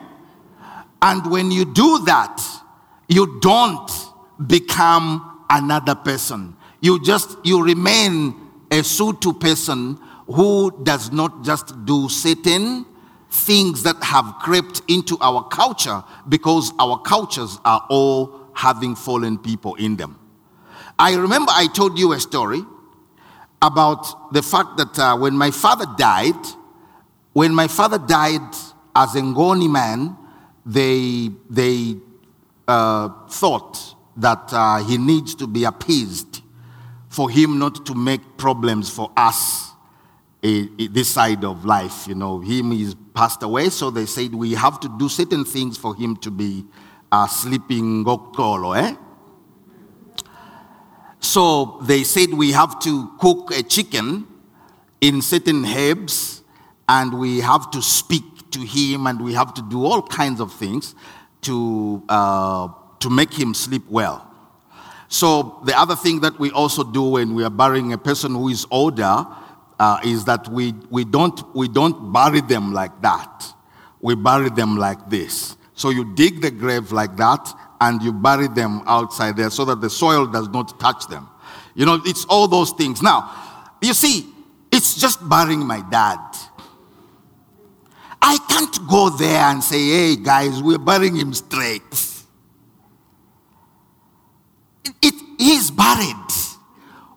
And 1.00 1.30
when 1.30 1.52
you 1.52 1.64
do 1.64 2.04
that, 2.06 2.42
you 3.08 3.38
don't 3.40 3.90
become 4.46 5.44
another 5.48 5.94
person. 5.94 6.56
You 6.82 7.00
just, 7.00 7.38
you 7.44 7.64
remain 7.64 8.34
a 8.70 8.80
Sotho 8.82 9.40
person 9.40 9.98
who 10.26 10.82
does 10.82 11.12
not 11.12 11.44
just 11.44 11.84
do 11.84 12.08
certain 12.08 12.84
things 13.30 13.84
that 13.84 14.02
have 14.02 14.34
crept 14.40 14.82
into 14.88 15.16
our 15.20 15.46
culture 15.48 16.02
because 16.28 16.72
our 16.80 16.98
cultures 17.00 17.60
are 17.64 17.86
all 17.88 18.48
having 18.52 18.96
fallen 18.96 19.38
people 19.38 19.76
in 19.76 19.96
them. 19.96 20.18
I 20.98 21.14
remember 21.14 21.52
I 21.54 21.68
told 21.68 21.98
you 22.00 22.12
a 22.14 22.20
story 22.20 22.62
about 23.62 24.32
the 24.32 24.42
fact 24.42 24.76
that 24.76 24.98
uh, 24.98 25.16
when 25.16 25.36
my 25.36 25.52
father 25.52 25.86
died, 25.96 26.34
when 27.32 27.54
my 27.54 27.68
father 27.68 27.98
died 27.98 28.54
as 28.96 29.14
a 29.14 29.20
Ngoni 29.20 29.70
man, 29.70 30.16
they, 30.66 31.30
they 31.48 31.94
uh, 32.66 33.08
thought 33.28 33.94
that 34.16 34.52
uh, 34.52 34.78
he 34.78 34.98
needs 34.98 35.36
to 35.36 35.46
be 35.46 35.62
appeased 35.62 36.41
for 37.12 37.28
him 37.28 37.58
not 37.58 37.84
to 37.84 37.94
make 37.94 38.22
problems 38.38 38.88
for 38.88 39.12
us 39.18 39.70
this 40.40 41.10
side 41.10 41.44
of 41.44 41.66
life. 41.66 42.08
You 42.08 42.14
know, 42.14 42.40
him 42.40 42.72
is 42.72 42.96
passed 43.12 43.42
away, 43.42 43.68
so 43.68 43.90
they 43.90 44.06
said 44.06 44.34
we 44.34 44.54
have 44.54 44.80
to 44.80 44.88
do 44.98 45.10
certain 45.10 45.44
things 45.44 45.76
for 45.76 45.94
him 45.94 46.16
to 46.16 46.30
be 46.30 46.64
are 47.12 47.28
sleeping 47.28 48.02
gokolo, 48.02 48.74
eh? 48.74 48.96
So 51.20 51.78
they 51.82 52.02
said 52.02 52.32
we 52.32 52.52
have 52.52 52.80
to 52.80 53.12
cook 53.20 53.50
a 53.50 53.62
chicken 53.62 54.26
in 55.02 55.20
certain 55.20 55.66
herbs 55.66 56.42
and 56.88 57.18
we 57.18 57.40
have 57.40 57.70
to 57.72 57.82
speak 57.82 58.50
to 58.52 58.60
him 58.60 59.06
and 59.06 59.20
we 59.20 59.34
have 59.34 59.52
to 59.54 59.62
do 59.62 59.84
all 59.84 60.00
kinds 60.00 60.40
of 60.40 60.50
things 60.54 60.94
to, 61.42 62.02
uh, 62.08 62.68
to 63.00 63.10
make 63.10 63.34
him 63.34 63.52
sleep 63.52 63.82
well. 63.90 64.31
So 65.12 65.60
the 65.64 65.78
other 65.78 65.94
thing 65.94 66.20
that 66.20 66.38
we 66.38 66.50
also 66.52 66.82
do 66.82 67.02
when 67.02 67.34
we 67.34 67.44
are 67.44 67.50
burying 67.50 67.92
a 67.92 67.98
person 67.98 68.32
who 68.32 68.48
is 68.48 68.66
older 68.70 69.26
uh, 69.78 70.00
is 70.02 70.24
that 70.24 70.48
we, 70.48 70.72
we, 70.88 71.04
don't, 71.04 71.54
we 71.54 71.68
don't 71.68 72.14
bury 72.14 72.40
them 72.40 72.72
like 72.72 73.02
that. 73.02 73.44
We 74.00 74.14
bury 74.14 74.48
them 74.48 74.78
like 74.78 75.10
this. 75.10 75.58
So 75.74 75.90
you 75.90 76.14
dig 76.14 76.40
the 76.40 76.50
grave 76.50 76.92
like 76.92 77.14
that 77.18 77.46
and 77.82 78.00
you 78.00 78.10
bury 78.10 78.48
them 78.48 78.80
outside 78.86 79.36
there 79.36 79.50
so 79.50 79.66
that 79.66 79.82
the 79.82 79.90
soil 79.90 80.26
does 80.26 80.48
not 80.48 80.80
touch 80.80 81.06
them. 81.08 81.28
You 81.74 81.84
know, 81.84 82.00
it's 82.06 82.24
all 82.24 82.48
those 82.48 82.70
things. 82.70 83.02
Now, 83.02 83.30
you 83.82 83.92
see, 83.92 84.26
it's 84.70 84.98
just 84.98 85.28
burying 85.28 85.66
my 85.66 85.82
dad. 85.90 86.20
I 88.22 88.38
can't 88.48 88.88
go 88.88 89.10
there 89.10 89.40
and 89.40 89.62
say, 89.62 89.76
hey 89.76 90.16
guys, 90.16 90.62
we're 90.62 90.78
burying 90.78 91.16
him 91.16 91.34
straight. 91.34 91.82
It, 94.84 94.94
it, 95.02 95.14
he's 95.38 95.70
buried. 95.92 96.32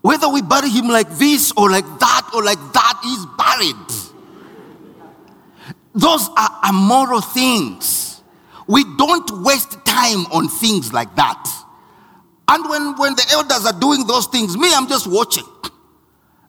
Whether 0.02 0.30
we 0.30 0.42
bury 0.42 0.70
him 0.70 0.88
like 0.88 1.10
this 1.18 1.52
or 1.58 1.70
like 1.70 1.86
that 2.00 2.30
or 2.34 2.44
like 2.44 2.60
that, 2.74 3.00
he's 3.04 3.26
buried. 3.38 3.76
Those 5.94 6.30
are 6.38 6.70
immoral 6.70 7.22
things. 7.22 8.22
We 8.68 8.84
don't 8.98 9.44
waste 9.44 9.84
time 9.86 10.26
on 10.32 10.48
things 10.48 10.94
like 10.94 11.16
that. 11.16 11.52
And 12.48 12.70
when, 12.70 12.96
when 12.98 13.16
the 13.16 13.26
elders 13.32 13.66
are 13.66 13.80
doing 13.80 14.06
those 14.06 14.28
things, 14.28 14.58
me, 14.58 14.72
I'm 14.74 14.88
just 14.88 15.08
watching. 15.08 15.46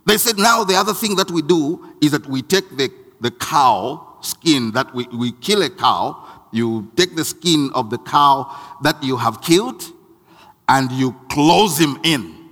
They 0.05 0.19
said, 0.19 0.37
now 0.37 0.65
the 0.65 0.75
other 0.75 0.93
thing 0.95 1.17
that 1.17 1.31
we 1.31 1.43
do 1.43 1.95
is 2.03 2.13
that 2.13 2.27
we 2.27 2.43
take 2.43 2.69
the, 2.77 2.93
the 3.21 3.31
cow 3.31 4.19
skin, 4.21 4.73
that 4.73 4.95
we, 4.95 5.07
we 5.07 5.33
kill 5.33 5.63
a 5.63 5.71
cow, 5.71 6.23
you 6.53 6.91
take 6.97 7.17
the 7.17 7.25
skin 7.25 7.71
of 7.75 7.91
the 7.91 7.99
cow 7.99 8.55
that 8.83 9.03
you 9.03 9.17
have 9.17 9.41
killed, 9.41 9.83
and 10.69 10.91
you 10.93 11.13
close 11.31 11.79
him 11.79 11.99
in 12.03 12.51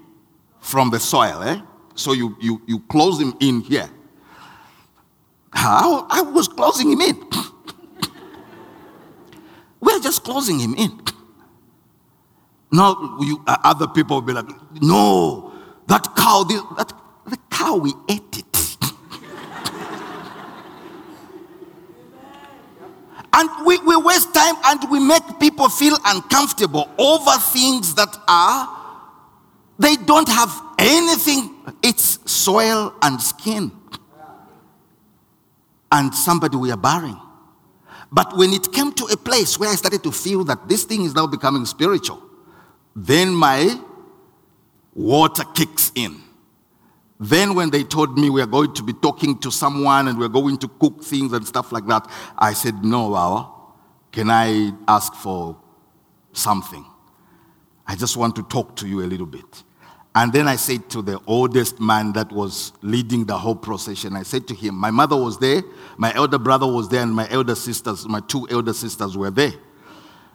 from 0.60 0.90
the 0.90 1.00
soil. 1.00 1.42
Eh? 1.42 1.60
So 1.94 2.12
you, 2.12 2.36
you, 2.40 2.62
you 2.66 2.80
close 2.80 3.20
him 3.20 3.34
in 3.40 3.60
here. 3.60 3.88
How? 5.52 6.06
I 6.10 6.22
was 6.22 6.48
closing 6.48 6.90
him 6.92 7.00
in. 7.00 7.16
We're 9.80 10.00
just 10.00 10.24
closing 10.24 10.58
him 10.58 10.74
in. 10.74 11.00
Now, 12.72 13.16
you, 13.20 13.42
uh, 13.46 13.56
other 13.62 13.86
people 13.86 14.16
will 14.16 14.26
be 14.26 14.32
like, 14.32 14.48
no, 14.82 15.52
that 15.86 16.08
cow, 16.16 16.42
this, 16.42 16.60
that, 16.76 16.92
the 17.26 17.38
cow, 17.50 17.76
we 17.76 17.92
ate 18.08 18.38
it. 18.38 18.53
And 23.36 23.66
we, 23.66 23.78
we 23.78 23.96
waste 23.96 24.32
time 24.32 24.54
and 24.64 24.88
we 24.90 25.00
make 25.00 25.22
people 25.40 25.68
feel 25.68 25.96
uncomfortable 26.06 26.88
over 26.98 27.32
things 27.40 27.92
that 27.96 28.16
are, 28.28 28.68
they 29.76 29.96
don't 29.96 30.28
have 30.28 30.52
anything. 30.78 31.52
It's 31.82 32.30
soil 32.30 32.94
and 33.02 33.20
skin. 33.20 33.72
And 35.90 36.14
somebody 36.14 36.56
we 36.56 36.70
are 36.70 36.76
burying. 36.76 37.20
But 38.12 38.36
when 38.36 38.52
it 38.52 38.72
came 38.72 38.92
to 38.92 39.04
a 39.06 39.16
place 39.16 39.58
where 39.58 39.70
I 39.70 39.74
started 39.74 40.04
to 40.04 40.12
feel 40.12 40.44
that 40.44 40.68
this 40.68 40.84
thing 40.84 41.04
is 41.04 41.14
now 41.14 41.26
becoming 41.26 41.66
spiritual, 41.66 42.22
then 42.94 43.34
my 43.34 43.80
water 44.94 45.42
kicks 45.54 45.90
in. 45.96 46.23
Then, 47.24 47.54
when 47.54 47.70
they 47.70 47.84
told 47.84 48.18
me 48.18 48.28
we 48.28 48.42
are 48.42 48.46
going 48.46 48.74
to 48.74 48.82
be 48.82 48.92
talking 48.92 49.38
to 49.38 49.50
someone 49.50 50.08
and 50.08 50.18
we're 50.18 50.28
going 50.28 50.58
to 50.58 50.68
cook 50.68 51.02
things 51.02 51.32
and 51.32 51.46
stuff 51.46 51.72
like 51.72 51.86
that, 51.86 52.10
I 52.36 52.52
said, 52.52 52.84
No, 52.84 53.08
Wawa, 53.08 53.50
can 54.12 54.30
I 54.30 54.72
ask 54.86 55.14
for 55.14 55.56
something? 56.32 56.84
I 57.86 57.96
just 57.96 58.16
want 58.16 58.36
to 58.36 58.42
talk 58.42 58.76
to 58.76 58.88
you 58.88 59.00
a 59.00 59.06
little 59.06 59.26
bit. 59.26 59.62
And 60.14 60.32
then 60.32 60.46
I 60.46 60.56
said 60.56 60.88
to 60.90 61.02
the 61.02 61.18
oldest 61.26 61.80
man 61.80 62.12
that 62.12 62.30
was 62.30 62.72
leading 62.82 63.24
the 63.24 63.36
whole 63.36 63.56
procession, 63.56 64.14
I 64.14 64.22
said 64.22 64.46
to 64.48 64.54
him, 64.54 64.74
My 64.74 64.90
mother 64.90 65.16
was 65.16 65.38
there, 65.38 65.62
my 65.96 66.14
elder 66.14 66.38
brother 66.38 66.66
was 66.66 66.88
there, 66.88 67.02
and 67.02 67.12
my 67.12 67.28
elder 67.30 67.54
sisters, 67.54 68.06
my 68.06 68.20
two 68.20 68.46
elder 68.50 68.72
sisters 68.74 69.16
were 69.16 69.30
there. 69.30 69.54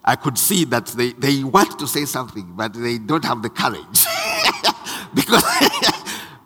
I 0.03 0.15
could 0.15 0.37
see 0.37 0.65
that 0.65 0.87
they, 0.87 1.11
they 1.13 1.43
want 1.43 1.77
to 1.79 1.87
say 1.87 2.05
something, 2.05 2.53
but 2.55 2.73
they 2.73 2.97
don't 2.97 3.23
have 3.23 3.41
the 3.41 3.49
courage. 3.49 4.05
because, 5.13 5.43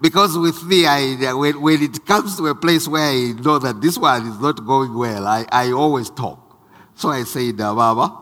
because 0.03 0.37
with 0.37 0.61
me, 0.65 0.85
I, 0.85 1.33
when, 1.33 1.61
when 1.61 1.81
it 1.81 2.05
comes 2.05 2.35
to 2.35 2.47
a 2.47 2.55
place 2.55 2.89
where 2.89 3.09
I 3.09 3.31
know 3.41 3.57
that 3.57 3.81
this 3.81 3.97
one 3.97 4.27
is 4.27 4.37
not 4.37 4.65
going 4.65 4.93
well, 4.93 5.25
I, 5.25 5.45
I 5.49 5.71
always 5.71 6.09
talk. 6.09 6.59
So 6.93 7.07
I 7.07 7.23
said, 7.23 7.55
Baba, 7.55 8.13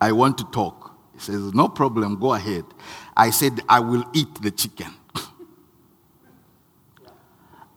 I 0.00 0.10
want 0.10 0.36
to 0.38 0.44
talk. 0.46 0.98
He 1.14 1.20
says, 1.20 1.54
No 1.54 1.68
problem, 1.68 2.18
go 2.18 2.34
ahead. 2.34 2.64
I 3.16 3.30
said, 3.30 3.60
I 3.68 3.78
will 3.78 4.04
eat 4.12 4.34
the 4.42 4.50
chicken. 4.50 4.92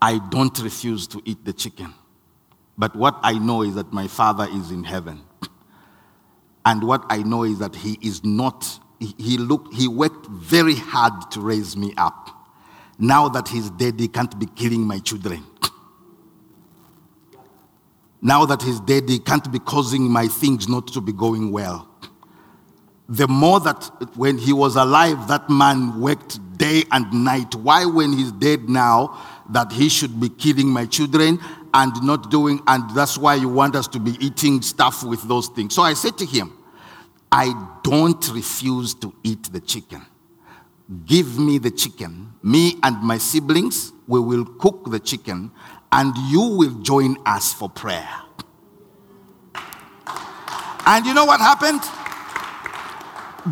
I 0.02 0.20
don't 0.32 0.58
refuse 0.64 1.06
to 1.10 1.22
eat 1.24 1.46
the 1.46 1.54
chicken. 1.54 1.94
But 2.80 2.96
what 2.96 3.20
I 3.22 3.34
know 3.34 3.62
is 3.62 3.76
that 3.76 3.94
my 3.94 4.08
Father 4.08 4.48
is 4.52 4.72
in 4.72 4.84
heaven. 4.84 5.22
And 6.66 6.84
what 6.84 7.06
I 7.12 7.20
know 7.20 7.44
is 7.44 7.60
that 7.60 7.76
He 7.76 8.00
is 8.02 8.24
not, 8.24 8.80
He, 9.00 9.38
looked, 9.38 9.76
He 9.76 9.88
worked 9.88 10.26
very 10.26 10.74
hard 10.74 11.30
to 11.30 11.42
raise 11.42 11.78
me 11.78 11.94
up. 11.96 12.35
Now 12.98 13.30
that 13.30 13.48
he's 13.48 13.70
dead, 13.72 14.00
he 14.00 14.08
can't 14.08 14.38
be 14.40 14.46
killing 14.46 14.82
my 14.82 15.00
children. 15.00 15.44
Now 18.22 18.46
that 18.46 18.62
he's 18.62 18.80
dead, 18.80 19.08
he 19.10 19.20
can't 19.20 19.52
be 19.52 19.60
causing 19.60 20.10
my 20.10 20.28
things 20.28 20.68
not 20.68 20.88
to 20.88 21.02
be 21.02 21.14
going 21.14 21.52
well. 21.52 21.88
The 23.08 23.28
more 23.28 23.60
that 23.60 23.84
when 24.16 24.38
he 24.38 24.52
was 24.52 24.76
alive, 24.76 25.28
that 25.28 25.48
man 25.50 26.02
worked 26.02 26.40
day 26.58 26.84
and 26.92 27.24
night. 27.24 27.54
Why, 27.54 27.86
when 27.86 28.14
he's 28.14 28.32
dead 28.32 28.68
now, 28.68 29.22
that 29.50 29.72
he 29.72 29.90
should 29.90 30.20
be 30.20 30.30
killing 30.30 30.68
my 30.68 30.86
children 30.86 31.40
and 31.74 32.02
not 32.02 32.32
doing, 32.32 32.62
and 32.68 32.90
that's 32.96 33.18
why 33.18 33.36
you 33.36 33.50
want 33.50 33.76
us 33.76 33.88
to 33.90 34.00
be 34.00 34.18
eating 34.26 34.62
stuff 34.62 35.04
with 35.04 35.22
those 35.28 35.50
things. 35.50 35.76
So 35.76 35.84
I 35.84 35.94
said 35.94 36.18
to 36.18 36.26
him, 36.26 36.58
I 37.32 37.54
don't 37.84 38.28
refuse 38.30 38.96
to 38.96 39.14
eat 39.24 39.52
the 39.52 39.60
chicken. 39.60 40.04
Give 41.06 41.40
me 41.40 41.58
the 41.58 41.72
chicken. 41.72 42.34
Me 42.44 42.78
and 42.84 43.02
my 43.02 43.18
siblings, 43.18 43.92
we 44.08 44.20
will 44.20 44.46
cook 44.46 44.92
the 44.92 45.00
chicken 45.00 45.52
and 45.92 46.16
you 46.30 46.42
will 46.42 46.80
join 46.82 47.18
us 47.26 47.54
for 47.54 47.70
prayer. 47.70 48.08
And 50.86 51.06
you 51.06 51.14
know 51.14 51.26
what 51.26 51.40
happened? 51.40 51.82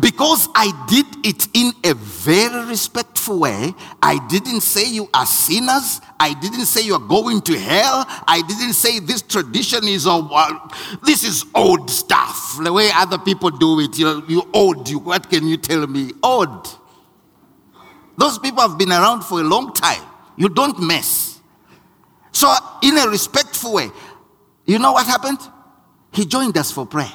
Because 0.00 0.48
I 0.54 0.72
did 0.88 1.06
it 1.24 1.48
in 1.54 1.72
a 1.84 1.94
very 1.94 2.66
respectful 2.66 3.40
way, 3.40 3.72
I 4.02 4.18
didn't 4.28 4.60
say 4.60 4.88
you 4.88 5.08
are 5.14 5.26
sinners. 5.26 6.00
I 6.18 6.34
didn't 6.34 6.66
say 6.66 6.82
you 6.82 6.94
are 6.94 7.08
going 7.08 7.40
to 7.42 7.58
hell. 7.58 8.04
I 8.26 8.42
didn't 8.46 8.74
say 8.74 8.98
this 8.98 9.22
tradition 9.22 9.86
is 9.86 10.06
of 10.06 10.30
uh, 10.32 10.58
this 11.04 11.22
is 11.22 11.44
old 11.54 11.90
stuff. 11.90 12.58
The 12.62 12.72
way 12.72 12.90
other 12.92 13.18
people 13.18 13.50
do 13.50 13.80
it, 13.80 13.96
you 13.98 14.24
you 14.28 14.48
old. 14.52 14.88
You, 14.88 14.98
what 14.98 15.30
can 15.30 15.46
you 15.46 15.56
tell 15.56 15.86
me? 15.86 16.10
Old. 16.22 16.78
Those 18.16 18.38
people 18.38 18.60
have 18.62 18.78
been 18.78 18.92
around 18.92 19.22
for 19.22 19.40
a 19.40 19.44
long 19.44 19.72
time. 19.72 20.02
You 20.36 20.48
don't 20.48 20.78
mess. 20.80 21.40
So, 22.32 22.52
in 22.82 22.96
a 22.98 23.08
respectful 23.08 23.74
way, 23.74 23.90
you 24.66 24.78
know 24.78 24.92
what 24.92 25.06
happened? 25.06 25.38
He 26.12 26.24
joined 26.24 26.56
us 26.56 26.70
for 26.70 26.86
prayer. 26.86 27.12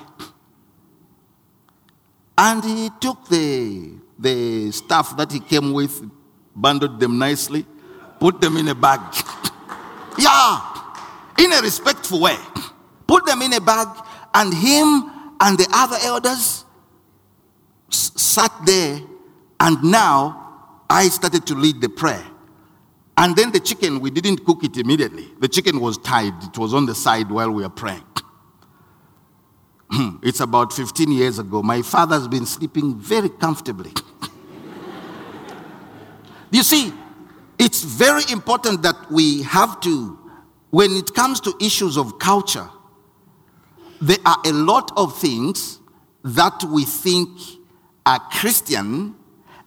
And 2.37 2.63
he 2.63 2.89
took 3.01 3.27
the, 3.27 3.91
the 4.17 4.71
stuff 4.71 5.17
that 5.17 5.31
he 5.31 5.39
came 5.41 5.73
with, 5.73 6.09
bundled 6.55 6.99
them 6.99 7.17
nicely, 7.17 7.65
put 8.19 8.39
them 8.39 8.55
in 8.55 8.67
a 8.69 8.75
bag. 8.75 9.01
yeah, 10.17 10.61
in 11.37 11.51
a 11.51 11.61
respectful 11.61 12.21
way. 12.21 12.37
Put 13.07 13.25
them 13.25 13.41
in 13.41 13.53
a 13.53 13.59
bag, 13.59 13.87
and 14.33 14.53
him 14.53 15.11
and 15.41 15.57
the 15.57 15.67
other 15.73 15.97
elders 16.01 16.63
s- 17.91 18.11
sat 18.15 18.51
there. 18.65 19.01
And 19.59 19.83
now 19.83 20.38
I 20.89 21.07
started 21.09 21.45
to 21.47 21.55
lead 21.55 21.81
the 21.81 21.89
prayer. 21.89 22.25
And 23.17 23.35
then 23.35 23.51
the 23.51 23.59
chicken, 23.59 23.99
we 23.99 24.11
didn't 24.11 24.45
cook 24.45 24.63
it 24.63 24.77
immediately. 24.77 25.27
The 25.39 25.47
chicken 25.47 25.79
was 25.79 25.97
tied, 25.97 26.33
it 26.43 26.57
was 26.57 26.73
on 26.73 26.85
the 26.85 26.95
side 26.95 27.29
while 27.29 27.51
we 27.51 27.63
were 27.63 27.69
praying. 27.69 28.03
Hmm, 29.91 30.17
it's 30.21 30.39
about 30.39 30.71
15 30.71 31.11
years 31.11 31.39
ago. 31.39 31.61
My 31.61 31.81
father's 31.81 32.27
been 32.27 32.45
sleeping 32.45 32.97
very 32.97 33.29
comfortably. 33.29 33.91
you 36.51 36.63
see, 36.63 36.93
it's 37.57 37.83
very 37.83 38.21
important 38.31 38.83
that 38.83 38.95
we 39.11 39.43
have 39.43 39.81
to, 39.81 40.17
when 40.69 40.91
it 40.91 41.13
comes 41.13 41.41
to 41.41 41.53
issues 41.59 41.97
of 41.97 42.19
culture, 42.19 42.69
there 43.99 44.19
are 44.25 44.37
a 44.45 44.53
lot 44.53 44.91
of 44.95 45.17
things 45.17 45.79
that 46.23 46.63
we 46.63 46.85
think 46.85 47.29
are 48.05 48.19
Christian 48.31 49.15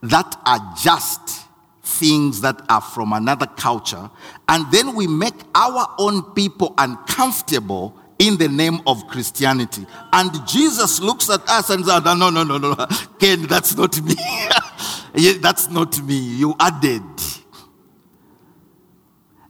that 0.03 0.37
are 0.45 0.75
just 0.81 1.47
things 1.83 2.41
that 2.41 2.61
are 2.69 2.81
from 2.81 3.13
another 3.13 3.47
culture, 3.47 4.11
and 4.49 4.71
then 4.73 4.95
we 4.95 5.07
make 5.07 5.35
our 5.55 5.95
own 5.99 6.23
people 6.35 6.75
uncomfortable 6.79 7.97
in 8.19 8.37
the 8.37 8.49
name 8.49 8.81
of 8.87 9.07
Christianity. 9.09 9.87
And 10.13 10.31
Jesus 10.47 11.01
looks 11.01 11.29
at 11.29 11.41
us 11.49 11.71
and 11.71 11.85
says, 11.85 12.05
No, 12.05 12.15
no, 12.15 12.31
no, 12.31 12.45
no, 12.45 12.59
no. 12.59 12.87
Ken, 13.19 13.43
that's 13.47 13.77
not 13.77 14.01
me. 14.03 14.15
that's 15.41 15.69
not 15.71 16.01
me. 16.03 16.19
You 16.19 16.55
added. 16.61 17.03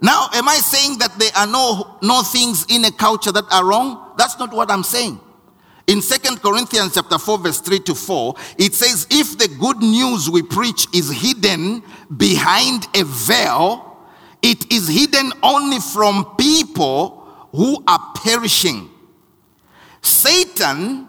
Now, 0.00 0.28
am 0.32 0.48
I 0.48 0.56
saying 0.56 0.98
that 0.98 1.16
there 1.18 1.30
are 1.36 1.46
no, 1.46 1.98
no 2.02 2.22
things 2.22 2.66
in 2.68 2.84
a 2.84 2.90
culture 2.90 3.30
that 3.30 3.44
are 3.52 3.64
wrong? 3.64 4.14
That's 4.16 4.38
not 4.38 4.52
what 4.52 4.70
I'm 4.70 4.82
saying. 4.82 5.20
In 5.86 6.00
Second 6.00 6.40
Corinthians 6.40 6.94
chapter 6.94 7.18
4 7.18 7.38
verse 7.38 7.60
3 7.60 7.80
to 7.80 7.94
4, 7.94 8.34
it 8.58 8.74
says 8.74 9.06
if 9.10 9.36
the 9.38 9.48
good 9.48 9.78
news 9.78 10.30
we 10.30 10.42
preach 10.42 10.86
is 10.94 11.10
hidden 11.10 11.82
behind 12.16 12.86
a 12.94 13.04
veil, 13.04 13.98
it 14.42 14.72
is 14.72 14.88
hidden 14.88 15.32
only 15.42 15.80
from 15.80 16.36
people 16.36 17.48
who 17.52 17.82
are 17.86 18.12
perishing. 18.16 18.90
Satan, 20.02 21.08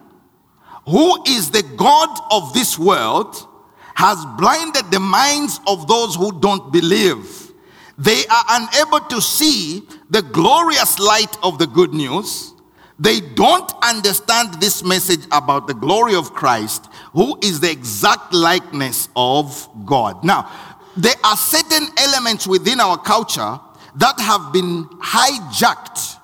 who 0.88 1.24
is 1.28 1.52
the 1.52 1.64
god 1.78 2.10
of 2.32 2.54
this 2.54 2.78
world, 2.78 3.48
has 3.96 4.24
blinded 4.38 4.90
the 4.92 5.00
minds 5.00 5.60
of 5.68 5.88
those 5.88 6.16
who 6.16 6.40
don't 6.40 6.74
believe. 6.74 7.52
They 7.98 8.26
are 8.26 8.46
unable 8.50 9.02
to 9.02 9.22
see 9.22 9.84
the 10.10 10.24
glorious 10.24 10.98
light 10.98 11.38
of 11.44 11.60
the 11.60 11.68
good 11.68 11.94
news 11.94 12.53
they 13.00 13.20
don't 13.20 13.72
understand 13.84 14.62
this 14.62 14.84
message 14.84 15.26
about 15.32 15.68
the 15.68 15.74
glory 15.74 16.16
of 16.16 16.34
Christ, 16.34 16.88
who 17.14 17.38
is 17.42 17.60
the 17.60 17.72
exact 17.72 18.34
likeness 18.34 19.10
of 19.16 19.68
God. 19.86 20.24
Now, 20.24 20.52
there 20.96 21.16
are 21.24 21.36
certain 21.36 21.88
elements 21.98 22.46
within 22.46 22.80
our 22.80 22.98
culture 22.98 23.60
that 23.96 24.20
have 24.20 24.54
been 24.54 24.86
hijacked 25.02 26.18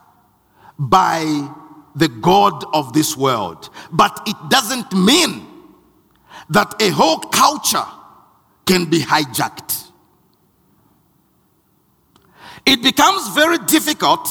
by 0.77 1.49
the 1.95 2.07
God 2.07 2.63
of 2.73 2.93
this 2.93 3.17
world. 3.17 3.69
But 3.91 4.21
it 4.27 4.37
doesn't 4.49 4.93
mean 4.93 5.47
that 6.49 6.81
a 6.81 6.89
whole 6.89 7.19
culture 7.19 7.85
can 8.65 8.85
be 8.85 8.99
hijacked. 8.99 9.89
It 12.65 12.83
becomes 12.83 13.29
very 13.29 13.57
difficult 13.65 14.29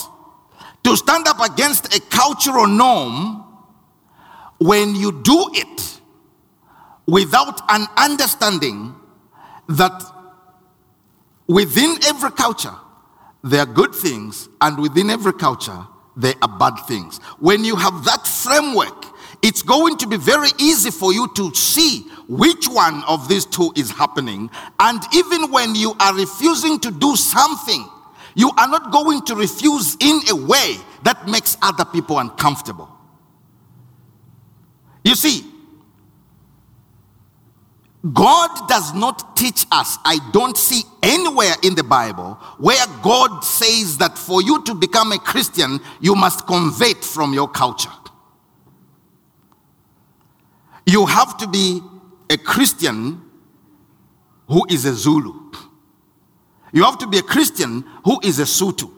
to 0.88 0.96
stand 0.96 1.28
up 1.28 1.38
against 1.40 1.94
a 1.94 2.00
cultural 2.08 2.66
norm 2.66 3.44
when 4.58 4.94
you 4.94 5.12
do 5.22 5.50
it 5.52 6.00
without 7.06 7.60
an 7.68 7.86
understanding 7.98 8.94
that 9.68 10.02
within 11.46 11.96
every 12.06 12.30
culture 12.30 12.74
there 13.44 13.60
are 13.60 13.66
good 13.66 13.94
things 13.94 14.48
and 14.62 14.78
within 14.78 15.10
every 15.10 15.32
culture 15.34 15.86
there 16.16 16.34
are 16.42 16.58
bad 16.58 16.76
things. 16.86 17.18
When 17.38 17.64
you 17.64 17.76
have 17.76 18.04
that 18.04 18.26
framework, 18.26 19.04
it's 19.42 19.62
going 19.62 19.98
to 19.98 20.06
be 20.06 20.16
very 20.16 20.48
easy 20.58 20.90
for 20.90 21.12
you 21.12 21.28
to 21.36 21.54
see 21.54 22.00
which 22.28 22.66
one 22.66 23.04
of 23.04 23.28
these 23.28 23.44
two 23.44 23.72
is 23.76 23.90
happening. 23.90 24.50
And 24.80 25.00
even 25.14 25.52
when 25.52 25.74
you 25.74 25.94
are 26.00 26.14
refusing 26.14 26.80
to 26.80 26.90
do 26.90 27.14
something, 27.14 27.88
you 28.38 28.52
are 28.56 28.68
not 28.68 28.92
going 28.92 29.20
to 29.22 29.34
refuse 29.34 29.96
in 29.98 30.20
a 30.30 30.36
way 30.36 30.76
that 31.02 31.26
makes 31.26 31.56
other 31.60 31.84
people 31.84 32.20
uncomfortable. 32.20 32.88
You 35.04 35.16
see, 35.16 35.44
God 38.12 38.68
does 38.68 38.94
not 38.94 39.36
teach 39.36 39.66
us. 39.72 39.98
I 40.04 40.20
don't 40.32 40.56
see 40.56 40.82
anywhere 41.02 41.54
in 41.64 41.74
the 41.74 41.82
Bible 41.82 42.34
where 42.58 42.86
God 43.02 43.40
says 43.40 43.98
that 43.98 44.16
for 44.16 44.40
you 44.40 44.62
to 44.66 44.74
become 44.76 45.10
a 45.10 45.18
Christian, 45.18 45.80
you 46.00 46.14
must 46.14 46.46
convert 46.46 47.04
from 47.04 47.34
your 47.34 47.48
culture. 47.48 47.90
You 50.86 51.06
have 51.06 51.36
to 51.38 51.48
be 51.48 51.82
a 52.30 52.36
Christian 52.36 53.20
who 54.46 54.64
is 54.70 54.84
a 54.84 54.94
Zulu. 54.94 55.48
You 56.72 56.84
have 56.84 56.98
to 56.98 57.06
be 57.06 57.18
a 57.18 57.22
Christian 57.22 57.84
who 58.04 58.20
is 58.22 58.38
a 58.38 58.44
Sotho. 58.44 58.90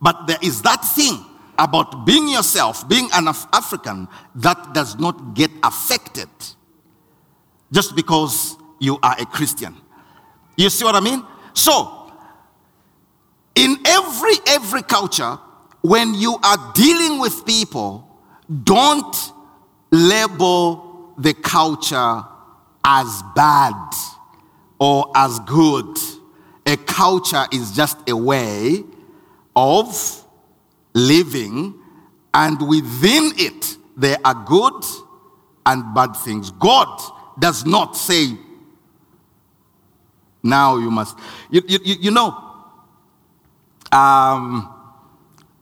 But 0.00 0.26
there 0.26 0.38
is 0.42 0.62
that 0.62 0.84
thing 0.84 1.24
about 1.58 2.06
being 2.06 2.28
yourself, 2.28 2.88
being 2.88 3.08
an 3.12 3.28
Af- 3.28 3.46
African, 3.52 4.08
that 4.36 4.72
does 4.72 4.96
not 4.98 5.34
get 5.34 5.50
affected 5.62 6.28
just 7.72 7.96
because 7.96 8.56
you 8.78 8.98
are 9.02 9.16
a 9.18 9.26
Christian. 9.26 9.76
You 10.56 10.70
see 10.70 10.84
what 10.84 10.94
I 10.94 11.00
mean? 11.00 11.24
So, 11.54 12.12
in 13.54 13.76
every 13.84 14.34
every 14.46 14.82
culture, 14.82 15.38
when 15.82 16.14
you 16.14 16.38
are 16.42 16.72
dealing 16.74 17.18
with 17.18 17.44
people, 17.44 18.08
don't 18.64 19.32
label 19.90 21.12
the 21.18 21.34
culture 21.34 22.22
as 22.84 23.22
bad 23.34 23.74
or 24.78 25.10
as 25.16 25.40
good 25.40 25.98
a 26.68 26.76
culture 26.76 27.46
is 27.50 27.72
just 27.72 27.96
a 28.08 28.14
way 28.14 28.84
of 29.56 30.24
living, 30.92 31.74
and 32.34 32.60
within 32.68 33.32
it, 33.36 33.76
there 33.96 34.18
are 34.22 34.34
good 34.34 34.84
and 35.64 35.94
bad 35.94 36.12
things. 36.12 36.50
God 36.50 37.00
does 37.38 37.64
not 37.64 37.96
say, 37.96 38.36
Now 40.42 40.76
you 40.76 40.90
must. 40.90 41.18
You, 41.50 41.62
you, 41.66 41.78
you 41.84 42.10
know, 42.10 42.36
um, 43.90 44.72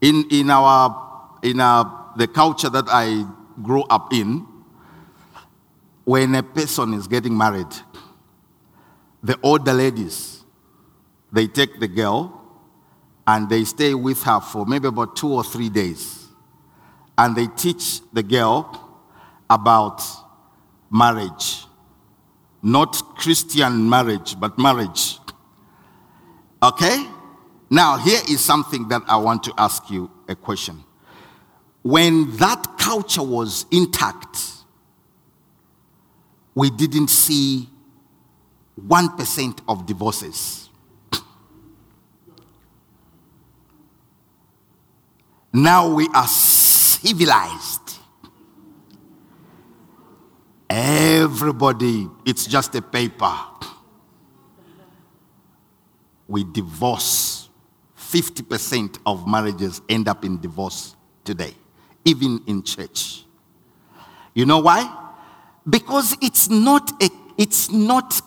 in, 0.00 0.26
in, 0.32 0.50
our, 0.50 1.38
in 1.42 1.60
our, 1.60 2.12
the 2.16 2.26
culture 2.26 2.68
that 2.68 2.86
I 2.88 3.24
grew 3.62 3.82
up 3.84 4.12
in, 4.12 4.44
when 6.04 6.34
a 6.34 6.42
person 6.42 6.94
is 6.94 7.06
getting 7.06 7.38
married, 7.38 7.72
the 9.22 9.38
older 9.42 9.72
ladies, 9.72 10.35
they 11.36 11.46
take 11.46 11.78
the 11.80 11.86
girl 11.86 12.40
and 13.26 13.50
they 13.50 13.62
stay 13.64 13.92
with 13.92 14.22
her 14.22 14.40
for 14.40 14.64
maybe 14.64 14.88
about 14.88 15.16
two 15.16 15.28
or 15.28 15.44
three 15.44 15.68
days. 15.68 16.28
And 17.18 17.36
they 17.36 17.46
teach 17.46 18.00
the 18.14 18.22
girl 18.22 19.04
about 19.50 20.02
marriage. 20.90 21.66
Not 22.62 23.16
Christian 23.16 23.86
marriage, 23.86 24.40
but 24.40 24.58
marriage. 24.58 25.18
Okay? 26.62 27.06
Now, 27.68 27.98
here 27.98 28.20
is 28.30 28.42
something 28.42 28.88
that 28.88 29.02
I 29.06 29.18
want 29.18 29.42
to 29.44 29.52
ask 29.58 29.90
you 29.90 30.10
a 30.28 30.34
question. 30.34 30.82
When 31.82 32.34
that 32.38 32.78
culture 32.78 33.22
was 33.22 33.66
intact, 33.70 34.38
we 36.54 36.70
didn't 36.70 37.08
see 37.08 37.68
1% 38.80 39.60
of 39.68 39.84
divorces. 39.84 40.65
Now 45.56 45.88
we 45.88 46.06
are 46.08 46.28
civilized. 46.28 47.96
Everybody, 50.68 52.10
it's 52.26 52.44
just 52.44 52.74
a 52.74 52.82
paper. 52.82 53.34
We 56.28 56.44
divorce. 56.44 57.48
50% 57.96 58.98
of 59.06 59.26
marriages 59.26 59.80
end 59.88 60.08
up 60.08 60.26
in 60.26 60.38
divorce 60.42 60.94
today, 61.24 61.54
even 62.04 62.42
in 62.46 62.62
church. 62.62 63.24
You 64.34 64.44
know 64.44 64.58
why? 64.58 65.10
Because 65.66 66.18
it's 66.20 66.50
not 66.50 67.02
a, 67.02 67.08
it's 67.38 67.70
not, 67.70 68.20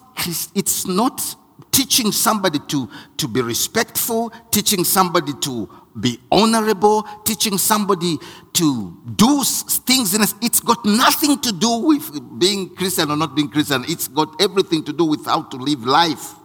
it's 0.56 0.88
not 0.88 1.36
teaching 1.70 2.12
somebody 2.12 2.58
to, 2.70 2.89
to 3.18 3.28
be 3.28 3.42
respectful, 3.42 4.34
teaching 4.50 4.84
somebody 4.84 5.34
to 5.42 5.70
be 5.99 6.19
honorable, 6.32 7.08
teaching 7.23 7.58
somebody 7.58 8.17
to 8.54 8.97
do 9.15 9.43
things. 9.43 10.13
It's 10.41 10.60
got 10.60 10.84
nothing 10.86 11.39
to 11.39 11.52
do 11.52 11.78
with 11.80 12.39
being 12.39 12.75
Christian 12.75 13.12
or 13.12 13.17
not 13.17 13.36
being 13.36 13.49
Christian. 13.49 13.86
It's 13.88 14.08
got 14.08 14.41
everything 14.41 14.84
to 14.86 14.93
do 14.93 15.06
with 15.06 15.25
how 15.25 15.43
to 15.43 15.58
live 15.58 15.86
life. 15.86 16.36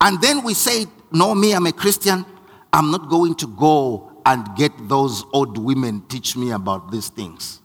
And 0.00 0.20
then 0.20 0.44
we 0.44 0.54
say, 0.54 0.86
No, 1.10 1.34
me, 1.34 1.52
I'm 1.52 1.66
a 1.66 1.72
Christian. 1.72 2.24
I'm 2.72 2.90
not 2.90 3.08
going 3.08 3.34
to 3.36 3.46
go 3.46 4.20
and 4.26 4.46
get 4.56 4.72
those 4.88 5.24
old 5.32 5.56
women 5.56 6.02
teach 6.08 6.36
me 6.36 6.50
about 6.50 6.92
these 6.92 7.08
things. 7.08 7.60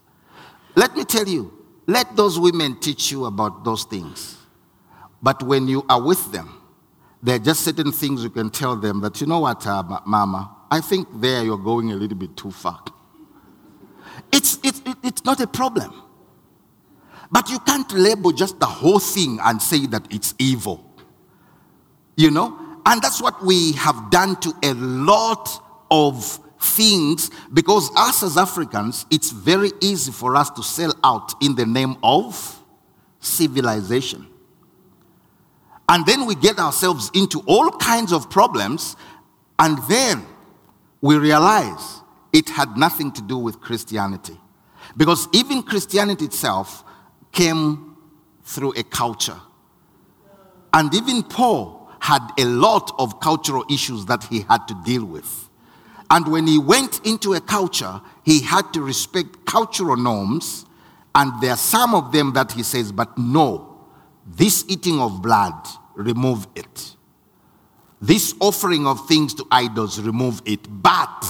Let 0.76 0.96
me 0.96 1.04
tell 1.04 1.28
you, 1.28 1.52
let 1.86 2.16
those 2.16 2.40
women 2.40 2.80
teach 2.80 3.12
you 3.12 3.26
about 3.26 3.66
those 3.66 3.84
things. 3.84 4.38
But 5.22 5.44
when 5.44 5.68
you 5.68 5.86
are 5.90 6.02
with 6.02 6.32
them, 6.32 6.63
there 7.24 7.38
are 7.38 7.40
just 7.40 7.64
certain 7.64 7.94
things 7.94 8.22
you 8.22 8.30
can 8.30 8.50
tell 8.50 8.76
them 8.76 9.00
that, 9.00 9.22
you 9.22 9.28
know 9.28 9.40
what, 9.40 9.66
uh, 9.66 9.82
Mama, 10.06 10.58
I 10.70 10.82
think 10.82 11.08
there 11.22 11.42
you're 11.42 11.58
going 11.58 11.90
a 11.94 11.96
little 11.96 12.18
bit 12.18 12.36
too 12.36 12.52
far. 12.52 12.84
It's, 14.32 14.60
it's, 14.62 14.82
it's 15.02 15.24
not 15.24 15.40
a 15.40 15.48
problem. 15.48 15.94
But 17.32 17.50
you 17.50 17.60
can't 17.60 17.90
label 17.94 18.34
just 18.34 18.60
the 18.60 18.66
whole 18.66 19.00
thing 19.00 19.40
and 19.42 19.62
say 19.62 19.86
that 19.88 20.06
it's 20.14 20.36
evil. 20.38 20.94
You 22.18 22.30
know? 22.30 22.60
And 22.86 23.02
that's 23.02 23.22
what 23.22 23.42
we 23.44 23.72
have 23.74 24.12
done 24.12 24.36
to 24.42 24.54
a 24.62 24.74
lot 24.74 25.50
of 25.90 26.40
things 26.60 27.32
because 27.54 27.90
us 27.96 28.22
as 28.22 28.36
Africans, 28.36 29.06
it's 29.10 29.32
very 29.32 29.72
easy 29.80 30.12
for 30.12 30.36
us 30.36 30.50
to 30.52 30.64
sell 30.64 30.94
out 31.06 31.34
in 31.42 31.56
the 31.56 31.66
name 31.66 31.96
of 32.04 32.62
civilization. 33.22 34.28
And 35.94 36.08
then 36.08 36.26
we 36.26 36.34
get 36.34 36.58
ourselves 36.58 37.12
into 37.14 37.42
all 37.46 37.70
kinds 37.70 38.12
of 38.12 38.28
problems, 38.28 38.96
and 39.60 39.78
then 39.88 40.26
we 41.02 41.20
realize 41.20 42.02
it 42.34 42.50
had 42.50 42.76
nothing 42.76 43.12
to 43.12 43.22
do 43.22 43.38
with 43.38 43.62
Christianity. 43.62 44.36
Because 44.98 45.28
even 45.34 45.62
Christianity 45.62 46.26
itself 46.26 46.84
came 47.32 47.96
through 48.44 48.74
a 48.76 48.82
culture. 48.82 49.40
And 50.74 50.92
even 50.96 51.22
Paul 51.22 51.92
had 52.00 52.28
a 52.40 52.46
lot 52.46 52.96
of 52.98 53.20
cultural 53.20 53.64
issues 53.70 54.08
that 54.08 54.24
he 54.24 54.40
had 54.50 54.68
to 54.70 54.74
deal 54.84 55.06
with. 55.06 55.48
And 56.10 56.28
when 56.28 56.48
he 56.48 56.58
went 56.58 57.06
into 57.06 57.36
a 57.36 57.40
culture, 57.40 58.02
he 58.24 58.40
had 58.42 58.74
to 58.74 58.82
respect 58.82 59.46
cultural 59.46 59.98
norms. 59.98 60.66
And 61.14 61.40
there 61.40 61.52
are 61.52 61.58
some 61.58 61.94
of 61.94 62.12
them 62.12 62.34
that 62.34 62.52
he 62.52 62.64
says, 62.64 62.92
but 62.92 63.16
no, 63.16 63.86
this 64.26 64.66
eating 64.68 65.00
of 65.00 65.22
blood, 65.22 65.54
remove 65.96 66.48
it. 66.56 66.96
This 68.02 68.36
offering 68.40 68.86
of 68.86 69.08
things 69.08 69.34
to 69.36 69.48
idols, 69.50 70.02
remove 70.02 70.42
it. 70.46 70.68
But 70.70 71.26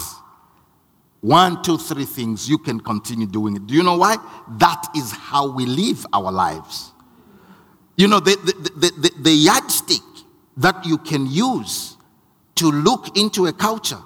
one, 1.21 1.61
two, 1.63 1.77
three 1.77 2.05
things, 2.05 2.49
you 2.49 2.57
can 2.57 2.79
continue 2.79 3.27
doing 3.27 3.55
it. 3.55 3.67
Do 3.67 3.73
you 3.73 3.83
know 3.83 3.97
why? 3.97 4.17
That 4.57 4.87
is 4.95 5.11
how 5.11 5.51
we 5.51 5.65
live 5.65 6.05
our 6.11 6.31
lives. 6.31 6.91
You 7.95 8.07
know, 8.07 8.19
the, 8.19 8.35
the, 8.75 8.91
the, 8.99 9.11
the, 9.21 9.31
yardstick 9.31 10.01
that 10.57 10.85
you 10.85 10.97
can 10.97 11.27
use 11.27 11.95
to 12.55 12.71
look 12.71 13.17
into 13.17 13.45
a 13.45 13.53
culture 13.53 14.01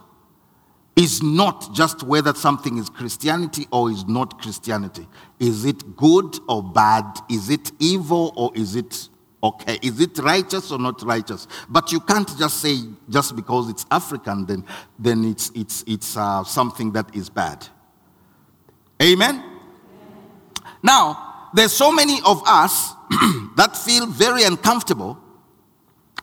is 0.97 1.23
not 1.23 1.73
just 1.73 2.03
whether 2.03 2.33
something 2.33 2.77
is 2.77 2.89
Christianity 2.89 3.65
or 3.71 3.89
is 3.89 4.05
not 4.07 4.41
Christianity. 4.41 5.07
Is 5.39 5.63
it 5.63 5.95
good 5.95 6.37
or 6.49 6.61
bad? 6.61 7.05
Is 7.29 7.49
it 7.49 7.71
evil 7.79 8.33
or 8.35 8.51
is 8.55 8.75
it 8.75 9.07
okay? 9.43 9.77
Is 9.81 9.99
it 9.99 10.17
righteous 10.19 10.71
or 10.71 10.79
not 10.79 11.01
righteous? 11.03 11.47
But 11.69 11.91
you 11.91 11.99
can't 11.99 12.29
just 12.37 12.61
say 12.61 12.77
just 13.09 13.35
because 13.35 13.69
it's 13.69 13.85
African, 13.91 14.45
then, 14.45 14.65
then 14.97 15.23
it's, 15.25 15.51
it's, 15.55 15.83
it's 15.87 16.17
uh, 16.17 16.43
something 16.43 16.91
that 16.93 17.15
is 17.15 17.29
bad. 17.29 17.67
Amen? 19.01 19.43
Now, 20.81 21.49
there's 21.53 21.73
so 21.73 21.91
many 21.91 22.19
of 22.25 22.41
us 22.45 22.91
that 23.55 23.77
feel 23.77 24.07
very 24.07 24.43
uncomfortable 24.43 25.17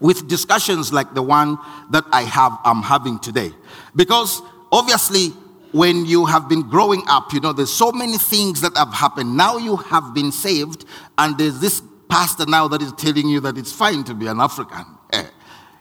with 0.00 0.26
discussions 0.28 0.92
like 0.92 1.14
the 1.14 1.22
one 1.22 1.58
that 1.90 2.04
I 2.12 2.22
have 2.22 2.58
I'm 2.64 2.82
having 2.82 3.18
today. 3.18 3.52
Because 3.94 4.42
obviously, 4.72 5.28
when 5.72 6.04
you 6.06 6.24
have 6.26 6.48
been 6.48 6.62
growing 6.68 7.02
up, 7.08 7.32
you 7.32 7.40
know, 7.40 7.52
there's 7.52 7.72
so 7.72 7.90
many 7.90 8.18
things 8.18 8.60
that 8.60 8.76
have 8.76 8.92
happened. 8.92 9.36
Now 9.36 9.56
you 9.56 9.76
have 9.76 10.14
been 10.14 10.30
saved, 10.30 10.84
and 11.18 11.36
there's 11.38 11.58
this 11.60 11.82
pastor 12.08 12.46
now 12.46 12.68
that 12.68 12.82
is 12.82 12.92
telling 12.92 13.28
you 13.28 13.40
that 13.40 13.58
it's 13.58 13.72
fine 13.72 14.04
to 14.04 14.14
be 14.14 14.26
an 14.26 14.40
African. 14.40 14.84
Eh. 15.12 15.26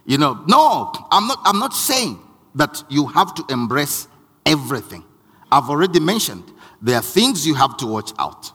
You 0.05 0.17
know, 0.17 0.43
no, 0.47 0.91
I'm 1.12 1.27
not, 1.27 1.39
I'm 1.45 1.59
not 1.59 1.73
saying 1.73 2.19
that 2.55 2.83
you 2.89 3.07
have 3.07 3.33
to 3.36 3.45
embrace 3.49 4.07
everything. 4.45 5.03
I've 5.51 5.69
already 5.69 5.99
mentioned 5.99 6.51
there 6.81 6.95
are 6.97 7.01
things 7.01 7.47
you 7.47 7.55
have 7.55 7.77
to 7.77 7.88
watch 7.88 8.12
out. 8.19 8.51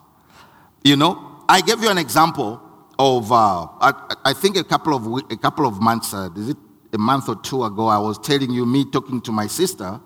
You 0.84 0.96
know, 0.96 1.42
I 1.48 1.60
gave 1.60 1.82
you 1.82 1.90
an 1.90 1.98
example 1.98 2.60
of, 2.98 3.32
uh, 3.32 3.66
I, 3.80 4.16
I, 4.24 4.32
think 4.32 4.56
a 4.56 4.64
couple 4.64 4.94
of, 4.94 5.30
a 5.30 5.36
couple 5.36 5.66
of 5.66 5.80
months, 5.80 6.12
uh, 6.12 6.28
is 6.36 6.50
it 6.50 6.56
a 6.92 6.98
month 6.98 7.28
or 7.28 7.36
two 7.36 7.64
ago, 7.64 7.86
I 7.86 7.98
was 7.98 8.18
telling 8.18 8.50
you, 8.50 8.66
me 8.66 8.84
talking 8.90 9.20
to 9.22 9.32
my 9.32 9.46
sister, 9.46 10.00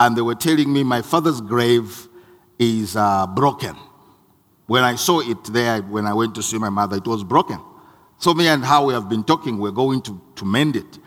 and 0.00 0.16
they 0.16 0.22
were 0.22 0.34
telling 0.34 0.72
me 0.72 0.82
my 0.82 1.02
father's 1.02 1.40
grave 1.40 2.08
is 2.58 2.96
uh, 2.96 3.26
broken. 3.26 3.76
When 4.72 4.84
I 4.84 4.94
saw 4.94 5.20
it 5.20 5.44
there, 5.52 5.82
when 5.82 6.06
I 6.06 6.14
went 6.14 6.34
to 6.36 6.42
see 6.42 6.56
my 6.56 6.70
mother, 6.70 6.96
it 6.96 7.04
was 7.06 7.22
broken. 7.22 7.60
So 8.16 8.32
me 8.32 8.48
and 8.48 8.64
how 8.64 8.86
we 8.86 8.94
have 8.94 9.06
been 9.06 9.22
talking, 9.22 9.58
we're 9.58 9.70
going 9.70 10.00
to, 10.00 10.18
to 10.36 10.46
mend 10.46 10.76
it. 10.76 10.98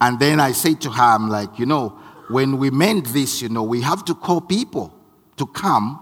And 0.00 0.20
then 0.20 0.38
I 0.38 0.52
say 0.52 0.74
to 0.74 0.90
her, 0.90 1.02
I'm 1.02 1.28
like, 1.28 1.58
you 1.58 1.66
know, 1.66 1.88
when 2.28 2.56
we 2.58 2.70
mend 2.70 3.06
this, 3.06 3.42
you 3.42 3.48
know, 3.48 3.64
we 3.64 3.80
have 3.80 4.04
to 4.04 4.14
call 4.14 4.40
people 4.40 4.94
to 5.38 5.46
come 5.48 5.98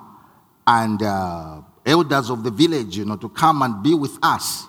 and 0.67 1.03
uh, 1.03 1.63
elders 1.87 2.29
of 2.29 2.45
the 2.45 2.51
village, 2.51 2.99
you 2.99 3.07
know, 3.07 3.17
to 3.17 3.31
come 3.31 3.63
and 3.63 3.83
be 3.83 3.95
with 3.95 4.19
us. 4.23 4.67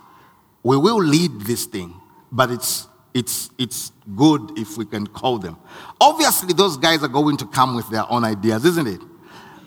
We 0.63 0.77
will 0.77 1.03
lead 1.03 1.41
this 1.41 1.65
thing, 1.65 1.93
but 2.31 2.51
it's 2.51 2.87
it's, 3.13 3.49
it's 3.57 3.91
good 4.15 4.57
if 4.57 4.77
we 4.77 4.85
can 4.85 5.07
call 5.07 5.39
them. 5.39 5.57
Obviously, 5.99 6.53
those 6.53 6.77
guys 6.77 7.03
are 7.03 7.09
going 7.09 7.35
to 7.35 7.47
come 7.47 7.75
with 7.75 7.89
their 7.89 8.09
own 8.09 8.23
ideas, 8.23 8.63
isn't 8.63 8.87
it? 8.87 9.01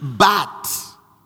But 0.01 0.82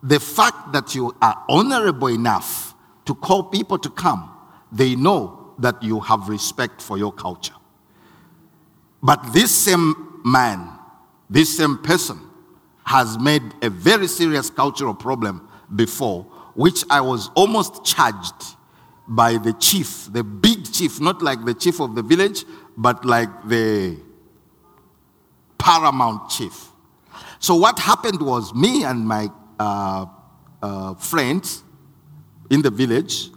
the 0.06 0.20
fact 0.20 0.72
that 0.72 0.94
you 0.94 1.14
are 1.20 1.44
honorable 1.48 2.06
enough 2.06 2.74
to 3.06 3.14
call 3.14 3.42
people 3.42 3.76
to 3.78 3.90
come, 3.90 4.32
they 4.70 4.94
know 4.94 5.54
that 5.58 5.82
you 5.82 5.98
have 6.00 6.28
respect 6.28 6.80
for 6.80 6.96
your 6.96 7.12
culture. 7.12 7.54
But 9.02 9.32
this 9.32 9.50
same 9.50 10.20
man, 10.24 10.70
this 11.28 11.56
same 11.56 11.78
person, 11.78 12.20
has 12.84 13.18
made 13.18 13.42
a 13.62 13.68
very 13.68 14.06
serious 14.06 14.48
cultural 14.48 14.94
problem 14.94 15.48
before, 15.74 16.22
which 16.54 16.84
I 16.88 17.00
was 17.00 17.30
almost 17.34 17.84
charged 17.84 18.56
by 19.08 19.38
the 19.38 19.54
chief, 19.54 20.08
the 20.12 20.22
big 20.22 20.72
chief, 20.72 21.00
not 21.00 21.20
like 21.20 21.44
the 21.44 21.54
chief 21.54 21.80
of 21.80 21.96
the 21.96 22.02
village, 22.02 22.44
but 22.76 23.04
like 23.04 23.48
the 23.48 23.98
paramount 25.58 26.30
chief. 26.30 26.68
So 27.40 27.56
what 27.56 27.80
happened 27.80 28.20
was 28.20 28.54
me 28.54 28.84
and 28.84 29.06
my 29.06 29.30
friends 30.98 31.62
in 32.50 32.62
the 32.62 32.70
village, 32.70 33.30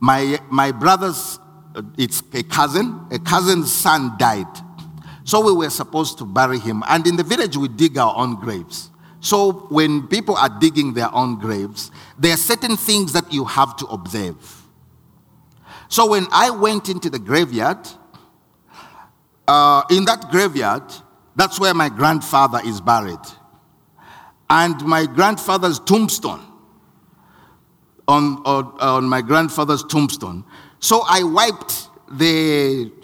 my, 0.00 0.38
my 0.50 0.70
brother's, 0.70 1.38
uh, 1.74 1.82
it's 1.96 2.22
a 2.34 2.42
cousin, 2.42 3.06
a 3.10 3.18
cousin's 3.18 3.72
son 3.72 4.16
died. 4.18 4.46
So 5.24 5.40
we 5.40 5.52
were 5.52 5.70
supposed 5.70 6.18
to 6.18 6.26
bury 6.26 6.58
him. 6.58 6.82
And 6.86 7.06
in 7.06 7.16
the 7.16 7.22
village, 7.22 7.56
we 7.56 7.68
dig 7.68 7.96
our 7.96 8.14
own 8.14 8.34
graves. 8.34 8.90
So 9.20 9.52
when 9.70 10.06
people 10.08 10.36
are 10.36 10.50
digging 10.60 10.92
their 10.92 11.12
own 11.14 11.38
graves, 11.38 11.90
there 12.18 12.34
are 12.34 12.36
certain 12.36 12.76
things 12.76 13.14
that 13.14 13.32
you 13.32 13.46
have 13.46 13.76
to 13.76 13.86
observe. 13.86 14.62
So 15.88 16.10
when 16.10 16.26
I 16.30 16.50
went 16.50 16.90
into 16.90 17.08
the 17.08 17.18
graveyard, 17.18 17.88
uh, 19.48 19.82
in 19.90 20.04
that 20.04 20.28
graveyard, 20.30 20.82
that's 21.36 21.58
where 21.58 21.72
my 21.72 21.88
grandfather 21.88 22.60
is 22.62 22.82
buried. 22.82 23.18
And 24.50 24.80
my 24.84 25.06
grandfather's 25.06 25.80
tombstone, 25.80 26.44
on, 28.06 28.42
on, 28.44 28.76
on 28.80 29.04
my 29.04 29.22
grandfather's 29.22 29.82
tombstone. 29.84 30.44
So 30.80 31.02
I 31.08 31.22
wiped 31.22 31.88
the, 32.10 32.92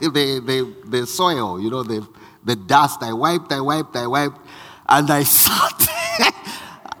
the, 0.00 0.42
the, 0.44 0.88
the 0.88 1.06
soil, 1.06 1.60
you 1.60 1.70
know, 1.70 1.82
the, 1.82 2.06
the 2.44 2.56
dust. 2.56 3.02
I 3.02 3.12
wiped, 3.12 3.52
I 3.52 3.60
wiped, 3.60 3.96
I 3.96 4.06
wiped, 4.06 4.40
and 4.88 5.10
I 5.10 5.22
sat. 5.22 5.88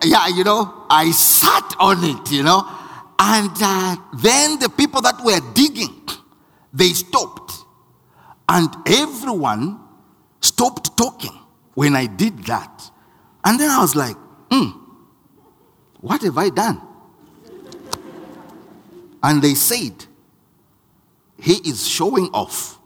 yeah, 0.04 0.28
you 0.28 0.44
know, 0.44 0.86
I 0.88 1.10
sat 1.10 1.74
on 1.78 2.04
it, 2.04 2.30
you 2.30 2.42
know. 2.42 2.62
And 3.18 3.50
uh, 3.60 3.96
then 4.22 4.58
the 4.58 4.68
people 4.68 5.00
that 5.02 5.22
were 5.24 5.40
digging, 5.54 6.08
they 6.72 6.90
stopped. 6.90 7.52
And 8.48 8.68
everyone 8.86 9.80
stopped 10.40 10.96
talking 10.96 11.32
when 11.74 11.96
I 11.96 12.06
did 12.06 12.44
that. 12.44 12.90
And 13.44 13.60
then 13.60 13.70
I 13.70 13.80
was 13.80 13.94
like, 13.94 14.16
hmm, 14.50 14.70
what 16.00 16.22
have 16.22 16.38
I 16.38 16.48
done? 16.48 16.80
And 19.22 19.42
they 19.42 19.54
said, 19.54 20.06
he 21.38 21.54
is 21.68 21.86
showing 21.86 22.30
off 22.32 22.78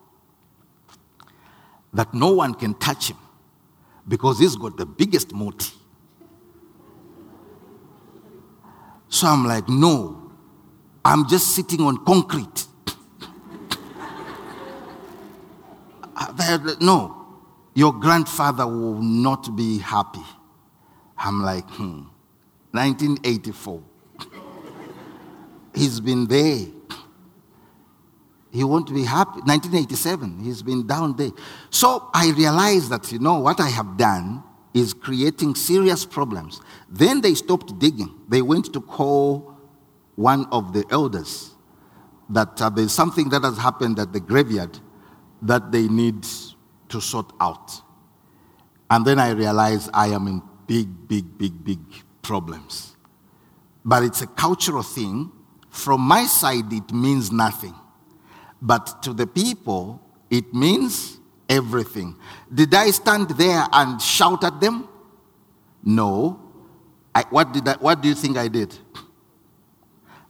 that 1.92 2.12
no 2.12 2.32
one 2.32 2.54
can 2.54 2.74
touch 2.74 3.10
him 3.10 3.16
because 4.06 4.38
he's 4.38 4.56
got 4.56 4.76
the 4.76 4.86
biggest 4.86 5.32
muti. 5.32 5.72
So 9.08 9.26
I'm 9.26 9.46
like, 9.46 9.68
no, 9.68 10.30
I'm 11.04 11.28
just 11.28 11.54
sitting 11.54 11.80
on 11.80 12.04
concrete. 12.04 12.66
No, 16.80 17.26
your 17.74 17.92
grandfather 17.92 18.66
will 18.66 19.00
not 19.00 19.54
be 19.54 19.78
happy. 19.78 20.24
I'm 21.18 21.42
like, 21.42 21.68
hmm, 21.70 22.02
1984. 22.72 23.82
He's 25.74 26.00
been 26.00 26.26
there. 26.26 26.66
He 28.50 28.64
won't 28.64 28.92
be 28.92 29.04
happy. 29.04 29.40
1987, 29.40 30.40
he's 30.40 30.62
been 30.62 30.86
down 30.86 31.16
there. 31.16 31.30
So 31.70 32.08
I 32.14 32.30
realized 32.30 32.90
that, 32.90 33.12
you 33.12 33.18
know, 33.18 33.38
what 33.40 33.60
I 33.60 33.68
have 33.68 33.96
done 33.96 34.42
is 34.74 34.94
creating 34.94 35.54
serious 35.54 36.04
problems. 36.04 36.60
Then 36.88 37.20
they 37.20 37.34
stopped 37.34 37.78
digging. 37.78 38.14
They 38.28 38.42
went 38.42 38.72
to 38.72 38.80
call 38.80 39.56
one 40.14 40.46
of 40.50 40.72
the 40.72 40.84
elders 40.90 41.54
that 42.30 42.60
uh, 42.60 42.68
there's 42.70 42.92
something 42.92 43.28
that 43.30 43.42
has 43.42 43.56
happened 43.56 43.98
at 43.98 44.12
the 44.12 44.20
graveyard 44.20 44.78
that 45.42 45.70
they 45.70 45.88
need 45.88 46.26
to 46.88 47.00
sort 47.00 47.32
out. 47.40 47.80
And 48.90 49.04
then 49.06 49.18
I 49.18 49.30
realized 49.30 49.90
I 49.92 50.08
am 50.08 50.26
in 50.26 50.42
big, 50.68 51.08
big, 51.08 51.36
big, 51.36 51.64
big 51.64 51.80
problems. 52.22 52.94
But 53.84 54.04
it's 54.04 54.22
a 54.22 54.26
cultural 54.28 54.84
thing. 54.84 55.32
From 55.70 56.02
my 56.02 56.24
side, 56.24 56.72
it 56.72 56.92
means 56.92 57.32
nothing. 57.32 57.74
But 58.62 59.02
to 59.02 59.12
the 59.12 59.26
people, 59.26 60.00
it 60.30 60.52
means 60.54 61.18
everything. 61.48 62.16
Did 62.54 62.74
I 62.74 62.90
stand 62.90 63.30
there 63.30 63.66
and 63.72 64.00
shout 64.00 64.44
at 64.44 64.60
them? 64.60 64.88
No. 65.82 66.38
I, 67.14 67.24
what, 67.30 67.52
did 67.52 67.66
I, 67.66 67.74
what 67.74 68.02
do 68.02 68.08
you 68.08 68.14
think 68.14 68.36
I 68.36 68.48
did? 68.48 68.76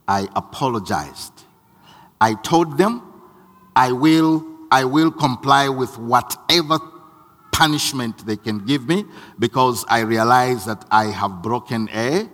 I 0.07 0.28
apologized. 0.36 1.32
I 2.20 2.34
told 2.34 2.78
them 2.78 3.03
I 3.74 3.93
will, 3.93 4.47
I 4.70 4.84
will 4.84 5.11
comply 5.11 5.68
with 5.68 5.99
whatever 5.99 6.78
punishment 7.59 8.24
they 8.24 8.36
can 8.36 8.64
give 8.64 8.86
me 8.86 9.04
because 9.36 9.84
I 9.88 10.00
realize 10.02 10.64
that 10.66 10.84
I 10.92 11.06
have 11.06 11.42
broken 11.42 11.88
a 11.92 12.28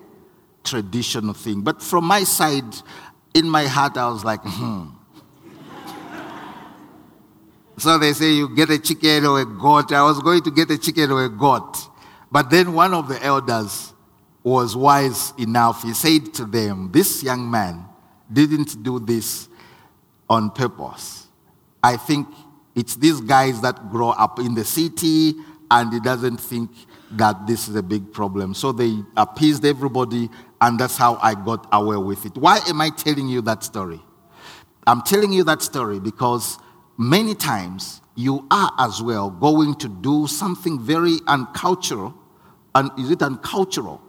traditional 0.62 1.32
thing. 1.32 1.62
But 1.62 1.80
from 1.80 2.04
my 2.04 2.24
side, 2.24 2.74
in 3.32 3.48
my 3.48 3.64
heart, 3.64 3.96
I 3.96 4.06
was 4.10 4.22
like, 4.22 4.40
hmm. 4.44 4.90
so 7.78 7.96
they 7.96 8.12
say 8.12 8.32
you 8.32 8.54
get 8.54 8.68
a 8.68 8.78
chicken 8.78 9.24
or 9.24 9.40
a 9.40 9.46
goat. 9.46 9.92
I 9.92 10.02
was 10.02 10.20
going 10.20 10.42
to 10.42 10.50
get 10.50 10.70
a 10.70 10.76
chicken 10.76 11.10
or 11.10 11.24
a 11.24 11.30
goat. 11.30 11.74
But 12.30 12.50
then 12.50 12.74
one 12.74 12.92
of 12.92 13.08
the 13.08 13.22
elders 13.24 13.94
was 14.42 14.76
wise 14.76 15.32
enough. 15.38 15.84
He 15.84 15.94
said 15.94 16.34
to 16.34 16.44
them, 16.44 16.90
This 16.92 17.22
young 17.22 17.50
man 17.50 17.86
didn't 18.30 18.82
do 18.82 19.00
this 19.00 19.48
on 20.28 20.50
purpose. 20.50 21.28
I 21.82 21.96
think 21.96 22.28
it's 22.74 22.96
these 22.96 23.20
guys 23.20 23.60
that 23.60 23.90
grow 23.90 24.10
up 24.10 24.38
in 24.38 24.54
the 24.54 24.64
city 24.64 25.34
and 25.70 25.92
he 25.92 26.00
doesn't 26.00 26.38
think 26.38 26.70
that 27.12 27.46
this 27.46 27.68
is 27.68 27.76
a 27.76 27.82
big 27.82 28.12
problem. 28.12 28.54
So 28.54 28.72
they 28.72 28.96
appeased 29.16 29.64
everybody, 29.64 30.28
and 30.60 30.78
that's 30.78 30.96
how 30.96 31.18
I 31.22 31.34
got 31.34 31.66
away 31.72 31.96
with 31.96 32.26
it. 32.26 32.36
Why 32.36 32.58
am 32.68 32.80
I 32.80 32.90
telling 32.90 33.28
you 33.28 33.40
that 33.42 33.62
story? 33.62 34.00
I'm 34.86 35.02
telling 35.02 35.32
you 35.32 35.44
that 35.44 35.62
story 35.62 36.00
because 36.00 36.58
many 36.98 37.34
times 37.34 38.00
you 38.16 38.46
are 38.50 38.72
as 38.78 39.02
well 39.02 39.30
going 39.30 39.74
to 39.76 39.88
do 39.88 40.26
something 40.26 40.78
very 40.80 41.16
uncultural. 41.26 42.14
And 42.74 42.90
is 42.98 43.10
it 43.10 43.22
uncultural? 43.22 44.02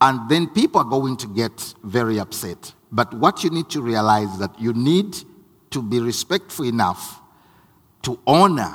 And 0.00 0.28
then 0.28 0.48
people 0.48 0.80
are 0.80 0.88
going 0.88 1.16
to 1.18 1.26
get 1.26 1.74
very 1.82 2.18
upset. 2.18 2.74
But 2.92 3.12
what 3.14 3.42
you 3.42 3.50
need 3.50 3.68
to 3.70 3.82
realize 3.82 4.28
is 4.28 4.38
that 4.38 4.60
you 4.60 4.72
need 4.72 5.16
to 5.70 5.82
be 5.82 6.00
respectful 6.00 6.64
enough 6.64 7.17
to 8.08 8.18
honor 8.26 8.72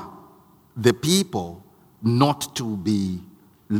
the 0.78 0.94
people, 0.94 1.64
not 2.04 2.56
to 2.56 2.78
be 2.78 3.20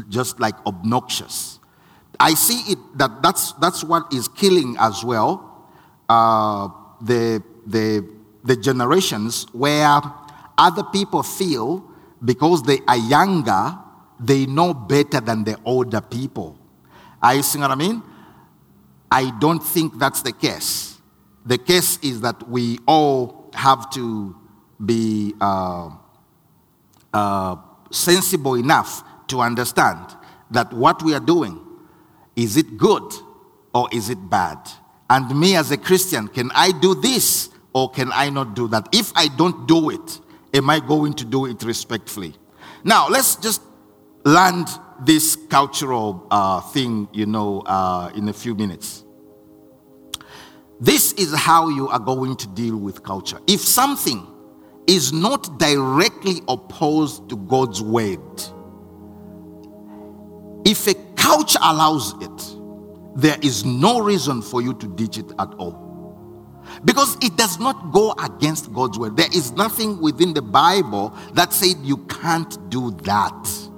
just 0.10 0.40
like 0.40 0.56
obnoxious. 0.66 1.60
I 2.20 2.34
see 2.34 2.72
it 2.72 2.80
that 2.98 3.22
that's, 3.22 3.52
that's 3.54 3.84
what 3.84 4.12
is 4.12 4.28
killing 4.28 4.76
as 4.80 5.04
well 5.04 5.68
uh, 6.10 6.70
the, 7.02 7.44
the, 7.68 8.10
the 8.44 8.56
generations 8.56 9.46
where 9.54 10.02
other 10.58 10.84
people 10.86 11.22
feel 11.22 11.88
because 12.26 12.64
they 12.64 12.80
are 12.88 12.98
younger, 12.98 13.78
they 14.20 14.48
know 14.48 14.74
better 14.74 15.20
than 15.22 15.44
the 15.44 15.56
older 15.66 16.02
people. 16.02 16.58
Are 17.22 17.36
you 17.36 17.44
seeing 17.44 17.62
what 17.62 17.70
I 17.70 17.76
mean? 17.76 18.02
I 19.12 19.32
don't 19.40 19.64
think 19.64 20.00
that's 20.00 20.24
the 20.24 20.32
case. 20.32 20.98
The 21.46 21.60
case 21.60 22.00
is 22.02 22.22
that 22.22 22.50
we 22.50 22.80
all 22.88 23.52
have 23.54 23.92
to 23.92 24.36
be 24.86 25.34
uh, 25.40 25.90
uh, 27.14 27.56
sensible 27.92 28.56
enough 28.56 29.04
to 29.28 29.42
understand 29.42 30.00
that 30.52 30.72
what 30.74 31.02
we 31.04 31.14
are 31.14 31.20
doing 31.20 31.60
is 32.36 32.58
it 32.58 32.78
good 32.78 33.14
or 33.74 33.88
is 33.92 34.10
it 34.10 34.30
bad? 34.30 34.58
And 35.10 35.40
me 35.40 35.56
as 35.56 35.72
a 35.72 35.78
Christian, 35.78 36.28
can 36.28 36.52
I 36.54 36.72
do 36.72 36.96
this 36.96 37.50
or 37.74 37.90
can 37.90 38.12
I 38.12 38.30
not 38.30 38.56
do 38.56 38.68
that? 38.70 38.90
If 38.92 39.12
I 39.16 39.28
don't 39.28 39.68
do 39.68 39.90
it, 39.90 40.20
am 40.54 40.70
I 40.70 40.80
going 40.80 41.14
to 41.16 41.26
do 41.26 41.46
it 41.46 41.64
respectfully? 41.64 42.34
Now, 42.84 43.08
let's 43.10 43.36
just 43.36 43.62
land 44.24 44.68
this 45.02 45.36
cultural 45.50 46.28
uh, 46.32 46.62
thing, 46.62 47.08
you 47.14 47.26
know, 47.26 47.62
uh, 47.62 48.12
in 48.16 48.30
a 48.30 48.34
few 48.34 48.56
minutes. 48.56 49.04
This 50.80 51.14
is 51.14 51.34
how 51.34 51.70
you 51.70 51.88
are 51.90 52.00
going 52.00 52.36
to 52.38 52.48
deal 52.48 52.78
with 52.78 53.04
culture. 53.04 53.40
If 53.48 53.62
something 53.62 54.28
is 54.88 55.14
not 55.14 55.60
directly 55.60 56.42
opposed 56.48 57.30
to 57.30 57.38
God's 57.38 57.82
word. 57.82 58.20
If 60.66 60.88
a 60.88 60.94
culture 61.16 61.60
allows 61.62 62.14
it, 62.22 62.56
there 63.16 63.38
is 63.42 63.66
no 63.66 64.02
reason 64.02 64.42
for 64.42 64.62
you 64.62 64.74
to 64.76 64.88
ditch 64.88 65.18
it 65.18 65.32
at 65.40 65.54
all. 65.56 65.84
Because 66.86 67.18
it 67.22 67.36
does 67.38 67.60
not 67.60 67.92
go 67.92 68.14
against 68.14 68.74
God's 68.74 68.98
word. 68.98 69.18
There 69.18 69.28
is 69.34 69.52
nothing 69.52 70.02
within 70.02 70.34
the 70.34 70.42
Bible 70.42 71.16
that 71.34 71.54
said 71.54 71.78
you 71.84 71.98
can't 72.06 72.70
do 72.70 72.92
that. 73.04 73.70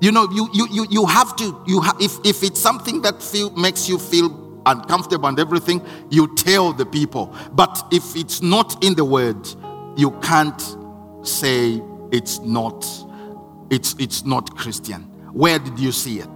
You 0.00 0.12
know, 0.12 0.28
you 0.30 0.48
you 0.52 0.68
you, 0.70 0.86
you 0.90 1.06
have 1.06 1.34
to 1.36 1.62
you 1.66 1.80
ha- 1.80 1.96
if 2.00 2.18
if 2.24 2.42
it's 2.42 2.60
something 2.60 3.00
that 3.02 3.22
feel 3.22 3.50
makes 3.52 3.88
you 3.88 3.98
feel 3.98 4.62
uncomfortable 4.66 5.28
and 5.28 5.38
everything, 5.38 5.84
you 6.10 6.34
tell 6.34 6.72
the 6.72 6.86
people. 6.86 7.34
But 7.52 7.86
if 7.90 8.14
it's 8.16 8.42
not 8.42 8.84
in 8.84 8.94
the 8.94 9.04
word, 9.04 9.48
you 9.96 10.10
can't 10.22 10.60
say 11.22 11.80
it's 12.12 12.40
not 12.40 12.84
it's 13.70 13.94
it's 13.98 14.24
not 14.24 14.56
Christian. 14.56 15.02
Where 15.32 15.58
did 15.58 15.78
you 15.78 15.92
see 15.92 16.20
it? 16.20 16.28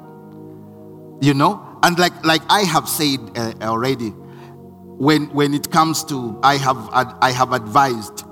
You 1.21 1.35
know? 1.35 1.65
And 1.83 1.99
like 1.99 2.25
like 2.25 2.43
I 2.49 2.63
have 2.63 2.89
said 2.89 3.19
uh, 3.37 3.53
already, 3.63 4.09
when 4.09 5.27
when 5.35 5.55
it 5.55 5.71
comes 5.71 6.03
to 6.05 6.39
I 6.43 6.57
have 6.57 6.89
I 6.93 7.31
have 7.31 7.53
advised 7.53 8.25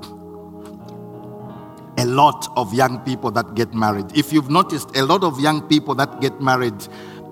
a 1.99 2.05
lot 2.05 2.49
of 2.57 2.75
young 2.75 2.99
people 3.01 3.31
that 3.31 3.55
get 3.55 3.73
married. 3.73 4.17
If 4.17 4.33
you've 4.33 4.51
noticed, 4.51 4.97
a 4.97 5.05
lot 5.05 5.25
of 5.25 5.41
young 5.41 5.67
people 5.67 5.95
that 5.95 6.21
get 6.21 6.41
married 6.43 6.75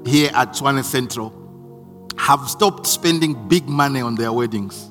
here 0.06 0.30
at 0.34 0.50
Tshwane 0.50 0.82
Central 0.84 1.32
have 2.16 2.48
stopped 2.48 2.86
spending 2.86 3.48
big 3.48 3.68
money 3.68 4.00
on 4.00 4.14
their 4.14 4.32
weddings. 4.32 4.90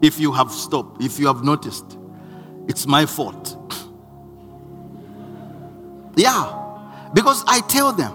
If 0.00 0.20
you 0.20 0.32
have 0.32 0.52
stopped, 0.52 1.02
if 1.02 1.18
you 1.18 1.26
have 1.26 1.42
noticed, 1.42 1.98
it's 2.68 2.86
my 2.86 3.06
fault. 3.06 3.56
Yeah, 6.16 6.52
because 7.14 7.44
I 7.46 7.60
tell 7.60 7.92
them, 7.92 8.12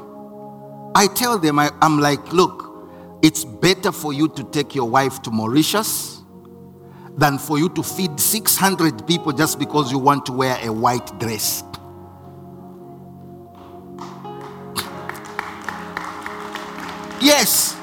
I 0.93 1.07
tell 1.07 1.39
them, 1.39 1.57
I, 1.57 1.71
I'm 1.81 2.01
like, 2.01 2.33
look, 2.33 2.89
it's 3.21 3.45
better 3.45 3.93
for 3.93 4.11
you 4.11 4.27
to 4.27 4.43
take 4.43 4.75
your 4.75 4.89
wife 4.89 5.21
to 5.21 5.31
Mauritius 5.31 6.21
than 7.15 7.37
for 7.37 7.57
you 7.57 7.69
to 7.69 7.81
feed 7.81 8.19
600 8.19 9.07
people 9.07 9.31
just 9.31 9.57
because 9.57 9.89
you 9.89 9.99
want 9.99 10.25
to 10.25 10.33
wear 10.33 10.57
a 10.61 10.71
white 10.71 11.17
dress. 11.19 11.63
Yes. 17.21 17.77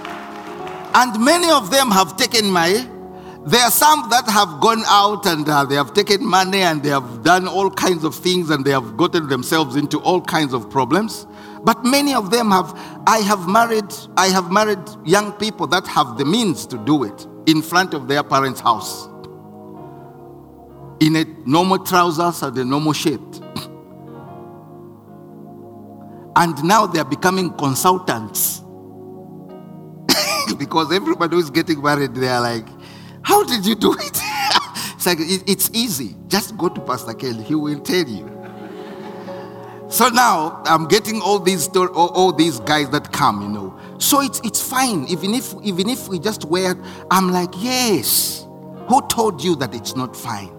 And 0.92 1.18
many 1.24 1.50
of 1.50 1.70
them 1.70 1.90
have 1.90 2.18
taken 2.18 2.50
my. 2.50 2.86
There 3.46 3.62
are 3.62 3.70
some 3.70 4.10
that 4.10 4.28
have 4.28 4.60
gone 4.60 4.82
out 4.86 5.24
and 5.24 5.48
uh, 5.48 5.64
they 5.64 5.74
have 5.74 5.94
taken 5.94 6.24
money 6.24 6.60
and 6.60 6.82
they 6.82 6.90
have 6.90 7.22
done 7.22 7.48
all 7.48 7.70
kinds 7.70 8.04
of 8.04 8.14
things 8.14 8.50
and 8.50 8.64
they 8.64 8.70
have 8.70 8.98
gotten 8.98 9.28
themselves 9.28 9.76
into 9.76 9.98
all 10.00 10.20
kinds 10.20 10.52
of 10.52 10.68
problems. 10.68 11.26
But 11.64 11.84
many 11.84 12.14
of 12.14 12.30
them 12.30 12.50
have. 12.50 12.72
I 13.06 13.18
have 13.18 13.48
married. 13.48 13.92
I 14.16 14.28
have 14.28 14.50
married 14.52 14.78
young 15.04 15.32
people 15.32 15.66
that 15.68 15.86
have 15.86 16.18
the 16.18 16.24
means 16.24 16.66
to 16.66 16.78
do 16.78 17.04
it 17.04 17.26
in 17.46 17.62
front 17.62 17.94
of 17.94 18.08
their 18.08 18.22
parents' 18.22 18.60
house 18.60 19.06
in 21.00 21.16
a 21.16 21.24
normal 21.46 21.78
trousers 21.78 22.42
and 22.42 22.56
a 22.58 22.64
normal 22.64 22.92
shirt. 22.92 23.20
And 26.36 26.62
now 26.62 26.86
they 26.86 27.00
are 27.00 27.04
becoming 27.04 27.50
consultants. 27.54 28.62
because 30.58 30.92
everybody 30.92 31.34
who 31.34 31.40
is 31.40 31.50
getting 31.50 31.82
married, 31.82 32.14
they 32.14 32.28
are 32.28 32.40
like, 32.40 32.66
How 33.22 33.44
did 33.44 33.66
you 33.66 33.74
do 33.74 33.92
it? 33.94 34.00
it's 34.94 35.06
like, 35.06 35.18
It's 35.20 35.70
easy. 35.72 36.16
Just 36.28 36.56
go 36.56 36.68
to 36.68 36.80
Pastor 36.80 37.14
Kelly, 37.14 37.42
he 37.42 37.54
will 37.54 37.80
tell 37.80 38.06
you. 38.06 38.28
So 39.90 40.08
now 40.08 40.62
I'm 40.66 40.86
getting 40.86 41.20
all 41.20 41.40
these 41.40 41.66
all, 41.76 41.88
all 41.88 42.32
these 42.32 42.60
guys 42.60 42.90
that 42.90 43.12
come, 43.12 43.42
you 43.42 43.48
know. 43.48 43.78
So 43.98 44.20
it's 44.20 44.40
it's 44.44 44.62
fine. 44.62 45.04
Even 45.08 45.34
if 45.34 45.52
even 45.64 45.88
if 45.88 46.06
we 46.08 46.20
just 46.20 46.44
wear, 46.44 46.76
I'm 47.10 47.32
like, 47.32 47.50
yes. 47.56 48.46
Who 48.88 49.06
told 49.08 49.42
you 49.42 49.56
that 49.56 49.74
it's 49.74 49.96
not 49.96 50.16
fine? 50.16 50.52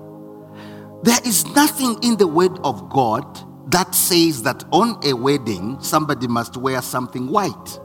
There 1.03 1.19
is 1.25 1.45
nothing 1.55 1.97
in 2.03 2.17
the 2.17 2.27
word 2.27 2.59
of 2.63 2.89
God 2.89 3.25
that 3.71 3.95
says 3.95 4.43
that 4.43 4.65
on 4.71 4.99
a 5.05 5.13
wedding 5.13 5.81
somebody 5.81 6.27
must 6.27 6.57
wear 6.57 6.81
something 6.81 7.27
white. 7.27 7.79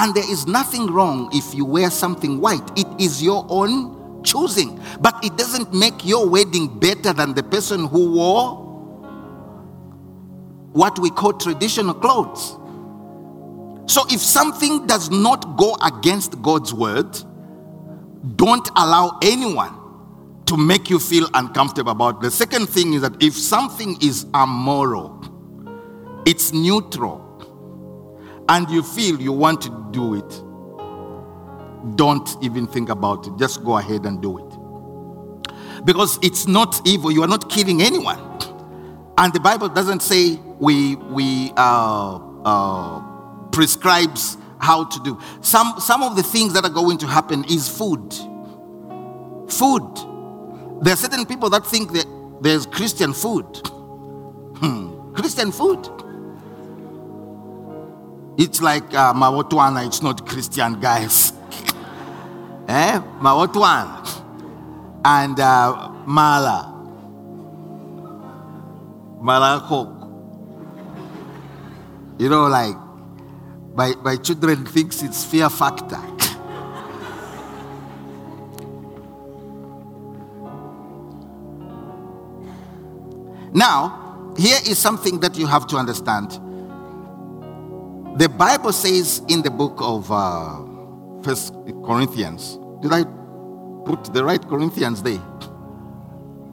And 0.00 0.14
there 0.14 0.28
is 0.30 0.46
nothing 0.46 0.86
wrong 0.86 1.28
if 1.30 1.54
you 1.54 1.66
wear 1.66 1.90
something 1.90 2.40
white. 2.40 2.66
It 2.74 2.86
is 2.98 3.22
your 3.22 3.44
own 3.50 4.24
choosing. 4.24 4.80
But 4.98 5.22
it 5.22 5.36
doesn't 5.36 5.74
make 5.74 6.06
your 6.06 6.26
wedding 6.26 6.78
better 6.78 7.12
than 7.12 7.34
the 7.34 7.42
person 7.42 7.86
who 7.86 8.12
wore 8.12 8.56
what 10.72 10.98
we 10.98 11.10
call 11.10 11.34
traditional 11.34 11.92
clothes. 11.92 12.56
So 13.92 14.06
if 14.08 14.20
something 14.20 14.86
does 14.86 15.10
not 15.10 15.58
go 15.58 15.76
against 15.82 16.40
God's 16.40 16.72
word, 16.72 17.14
don't 18.36 18.68
allow 18.76 19.18
anyone 19.20 19.76
to 20.46 20.56
make 20.56 20.88
you 20.88 20.98
feel 20.98 21.28
uncomfortable 21.34 21.92
about. 21.92 22.22
The 22.22 22.30
second 22.30 22.70
thing 22.70 22.94
is 22.94 23.02
that 23.02 23.22
if 23.22 23.34
something 23.34 23.98
is 24.00 24.24
amoral, 24.32 25.18
it's 26.24 26.54
neutral, 26.54 27.29
and 28.50 28.68
you 28.68 28.82
feel 28.82 29.20
you 29.20 29.32
want 29.32 29.62
to 29.62 29.88
do 29.90 30.14
it, 30.14 31.96
don't 31.96 32.36
even 32.42 32.66
think 32.66 32.90
about 32.90 33.26
it. 33.26 33.32
Just 33.38 33.64
go 33.64 33.78
ahead 33.78 34.04
and 34.04 34.20
do 34.20 34.38
it. 34.38 35.84
Because 35.86 36.18
it's 36.22 36.46
not 36.46 36.86
evil, 36.86 37.10
you 37.10 37.22
are 37.22 37.28
not 37.28 37.48
killing 37.48 37.80
anyone. 37.80 38.18
And 39.16 39.32
the 39.32 39.40
Bible 39.40 39.68
doesn't 39.68 40.00
say 40.00 40.36
we, 40.58 40.96
we 40.96 41.52
uh, 41.56 42.18
uh, 42.44 43.00
prescribes 43.52 44.36
how 44.58 44.84
to 44.84 45.02
do. 45.02 45.18
Some, 45.40 45.80
some 45.80 46.02
of 46.02 46.16
the 46.16 46.22
things 46.22 46.52
that 46.52 46.64
are 46.64 46.70
going 46.70 46.98
to 46.98 47.06
happen 47.06 47.44
is 47.44 47.66
food. 47.66 48.12
Food 49.48 50.10
there 50.82 50.94
are 50.94 50.96
certain 50.96 51.26
people 51.26 51.50
that 51.50 51.66
think 51.66 51.92
that 51.92 52.06
there's 52.40 52.64
Christian 52.64 53.12
food. 53.12 53.44
Hmm. 54.56 55.12
Christian 55.12 55.52
food. 55.52 55.86
It's 58.42 58.62
like 58.62 58.94
uh, 58.94 59.12
Mawotwana, 59.12 59.86
it's 59.86 60.00
not 60.00 60.26
Christian, 60.26 60.80
guys. 60.80 61.34
eh? 62.68 62.98
Mawotwana. 63.20 64.08
And 65.04 65.38
uh, 65.38 65.90
Mala. 66.06 66.74
Mala 69.20 69.62
Coke. 69.68 70.08
You 72.18 72.30
know, 72.30 72.46
like, 72.46 72.76
my, 73.74 73.92
my 74.02 74.16
children 74.16 74.64
thinks 74.64 75.02
it's 75.02 75.22
fear 75.22 75.50
factor. 75.50 76.00
Now, 83.52 84.32
here 84.38 84.56
is 84.66 84.78
something 84.78 85.20
that 85.20 85.36
you 85.36 85.46
have 85.46 85.66
to 85.66 85.76
understand. 85.76 86.40
The 88.16 88.28
Bible 88.28 88.72
says 88.72 89.22
in 89.28 89.42
the 89.42 89.50
book 89.50 89.78
of 89.80 90.10
uh, 90.10 90.62
First 91.22 91.54
Corinthians, 91.84 92.58
did 92.82 92.92
I 92.92 93.04
put 93.84 94.12
the 94.12 94.24
right 94.24 94.42
Corinthians 94.46 95.02
there? 95.02 95.22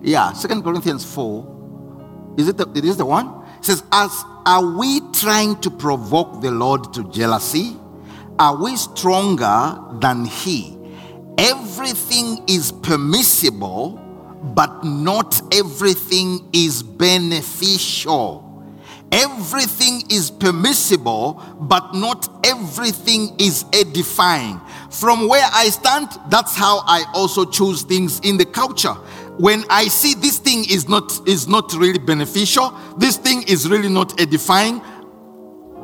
Yeah, 0.01 0.33
Second 0.33 0.63
Corinthians 0.63 1.03
4. 1.03 2.35
Is 2.37 2.47
it 2.47 2.57
the, 2.57 2.71
it 2.75 2.85
is 2.85 2.97
the 2.97 3.05
one? 3.05 3.27
It 3.57 3.65
says, 3.65 3.83
As 3.91 4.23
are 4.45 4.65
we 4.65 5.01
trying 5.11 5.59
to 5.61 5.69
provoke 5.69 6.41
the 6.41 6.51
Lord 6.51 6.93
to 6.93 7.09
jealousy? 7.11 7.75
Are 8.39 8.55
we 8.55 8.75
stronger 8.75 9.79
than 9.99 10.25
He? 10.25 10.77
Everything 11.37 12.43
is 12.47 12.71
permissible 12.71 14.03
but 14.41 14.83
not 14.83 15.41
everything 15.53 16.47
is 16.53 16.83
beneficial. 16.83 18.43
Everything 19.11 20.03
is 20.09 20.29
permissible, 20.29 21.41
but 21.61 21.93
not 21.93 22.45
everything 22.45 23.35
is 23.39 23.65
edifying. 23.71 24.59
From 24.91 25.27
where 25.27 25.47
I 25.53 25.69
stand, 25.69 26.09
that's 26.29 26.55
how 26.55 26.79
I 26.85 27.05
also 27.13 27.45
choose 27.45 27.83
things 27.83 28.19
in 28.21 28.37
the 28.37 28.45
culture. 28.45 28.93
When 29.39 29.63
I 29.69 29.87
see 29.87 30.13
this 30.13 30.39
thing 30.39 30.65
is 30.69 30.89
not 30.89 31.27
is 31.27 31.47
not 31.47 31.73
really 31.73 31.99
beneficial, 31.99 32.77
this 32.97 33.17
thing 33.17 33.43
is 33.43 33.69
really 33.69 33.89
not 33.89 34.19
edifying, 34.19 34.81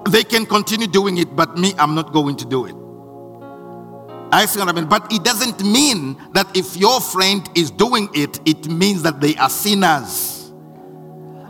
they 0.09 0.23
can 0.23 0.45
continue 0.45 0.87
doing 0.87 1.17
it, 1.17 1.35
but 1.35 1.57
me, 1.57 1.73
I'm 1.77 1.95
not 1.95 2.11
going 2.11 2.35
to 2.37 2.45
do 2.45 2.65
it. 2.65 2.75
I 4.33 4.47
see 4.47 4.59
what 4.59 4.67
I 4.67 4.71
mean. 4.71 4.85
But 4.89 5.13
it 5.13 5.23
doesn't 5.23 5.63
mean 5.63 6.17
that 6.33 6.57
if 6.57 6.75
your 6.75 6.99
friend 6.99 7.47
is 7.55 7.69
doing 7.69 8.09
it, 8.13 8.39
it 8.45 8.67
means 8.67 9.03
that 9.03 9.21
they 9.21 9.35
are 9.35 9.49
sinners. 9.49 10.42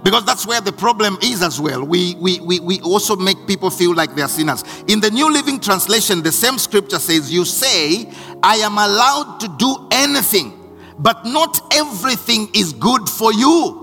Because 0.03 0.25
that's 0.25 0.45
where 0.45 0.59
the 0.59 0.73
problem 0.73 1.17
is 1.23 1.41
as 1.41 1.61
well. 1.61 1.83
We, 1.85 2.15
we, 2.15 2.39
we, 2.41 2.59
we 2.59 2.81
also 2.81 3.15
make 3.15 3.47
people 3.47 3.69
feel 3.69 3.95
like 3.95 4.15
they 4.15 4.21
are 4.21 4.27
sinners. 4.27 4.63
In 4.87 4.99
the 4.99 5.09
New 5.09 5.31
Living 5.31 5.59
Translation, 5.59 6.21
the 6.21 6.31
same 6.31 6.57
scripture 6.57 6.99
says, 6.99 7.31
You 7.31 7.45
say, 7.45 8.11
I 8.43 8.57
am 8.57 8.73
allowed 8.73 9.39
to 9.39 9.47
do 9.57 9.87
anything, 9.91 10.53
but 10.99 11.25
not 11.25 11.73
everything 11.73 12.49
is 12.53 12.73
good 12.73 13.07
for 13.07 13.33
you. 13.33 13.79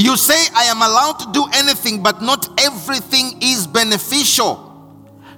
You 0.00 0.16
say, 0.16 0.38
I 0.54 0.64
am 0.64 0.82
allowed 0.82 1.18
to 1.20 1.32
do 1.32 1.46
anything, 1.54 2.02
but 2.02 2.20
not 2.20 2.60
everything 2.60 3.40
is 3.40 3.66
beneficial. 3.66 4.64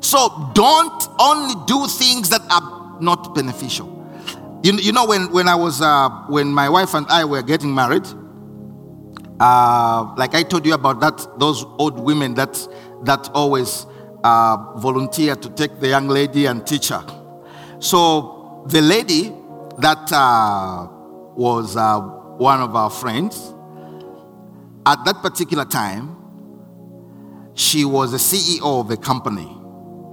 So 0.00 0.50
don't 0.54 1.08
only 1.18 1.54
do 1.66 1.86
things 1.86 2.30
that 2.30 2.40
are 2.50 2.98
not 3.00 3.34
beneficial. 3.34 3.96
You, 4.62 4.74
you 4.74 4.92
know, 4.92 5.06
when, 5.06 5.30
when 5.30 5.46
I 5.48 5.54
was, 5.54 5.82
uh, 5.82 6.08
when 6.28 6.48
my 6.48 6.68
wife 6.68 6.94
and 6.94 7.06
I 7.08 7.24
were 7.24 7.42
getting 7.42 7.74
married, 7.74 8.06
uh, 9.40 10.14
like 10.16 10.34
I 10.34 10.42
told 10.42 10.66
you 10.66 10.74
about 10.74 11.00
that, 11.00 11.38
those 11.38 11.64
old 11.78 11.98
women 11.98 12.34
that, 12.34 12.58
that 13.04 13.30
always 13.32 13.86
uh, 14.22 14.74
volunteer 14.76 15.34
to 15.34 15.48
take 15.50 15.80
the 15.80 15.88
young 15.88 16.08
lady 16.08 16.46
and 16.46 16.66
teach 16.66 16.88
her. 16.88 17.04
So 17.78 18.64
the 18.66 18.82
lady 18.82 19.32
that 19.78 20.12
uh, 20.12 20.88
was 21.34 21.76
uh, 21.76 22.00
one 22.00 22.60
of 22.60 22.76
our 22.76 22.90
friends, 22.90 23.54
at 24.84 25.02
that 25.04 25.22
particular 25.22 25.64
time, 25.64 26.16
she 27.54 27.84
was 27.84 28.12
the 28.12 28.18
CEO 28.18 28.80
of 28.80 28.90
a 28.90 28.96
company. 28.96 29.56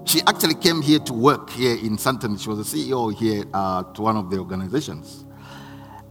She 0.05 0.21
actually 0.25 0.55
came 0.55 0.81
here 0.81 0.99
to 0.99 1.13
work 1.13 1.49
here 1.49 1.73
in 1.75 1.97
Sandton. 1.97 2.41
She 2.41 2.47
was 2.47 2.71
the 2.71 2.77
CEO 2.77 3.13
here 3.13 3.43
uh, 3.53 3.83
to 3.83 4.01
one 4.01 4.15
of 4.15 4.29
the 4.29 4.37
organizations. 4.37 5.25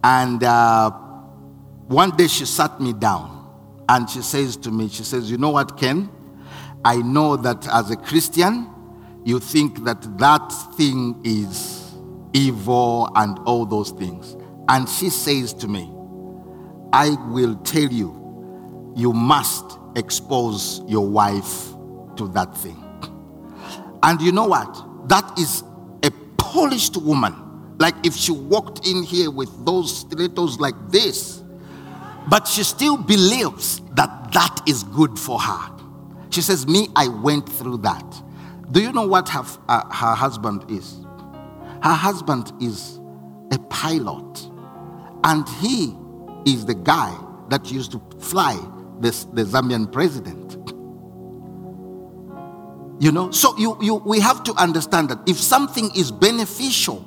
And 0.05 0.43
one 1.89 2.17
day 2.17 2.27
she 2.27 2.45
sat 2.45 2.81
me 2.81 2.93
down 2.93 3.33
and 3.89 4.09
she 4.11 4.23
says 4.23 4.57
to 4.59 4.71
me, 4.71 4.89
she 4.89 5.05
says, 5.05 5.31
You 5.31 5.39
know 5.39 5.51
what, 5.51 5.79
Ken? 5.79 6.11
I 6.85 6.97
know 6.97 7.37
that 7.37 7.67
as 7.69 7.91
a 7.91 7.97
Christian, 7.97 8.71
you 9.25 9.41
think 9.41 9.85
that 9.85 10.19
that 10.19 10.49
thing 10.77 11.21
is 11.25 11.95
evil 12.33 13.11
and 13.17 13.39
all 13.41 13.67
those 13.67 13.91
things. 13.91 14.37
And 14.69 14.89
she 14.89 15.11
says 15.11 15.53
to 15.55 15.69
me, 15.69 15.93
I 16.93 17.11
will 17.29 17.57
tell 17.57 17.91
you, 17.91 18.95
you 18.97 19.13
must 19.13 19.79
expose 19.97 20.83
your 20.87 21.07
wife 21.07 21.73
to 22.17 22.29
that 22.29 22.57
thing. 22.57 22.83
And 24.03 24.21
you 24.21 24.33
know 24.33 24.47
what? 24.47 25.09
That 25.09 25.39
is 25.39 25.63
a 26.03 26.11
polished 26.39 26.97
woman. 26.97 27.35
Like 27.79 27.95
if 28.05 28.15
she 28.15 28.33
walked 28.33 28.87
in 28.87 29.03
here 29.03 29.31
with 29.31 29.65
those 29.65 30.01
stilettos 30.01 30.59
like 30.59 30.75
this, 30.89 31.43
but 32.29 32.47
she 32.47 32.63
still 32.63 32.97
believes 32.97 33.81
that 33.93 34.33
that 34.33 34.61
is 34.67 34.83
good 34.83 35.19
for 35.19 35.39
her. 35.39 35.71
She 36.31 36.43
says, 36.43 36.67
Me, 36.67 36.89
I 36.97 37.09
went 37.09 37.49
through 37.49 37.79
that. 37.79 38.23
Do 38.71 38.83
you 38.83 38.93
know 38.93 39.07
what 39.07 39.29
her, 39.29 39.45
uh, 39.69 39.85
her 39.95 40.15
husband 40.15 40.71
is? 40.71 40.99
Her 41.83 41.95
husband 41.95 42.53
is 42.61 42.99
a 43.53 43.59
pilot, 43.71 44.51
and 45.25 45.49
he 45.61 45.95
is 46.45 46.67
the 46.67 46.75
guy 46.75 47.17
that 47.49 47.71
used 47.71 47.93
to 47.93 48.03
fly 48.19 48.59
this, 49.01 49.25
the 49.25 49.45
Zambian 49.45 49.91
president. 49.91 50.57
You 52.99 53.13
know, 53.13 53.31
so 53.31 53.57
you, 53.59 53.77
you, 53.81 53.97
we 53.97 54.21
have 54.21 54.43
to 54.45 54.55
understand 54.55 55.11
that 55.11 55.19
if 55.29 55.37
something 55.37 55.91
is 55.95 56.11
beneficial 56.11 57.07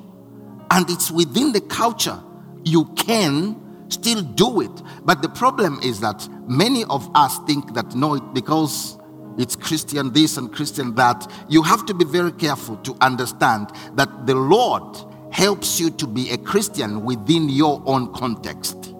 and 0.70 0.88
it's 0.88 1.10
within 1.10 1.52
the 1.52 1.60
culture, 1.60 2.18
you 2.64 2.84
can 2.96 3.69
still 3.90 4.22
do 4.22 4.60
it. 4.60 4.82
But 5.04 5.22
the 5.22 5.28
problem 5.28 5.80
is 5.82 6.00
that 6.00 6.28
many 6.48 6.84
of 6.84 7.10
us 7.14 7.38
think 7.46 7.74
that 7.74 7.94
no, 7.94 8.14
it, 8.14 8.34
because 8.34 8.98
it's 9.38 9.56
Christian 9.56 10.12
this 10.12 10.36
and 10.36 10.52
Christian 10.52 10.94
that, 10.96 11.30
you 11.48 11.62
have 11.62 11.86
to 11.86 11.94
be 11.94 12.04
very 12.04 12.32
careful 12.32 12.76
to 12.78 12.96
understand 13.00 13.70
that 13.94 14.26
the 14.26 14.34
Lord 14.34 14.98
helps 15.32 15.78
you 15.80 15.90
to 15.90 16.06
be 16.06 16.30
a 16.30 16.38
Christian 16.38 17.04
within 17.04 17.48
your 17.48 17.82
own 17.86 18.12
context. 18.12 18.94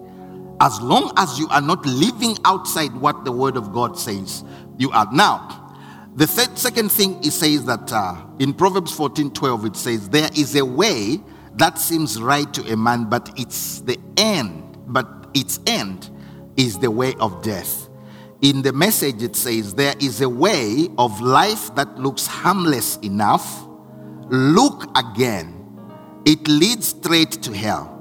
As 0.59 0.79
long 0.79 1.11
as 1.17 1.39
you 1.39 1.47
are 1.49 1.61
not 1.61 1.85
living 1.85 2.37
outside 2.45 2.95
what 2.95 3.25
the 3.25 3.31
Word 3.31 3.57
of 3.57 3.73
God 3.73 3.97
says, 3.97 4.43
you 4.77 4.91
are. 4.91 5.07
Now, 5.11 5.61
the 6.15 6.27
third, 6.27 6.57
second 6.57 6.91
thing 6.91 7.23
it 7.23 7.31
says 7.31 7.65
that 7.65 7.91
uh, 7.91 8.21
in 8.39 8.53
Proverbs 8.53 8.91
14 8.91 9.31
12, 9.31 9.65
it 9.65 9.75
says, 9.75 10.09
There 10.09 10.29
is 10.35 10.55
a 10.55 10.65
way 10.65 11.19
that 11.55 11.77
seems 11.77 12.21
right 12.21 12.51
to 12.53 12.61
a 12.71 12.77
man, 12.77 13.05
but 13.09 13.31
it's 13.37 13.81
the 13.81 13.97
end, 14.17 14.70
but 14.87 15.27
its 15.33 15.59
end 15.65 16.09
is 16.57 16.77
the 16.79 16.91
way 16.91 17.13
of 17.19 17.41
death. 17.41 17.89
In 18.41 18.61
the 18.61 18.73
message, 18.73 19.21
it 19.21 19.35
says, 19.35 19.75
There 19.75 19.93
is 19.99 20.21
a 20.21 20.29
way 20.29 20.89
of 20.97 21.21
life 21.21 21.73
that 21.75 21.99
looks 21.99 22.25
harmless 22.25 22.97
enough. 22.97 23.67
Look 24.29 24.85
again, 24.97 25.67
it 26.25 26.47
leads 26.47 26.87
straight 26.87 27.31
to 27.43 27.53
hell. 27.53 27.97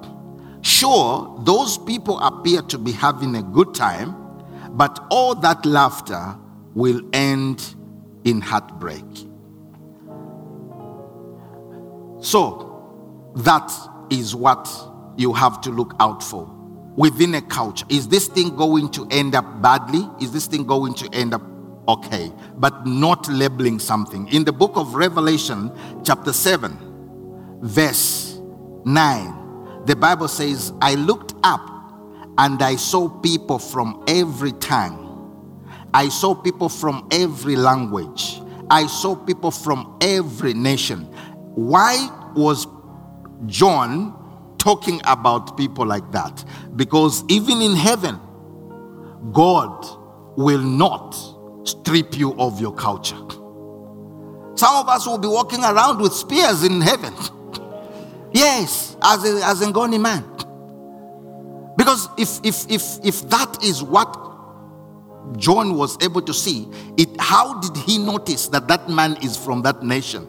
Sure, 0.63 1.41
those 1.45 1.79
people 1.79 2.19
appear 2.21 2.63
to 2.63 2.79
be 2.79 2.93
having 2.93 3.37
a 3.37 3.43
good 3.43 3.75
time, 3.75 4.15
but 4.71 5.07
all 5.11 5.35
that 5.35 5.65
laughter 5.67 6.37
will 6.75 7.01
end 7.13 7.75
in 8.25 8.41
heartbreak. 8.41 9.05
So, 12.21 13.33
that 13.37 13.73
is 14.11 14.35
what 14.35 14.69
you 15.17 15.33
have 15.33 15.61
to 15.63 15.71
look 15.71 15.95
out 16.01 16.23
for 16.23 16.60
within 17.01 17.35
a 17.35 17.41
culture. 17.41 17.87
Is 17.89 18.09
this 18.09 18.29
thing 18.29 18.55
going 18.55 18.91
to 18.91 19.09
end 19.11 19.35
up 19.35 19.63
badly? 19.63 20.07
Is 20.21 20.33
this 20.33 20.47
thing 20.47 20.67
going 20.67 20.93
to 20.93 21.09
end 21.15 21.33
up 21.33 21.41
okay? 21.89 22.31
But 22.59 22.87
not 22.87 23.27
labeling 23.27 23.79
something. 23.79 24.29
In 24.29 24.45
the 24.45 24.53
book 24.53 24.73
of 24.75 24.95
Revelation, 24.95 25.73
chapter 26.05 26.31
7, 26.31 27.59
verse 27.63 28.39
9, 28.85 29.85
the 29.87 29.97
Bible 29.97 30.29
says, 30.29 30.75
I 30.83 30.95
looked 30.97 31.33
up 31.43 31.67
and 32.37 32.63
I 32.63 32.77
saw 32.77 33.09
people 33.09 33.59
from 33.59 34.05
every 34.07 34.53
tongue. 34.53 35.07
I 35.95 36.11
saw 36.11 36.35
people 36.35 36.69
from 36.69 37.09
every 37.11 37.57
language. 37.57 38.43
I 38.71 38.87
saw 38.87 39.17
people 39.17 39.51
from 39.51 39.97
every 40.03 40.53
nation. 40.53 41.05
Why 41.55 42.11
was 42.37 42.67
John 43.47 44.20
talking 44.61 45.01
about 45.05 45.57
people 45.57 45.87
like 45.87 46.13
that 46.13 46.45
because 46.77 47.25
even 47.29 47.61
in 47.63 47.75
heaven, 47.75 48.21
God 49.33 49.87
will 50.37 50.61
not 50.61 51.17
strip 51.65 52.17
you 52.17 52.35
of 52.39 52.61
your 52.61 52.75
culture. 52.75 53.19
Some 54.57 54.77
of 54.77 54.89
us 54.89 55.07
will 55.07 55.19
be 55.19 55.29
walking 55.29 55.65
around 55.65 56.01
with 56.01 56.13
spears 56.13 56.63
in 56.63 56.81
heaven. 56.81 57.15
yes, 58.33 58.97
as 59.03 59.25
a, 59.25 59.45
as 59.47 59.63
a 59.63 59.67
Ngoni 59.67 60.01
man. 60.01 60.25
Because 61.77 62.09
if, 62.19 62.45
if, 62.45 62.71
if, 62.71 63.05
if 63.05 63.31
that 63.31 63.65
is 63.65 63.83
what 63.83 64.15
John 65.39 65.77
was 65.77 65.97
able 66.03 66.21
to 66.23 66.35
see, 66.35 66.69
it, 66.99 67.09
how 67.19 67.59
did 67.61 67.77
he 67.79 67.97
notice 67.97 68.49
that 68.49 68.69
that 68.69 68.91
man 68.91 69.17
is 69.23 69.37
from 69.37 69.63
that 69.63 69.83
nation? 69.83 70.29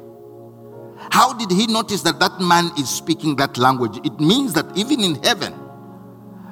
How 1.12 1.34
did 1.34 1.52
he 1.52 1.68
notice 1.68 2.02
that 2.04 2.20
that 2.22 2.40
man 2.40 2.72
is 2.80 2.90
speaking 2.90 3.36
that 3.36 3.58
language? 3.58 4.00
It 4.06 4.18
means 4.22 4.54
that 4.54 4.66
even 4.78 5.02
in 5.02 5.16
heaven, 5.22 5.54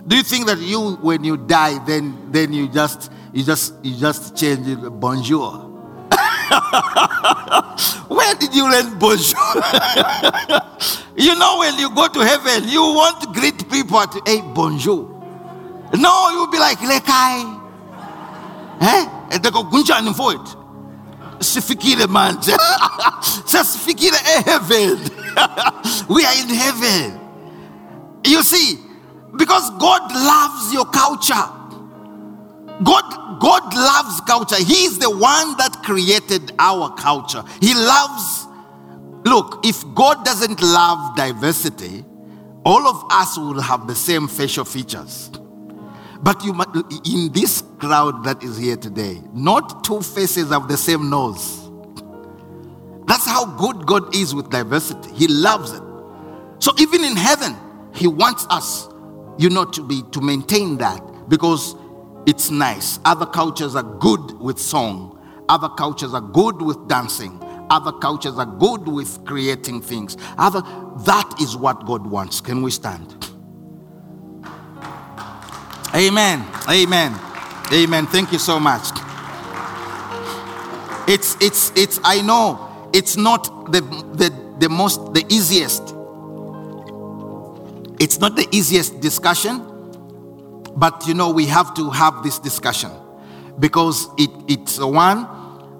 do 0.06 0.18
you 0.18 0.24
think 0.24 0.48
that 0.48 0.58
you, 0.60 0.96
when 0.98 1.24
you 1.24 1.38
die, 1.38 1.82
then 1.86 2.30
then 2.30 2.52
you 2.52 2.68
just 2.68 3.10
you 3.32 3.46
just 3.46 3.74
you 3.84 3.96
just 3.96 4.36
change 4.36 4.68
it, 4.68 4.78
bonjour? 5.00 5.66
Where 8.10 8.36
did 8.36 8.54
you 8.54 8.70
learn 8.70 9.00
bonjour? 9.00 9.40
you 11.16 11.36
know, 11.40 11.60
when 11.60 11.80
you 11.80 11.90
go 11.96 12.10
to 12.10 12.20
heaven, 12.20 12.68
you 12.68 12.82
want 12.82 13.22
to 13.22 13.28
greet 13.32 13.70
people 13.72 13.98
at 14.00 14.14
hey 14.28 14.42
bonjour. 14.42 15.08
No, 15.96 16.30
you'll 16.32 16.52
be 16.52 16.60
like 16.60 16.80
lekai. 16.80 17.58
Eh? 18.82 19.08
And 19.32 19.42
they 19.42 19.52
go 19.52 19.64
gunjan 19.64 20.14
for 20.14 20.34
it 20.34 20.59
sifikile 21.40 22.08
manje. 22.08 22.52
Sesifikile 23.46 24.18
heaven 24.46 25.00
we 26.10 26.26
are 26.26 26.36
in 26.42 26.50
heaven. 26.50 27.20
You 28.26 28.44
see 28.44 28.78
because 29.38 29.70
god 29.80 30.12
loves 30.12 30.74
your 30.74 30.86
culture. 30.86 31.48
God 32.84 33.40
god 33.40 33.74
loves 33.74 34.22
culture. 34.22 34.64
He 34.64 34.86
is 34.86 35.00
the 35.00 35.10
one 35.10 35.58
that 35.58 35.82
created 35.84 36.52
our 36.60 36.94
culture. 36.96 37.44
He 37.62 37.74
loves 37.74 38.48
look 39.26 39.66
if 39.66 39.84
god 39.96 40.24
doesn't 40.24 40.62
love 40.62 41.16
diversity 41.16 42.06
all 42.66 42.88
of 42.88 43.04
us 43.12 43.38
will 43.38 43.60
have 43.62 43.88
the 43.88 43.96
same 43.96 44.28
facial 44.28 44.66
features 44.66 45.30
but 46.22 46.44
you 46.44 46.54
in 47.06 47.32
this 47.32 47.64
crowd 47.80 48.24
that 48.26 48.44
is 48.44 48.58
here 48.58 48.76
today, 48.76 49.22
not 49.34 49.84
two 49.84 50.02
faces 50.02 50.52
of 50.52 50.68
the 50.68 50.78
same 50.78 51.10
nose. 51.10 51.70
That's 53.06 53.26
how 53.26 53.46
good 53.58 53.86
God 53.88 54.14
is 54.16 54.36
with 54.36 54.50
diversity. 54.50 55.12
He 55.14 55.28
loves 55.28 55.72
it. 55.72 55.82
So 56.60 56.72
even 56.78 57.04
in 57.04 57.16
heaven, 57.16 57.56
He 57.94 58.08
wants 58.08 58.46
us, 58.50 58.88
you 59.38 59.50
know, 59.50 59.66
to 59.66 59.82
be 59.82 60.04
to 60.12 60.22
maintain 60.22 60.78
that 60.78 61.02
because 61.30 61.76
it's 62.26 62.52
nice. 62.52 63.00
Other 63.06 63.26
cultures 63.26 63.76
are 63.76 63.84
good 63.84 64.40
with 64.40 64.60
song. 64.60 65.16
Other 65.48 65.70
cultures 65.70 66.14
are 66.14 66.22
good 66.22 66.62
with 66.62 66.88
dancing. 66.88 67.42
Other 67.70 67.92
cultures 67.92 68.38
are 68.38 68.46
good 68.46 68.88
with 68.88 69.26
creating 69.26 69.82
things. 69.82 70.18
Other 70.38 70.62
that 71.06 71.34
is 71.42 71.56
what 71.56 71.86
God 71.86 72.06
wants. 72.06 72.42
Can 72.42 72.62
we 72.62 72.72
stand? 72.72 73.19
Amen. 75.96 76.46
Amen. 76.70 77.20
Amen. 77.74 78.06
Thank 78.08 78.32
you 78.32 78.40
so 78.40 78.60
much. 78.60 78.90
It's 81.08 81.36
it's 81.42 81.72
it's 81.76 82.00
I 82.04 82.22
know 82.22 82.90
it's 82.94 83.18
not 83.18 83.72
the 83.72 83.82
the, 83.82 84.30
the 84.60 84.70
most 84.70 85.14
the 85.14 85.26
easiest. 85.30 85.82
It's 88.00 88.20
not 88.20 88.36
the 88.36 88.48
easiest 88.52 89.02
discussion, 89.02 89.60
but 90.76 91.08
you 91.08 91.16
know 91.16 91.32
we 91.32 91.48
have 91.48 91.74
to 91.76 91.90
have 91.90 92.22
this 92.24 92.38
discussion 92.38 92.92
because 93.60 94.08
it 94.18 94.30
it's 94.48 94.80
one 94.80 95.28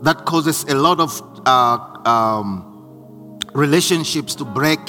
that 0.02 0.26
causes 0.26 0.64
a 0.64 0.74
lot 0.76 1.00
of 1.00 1.22
uh, 1.46 1.78
um, 2.06 3.40
relationships 3.54 4.34
to 4.36 4.46
break 4.46 4.80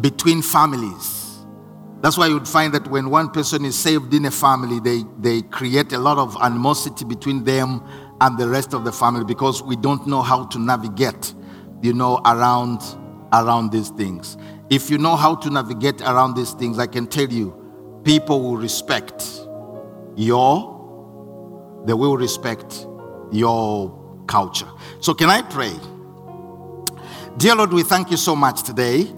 between 0.00 0.40
families. 0.40 1.29
That's 2.00 2.16
why 2.16 2.28
you'd 2.28 2.48
find 2.48 2.72
that 2.74 2.88
when 2.88 3.10
one 3.10 3.30
person 3.30 3.64
is 3.64 3.78
saved 3.78 4.14
in 4.14 4.24
a 4.24 4.30
family, 4.30 4.80
they, 4.80 5.04
they 5.18 5.42
create 5.42 5.92
a 5.92 5.98
lot 5.98 6.16
of 6.16 6.36
animosity 6.40 7.04
between 7.04 7.44
them 7.44 7.82
and 8.20 8.38
the 8.38 8.48
rest 8.48 8.72
of 8.72 8.84
the 8.84 8.92
family 8.92 9.24
because 9.24 9.62
we 9.62 9.76
don't 9.76 10.06
know 10.06 10.22
how 10.22 10.46
to 10.46 10.58
navigate, 10.58 11.34
you 11.82 11.92
know, 11.92 12.20
around 12.24 12.80
around 13.32 13.70
these 13.70 13.90
things. 13.90 14.36
If 14.70 14.90
you 14.90 14.98
know 14.98 15.14
how 15.14 15.36
to 15.36 15.50
navigate 15.50 16.00
around 16.00 16.34
these 16.34 16.52
things, 16.52 16.78
I 16.78 16.86
can 16.86 17.06
tell 17.06 17.28
you, 17.28 17.54
people 18.04 18.42
will 18.42 18.56
respect 18.56 19.24
your 20.16 20.78
they 21.86 21.94
will 21.94 22.16
respect 22.16 22.86
your 23.32 24.22
culture. 24.26 24.68
So 25.00 25.14
can 25.14 25.30
I 25.30 25.42
pray? 25.42 25.74
Dear 27.36 27.54
Lord, 27.54 27.72
we 27.72 27.82
thank 27.82 28.10
you 28.10 28.16
so 28.16 28.36
much 28.36 28.62
today. 28.62 29.10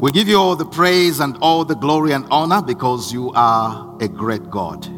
We 0.00 0.10
give 0.12 0.28
you 0.28 0.38
all 0.38 0.56
the 0.56 0.64
praise 0.64 1.20
and 1.20 1.36
all 1.42 1.62
the 1.66 1.74
glory 1.74 2.12
and 2.12 2.26
honor 2.30 2.62
because 2.62 3.12
you 3.12 3.32
are 3.34 3.98
a 4.00 4.08
great 4.08 4.48
God. 4.48 4.88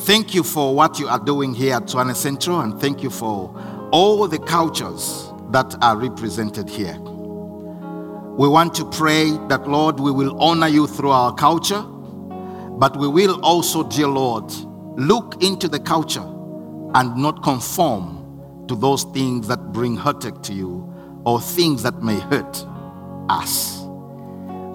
Thank 0.00 0.34
you 0.34 0.42
for 0.42 0.74
what 0.74 0.98
you 0.98 1.08
are 1.08 1.18
doing 1.18 1.54
here 1.54 1.76
at 1.76 1.84
Tshwane 1.84 2.14
Central, 2.14 2.60
and 2.60 2.78
thank 2.78 3.02
you 3.02 3.08
for 3.08 3.58
all 3.90 4.28
the 4.28 4.38
cultures 4.40 5.32
that 5.52 5.74
are 5.80 5.96
represented 5.96 6.68
here. 6.68 6.98
We 7.00 8.46
want 8.46 8.74
to 8.74 8.84
pray 8.84 9.30
that, 9.48 9.66
Lord, 9.66 9.98
we 9.98 10.10
will 10.10 10.38
honor 10.38 10.68
you 10.68 10.86
through 10.86 11.12
our 11.12 11.34
culture, 11.34 11.80
but 11.80 12.94
we 12.94 13.08
will 13.08 13.40
also, 13.42 13.82
dear 13.84 14.08
Lord, 14.08 14.52
look 14.98 15.42
into 15.42 15.66
the 15.66 15.80
culture 15.80 16.26
and 16.94 17.16
not 17.16 17.42
conform 17.42 18.66
to 18.68 18.74
those 18.76 19.04
things 19.04 19.48
that 19.48 19.72
bring 19.72 19.96
hurt 19.96 20.20
to 20.44 20.52
you 20.52 20.94
or 21.24 21.40
things 21.40 21.82
that 21.84 22.02
may 22.02 22.20
hurt 22.20 22.66
us. 23.30 23.77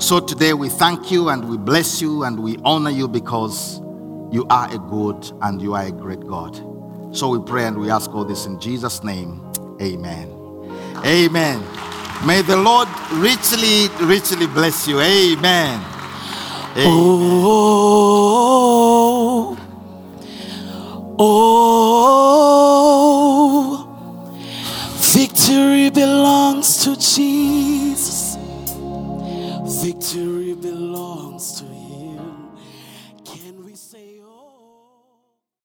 So 0.04 0.20
today 0.20 0.52
we 0.54 0.68
thank 0.68 1.12
you 1.12 1.30
and 1.30 1.48
we 1.48 1.56
bless 1.58 2.02
you 2.02 2.26
and 2.26 2.38
we 2.38 2.58
honor 2.66 2.90
you 2.90 3.08
because 3.08 3.80
you 4.34 4.46
are 4.50 4.70
a 4.70 4.78
good 4.78 5.32
and 5.42 5.62
you 5.62 5.76
are 5.76 5.86
a 5.86 5.94
great 5.94 6.20
God. 6.28 6.58
So 7.16 7.30
we 7.30 7.40
pray 7.40 7.68
and 7.68 7.78
we 7.80 7.90
ask 7.90 8.14
all 8.14 8.26
this 8.26 8.46
in 8.46 8.60
Jesus' 8.60 9.02
name. 9.02 9.42
Amen. 9.82 10.28
Amen. 11.06 11.62
May 12.28 12.42
the 12.42 12.58
Lord 12.58 12.90
richly, 13.14 13.88
richly 14.06 14.46
bless 14.46 14.90
you. 14.90 15.00
Amen. 15.00 15.80
Amen. 16.76 16.86
Oh 16.86 17.48
oh, 19.56 19.58
oh, 21.18 21.48
oh, 23.58 23.88
victory 25.14 25.90
belongs 25.92 26.84
to 26.84 26.98
Jesus. 26.98 28.13
Victory 29.84 30.33